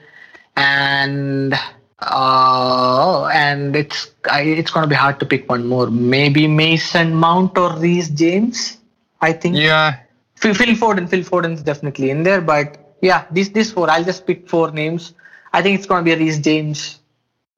and 0.55 1.57
uh, 1.99 3.29
and 3.33 3.75
it's 3.75 4.11
it's 4.31 4.71
going 4.71 4.83
to 4.83 4.89
be 4.89 4.95
hard 4.95 5.19
to 5.19 5.25
pick 5.25 5.49
one 5.49 5.67
more. 5.67 5.87
Maybe 5.87 6.47
Mason 6.47 7.13
Mount 7.13 7.57
or 7.57 7.77
Reece 7.77 8.09
James. 8.09 8.77
I 9.21 9.33
think. 9.33 9.55
Yeah. 9.55 9.99
Phil, 10.35 10.53
Phil 10.53 10.75
Foden. 10.75 11.09
Phil 11.09 11.23
Foden's 11.23 11.63
definitely 11.63 12.11
in 12.11 12.23
there, 12.23 12.41
but 12.41 12.95
yeah, 13.01 13.25
these 13.31 13.51
these 13.51 13.71
four. 13.71 13.89
I'll 13.89 14.03
just 14.03 14.27
pick 14.27 14.47
four 14.47 14.71
names. 14.71 15.13
I 15.53 15.61
think 15.61 15.79
it's 15.79 15.87
going 15.87 16.05
to 16.05 16.15
be 16.15 16.23
Reece 16.23 16.39
James, 16.39 16.99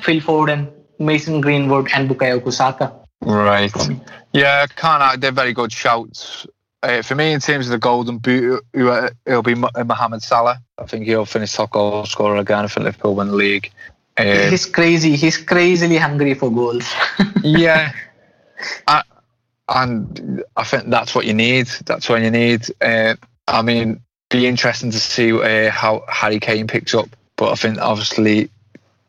Phil 0.01 0.21
Foden, 0.21 0.71
Mason 0.99 1.41
Greenwood, 1.41 1.89
and 1.93 2.09
Bukayo 2.09 2.53
Saka. 2.53 2.93
Right. 3.21 3.75
Yeah, 4.31 4.65
can't. 4.67 5.19
They're 5.19 5.31
very 5.31 5.53
good 5.53 5.71
shouts. 5.71 6.47
Uh, 6.81 7.01
for 7.01 7.15
me, 7.15 7.33
in 7.33 7.41
terms 7.41 7.65
of 7.67 7.71
the 7.71 7.77
golden 7.77 8.19
boot, 8.19 8.63
it'll 8.73 9.43
be 9.43 9.55
Mohamed 9.55 10.21
Salah. 10.21 10.61
I 10.77 10.85
think 10.85 11.05
he'll 11.05 11.25
finish 11.25 11.51
top 11.51 11.71
goal 11.71 12.05
scorer 12.05 12.37
again 12.37 12.69
for 12.69 12.79
Liverpool 12.79 13.15
win 13.15 13.27
the 13.27 13.35
league. 13.35 13.71
Um, 14.19 14.49
he's 14.49 14.65
crazy. 14.65 15.15
He's 15.15 15.37
crazily 15.37 15.97
hungry 15.97 16.33
for 16.33 16.51
goals. 16.51 16.85
yeah, 17.43 17.93
I, 18.85 19.03
and 19.69 20.43
I 20.57 20.63
think 20.65 20.89
that's 20.89 21.15
what 21.15 21.25
you 21.25 21.33
need. 21.33 21.67
That's 21.85 22.09
what 22.09 22.21
you 22.21 22.29
need. 22.29 22.65
Uh, 22.81 23.15
I 23.47 23.61
mean, 23.61 24.01
be 24.29 24.45
interesting 24.45 24.91
to 24.91 24.99
see 24.99 25.31
uh, 25.31 25.71
how 25.71 26.03
Harry 26.09 26.39
Kane 26.39 26.67
picks 26.67 26.93
up. 26.93 27.07
But 27.35 27.51
I 27.51 27.55
think 27.55 27.77
obviously, 27.77 28.49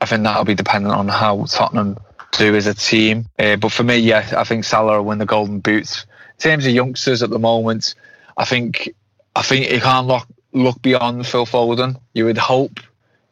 I 0.01 0.07
think 0.07 0.23
that'll 0.23 0.45
be 0.45 0.55
dependent 0.55 0.95
on 0.95 1.09
how 1.09 1.45
Tottenham 1.47 1.99
do 2.33 2.55
as 2.55 2.67
a 2.67 2.75
team. 2.75 3.27
Uh, 3.39 3.57
but 3.57 3.73
for 3.73 3.83
me, 3.83 3.97
yeah, 3.97 4.31
I 4.37 4.45
think 4.45 4.65
Salah 4.65 4.99
will 4.99 5.07
win 5.07 5.19
the 5.19 5.27
Golden 5.27 5.61
Boots. 5.61 6.07
In 6.39 6.51
terms 6.51 6.67
of 6.67 6.73
youngsters 6.73 7.23
at 7.23 7.31
the 7.31 7.39
moment, 7.39 7.95
I 8.37 8.45
think 8.45 8.95
I 9.37 9.43
think 9.43 9.71
you 9.71 9.81
can't 9.81 10.07
look 10.07 10.27
look 10.53 10.81
beyond 10.83 11.27
Phil 11.27 11.47
Foden. 11.47 12.01
You 12.15 12.27
would 12.27 12.39
hope, 12.39 12.81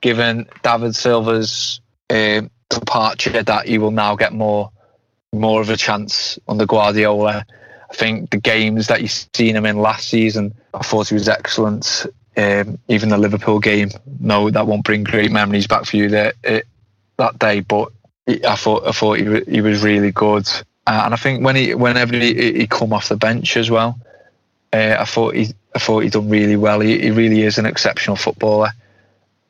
given 0.01 0.49
David 0.63 0.95
Silva's 0.95 1.81
uh, 2.11 2.43
departure, 2.69 3.43
that 3.43 3.67
he 3.67 3.79
will 3.79 3.91
now 3.91 4.17
get 4.17 4.33
more 4.33 4.71
more 5.33 5.61
of 5.61 5.71
a 5.71 5.77
chance 5.77 6.39
under 6.49 6.67
Guardiola. 6.67 7.45
I 7.91 7.95
think 7.95 8.31
the 8.31 8.39
games 8.39 8.87
that 8.89 9.03
you've 9.03 9.27
seen 9.35 9.57
him 9.57 9.67
in 9.67 9.79
last 9.79 10.09
season, 10.09 10.55
I 10.75 10.83
thought 10.83 11.09
he 11.09 11.15
was 11.15 11.29
excellent. 11.29 12.07
Um, 12.37 12.79
even 12.89 13.09
the 13.09 13.19
Liverpool 13.19 13.59
game, 13.59 13.91
no, 14.21 14.49
that 14.51 14.67
won't 14.67 14.85
bring 14.85 15.05
great 15.05 15.33
memories 15.33 15.67
back 15.67 15.87
for 15.87 15.97
you 15.97 16.09
there, 16.09 16.35
uh, 16.47 16.61
that 17.17 17.39
day. 17.39 17.61
But 17.61 17.93
I 18.29 18.57
thought 18.57 18.87
I 18.87 18.93
thought 18.93 19.19
he, 19.19 19.41
he 19.51 19.61
was 19.61 19.83
really 19.83 20.13
good, 20.13 20.47
uh, 20.87 21.03
and 21.05 21.15
I 21.15 21.17
think 21.17 21.45
when 21.45 21.57
he 21.57 21.75
whenever 21.75 22.17
he, 22.17 22.53
he 22.53 22.67
come 22.67 22.93
off 22.93 23.09
the 23.09 23.17
bench 23.17 23.57
as 23.57 23.71
well, 23.71 23.99
uh, 24.73 24.97
I 25.01 25.05
thought 25.05 25.35
he 25.35 25.49
I 25.75 25.79
thought 25.79 26.01
he 26.05 26.11
done 26.11 26.29
really 26.29 26.57
well. 26.57 26.81
He, 26.81 27.01
he 27.01 27.11
really 27.11 27.43
is 27.43 27.59
an 27.59 27.67
exceptional 27.67 28.17
footballer. 28.17 28.71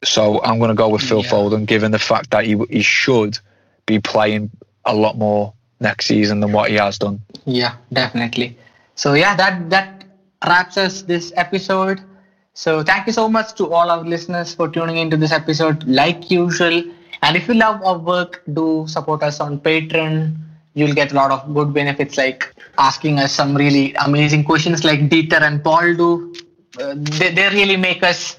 So 0.05 0.43
I'm 0.43 0.59
going 0.59 0.69
to 0.69 0.75
go 0.75 0.89
with 0.89 1.03
Phil 1.03 1.23
yeah. 1.23 1.31
Foden, 1.31 1.67
given 1.67 1.91
the 1.91 1.99
fact 1.99 2.31
that 2.31 2.45
he 2.45 2.57
he 2.71 2.83
should 2.83 3.39
be 3.87 3.99
playing 3.99 4.51
a 4.85 4.95
lot 4.95 5.17
more 5.17 5.53
next 5.81 6.07
season 6.07 6.41
than 6.41 6.53
what 6.53 6.71
he 6.71 6.77
has 6.77 6.99
done. 6.99 7.21
Yeah, 7.45 7.77
definitely. 7.93 8.57
So 8.95 9.15
yeah, 9.15 9.35
that 9.37 9.71
that 9.71 10.05
wraps 10.47 10.77
us 10.77 11.03
this 11.03 11.33
episode. 11.37 12.01
So 12.55 12.83
thank 12.83 13.07
you 13.07 13.13
so 13.13 13.29
much 13.29 13.55
to 13.55 13.73
all 13.73 13.91
our 13.91 14.03
listeners 14.03 14.55
for 14.55 14.69
tuning 14.69 14.97
into 14.97 15.17
this 15.17 15.33
episode. 15.33 15.85
Like 15.85 16.31
usual, 16.31 16.83
and 17.23 17.37
if 17.37 17.49
you 17.49 17.55
love 17.55 17.83
our 17.85 17.99
work, 17.99 18.43
do 18.53 18.87
support 18.89 19.23
us 19.23 19.41
on 19.41 19.61
Patreon. 19.61 20.37
You'll 20.75 20.95
get 20.95 21.13
a 21.13 21.15
lot 21.15 21.31
of 21.31 21.55
good 21.55 21.73
benefits 21.75 22.17
like 22.17 22.55
asking 22.79 23.19
us 23.19 23.33
some 23.33 23.57
really 23.57 23.95
amazing 23.95 24.45
questions 24.45 24.85
like 24.85 25.09
Dieter 25.09 25.43
and 25.43 25.63
Paul 25.63 25.95
do. 25.95 26.35
Uh, 26.81 26.95
they, 26.97 27.33
they 27.33 27.49
really 27.49 27.77
make 27.77 28.05
us 28.05 28.37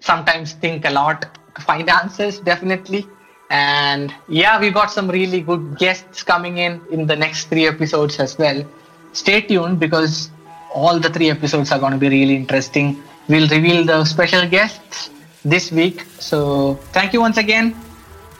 sometimes 0.00 0.52
think 0.54 0.84
a 0.84 0.90
lot 0.90 1.26
answers, 1.68 2.40
definitely. 2.40 3.06
And 3.50 4.14
yeah, 4.28 4.60
we 4.60 4.70
got 4.70 4.90
some 4.90 5.10
really 5.10 5.40
good 5.40 5.78
guests 5.78 6.22
coming 6.22 6.58
in 6.58 6.80
in 6.90 7.06
the 7.06 7.16
next 7.16 7.46
three 7.46 7.66
episodes 7.66 8.18
as 8.20 8.38
well. 8.38 8.64
Stay 9.12 9.40
tuned 9.40 9.80
because 9.80 10.30
all 10.74 10.98
the 10.98 11.08
three 11.08 11.30
episodes 11.30 11.72
are 11.72 11.78
going 11.78 11.92
to 11.92 11.98
be 11.98 12.08
really 12.08 12.36
interesting. 12.36 13.02
We'll 13.28 13.48
reveal 13.48 13.84
the 13.84 14.04
special 14.04 14.46
guests 14.48 15.10
this 15.44 15.72
week. 15.72 16.04
So 16.18 16.74
thank 16.92 17.12
you 17.12 17.20
once 17.20 17.38
again. 17.38 17.74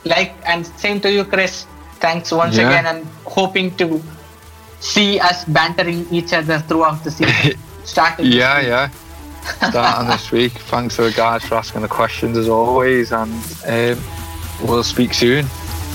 Like 0.05 0.33
and 0.45 0.65
same 0.65 1.01
to 1.01 1.11
you, 1.11 1.25
Chris. 1.25 1.65
Thanks 1.99 2.31
once 2.31 2.57
yeah. 2.57 2.69
again 2.69 2.85
and 2.85 3.05
hoping 3.25 3.75
to 3.77 4.01
see 4.79 5.19
us 5.19 5.43
bantering 5.45 6.07
each 6.11 6.31
other 6.33 6.59
throughout 6.59 7.03
the 7.03 7.11
season. 7.11 7.59
Starting 7.83 8.27
yeah, 8.27 8.61
yeah. 8.61 8.89
Starting 9.69 10.09
this 10.09 10.31
week. 10.31 10.53
Thanks 10.53 10.95
to 10.95 11.03
the 11.03 11.11
guys 11.11 11.43
for 11.43 11.55
asking 11.55 11.81
the 11.81 11.87
questions 11.87 12.37
as 12.37 12.47
always, 12.49 13.11
and 13.11 13.31
um, 13.67 14.03
we'll 14.63 14.83
speak 14.83 15.13
soon. 15.13 15.45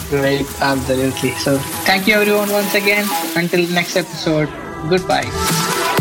Great, 0.08 0.46
absolutely. 0.60 1.30
So, 1.32 1.58
thank 1.86 2.06
you 2.06 2.14
everyone 2.14 2.50
once 2.50 2.74
again. 2.74 3.08
Until 3.36 3.68
next 3.70 3.96
episode, 3.96 4.48
goodbye. 4.88 5.92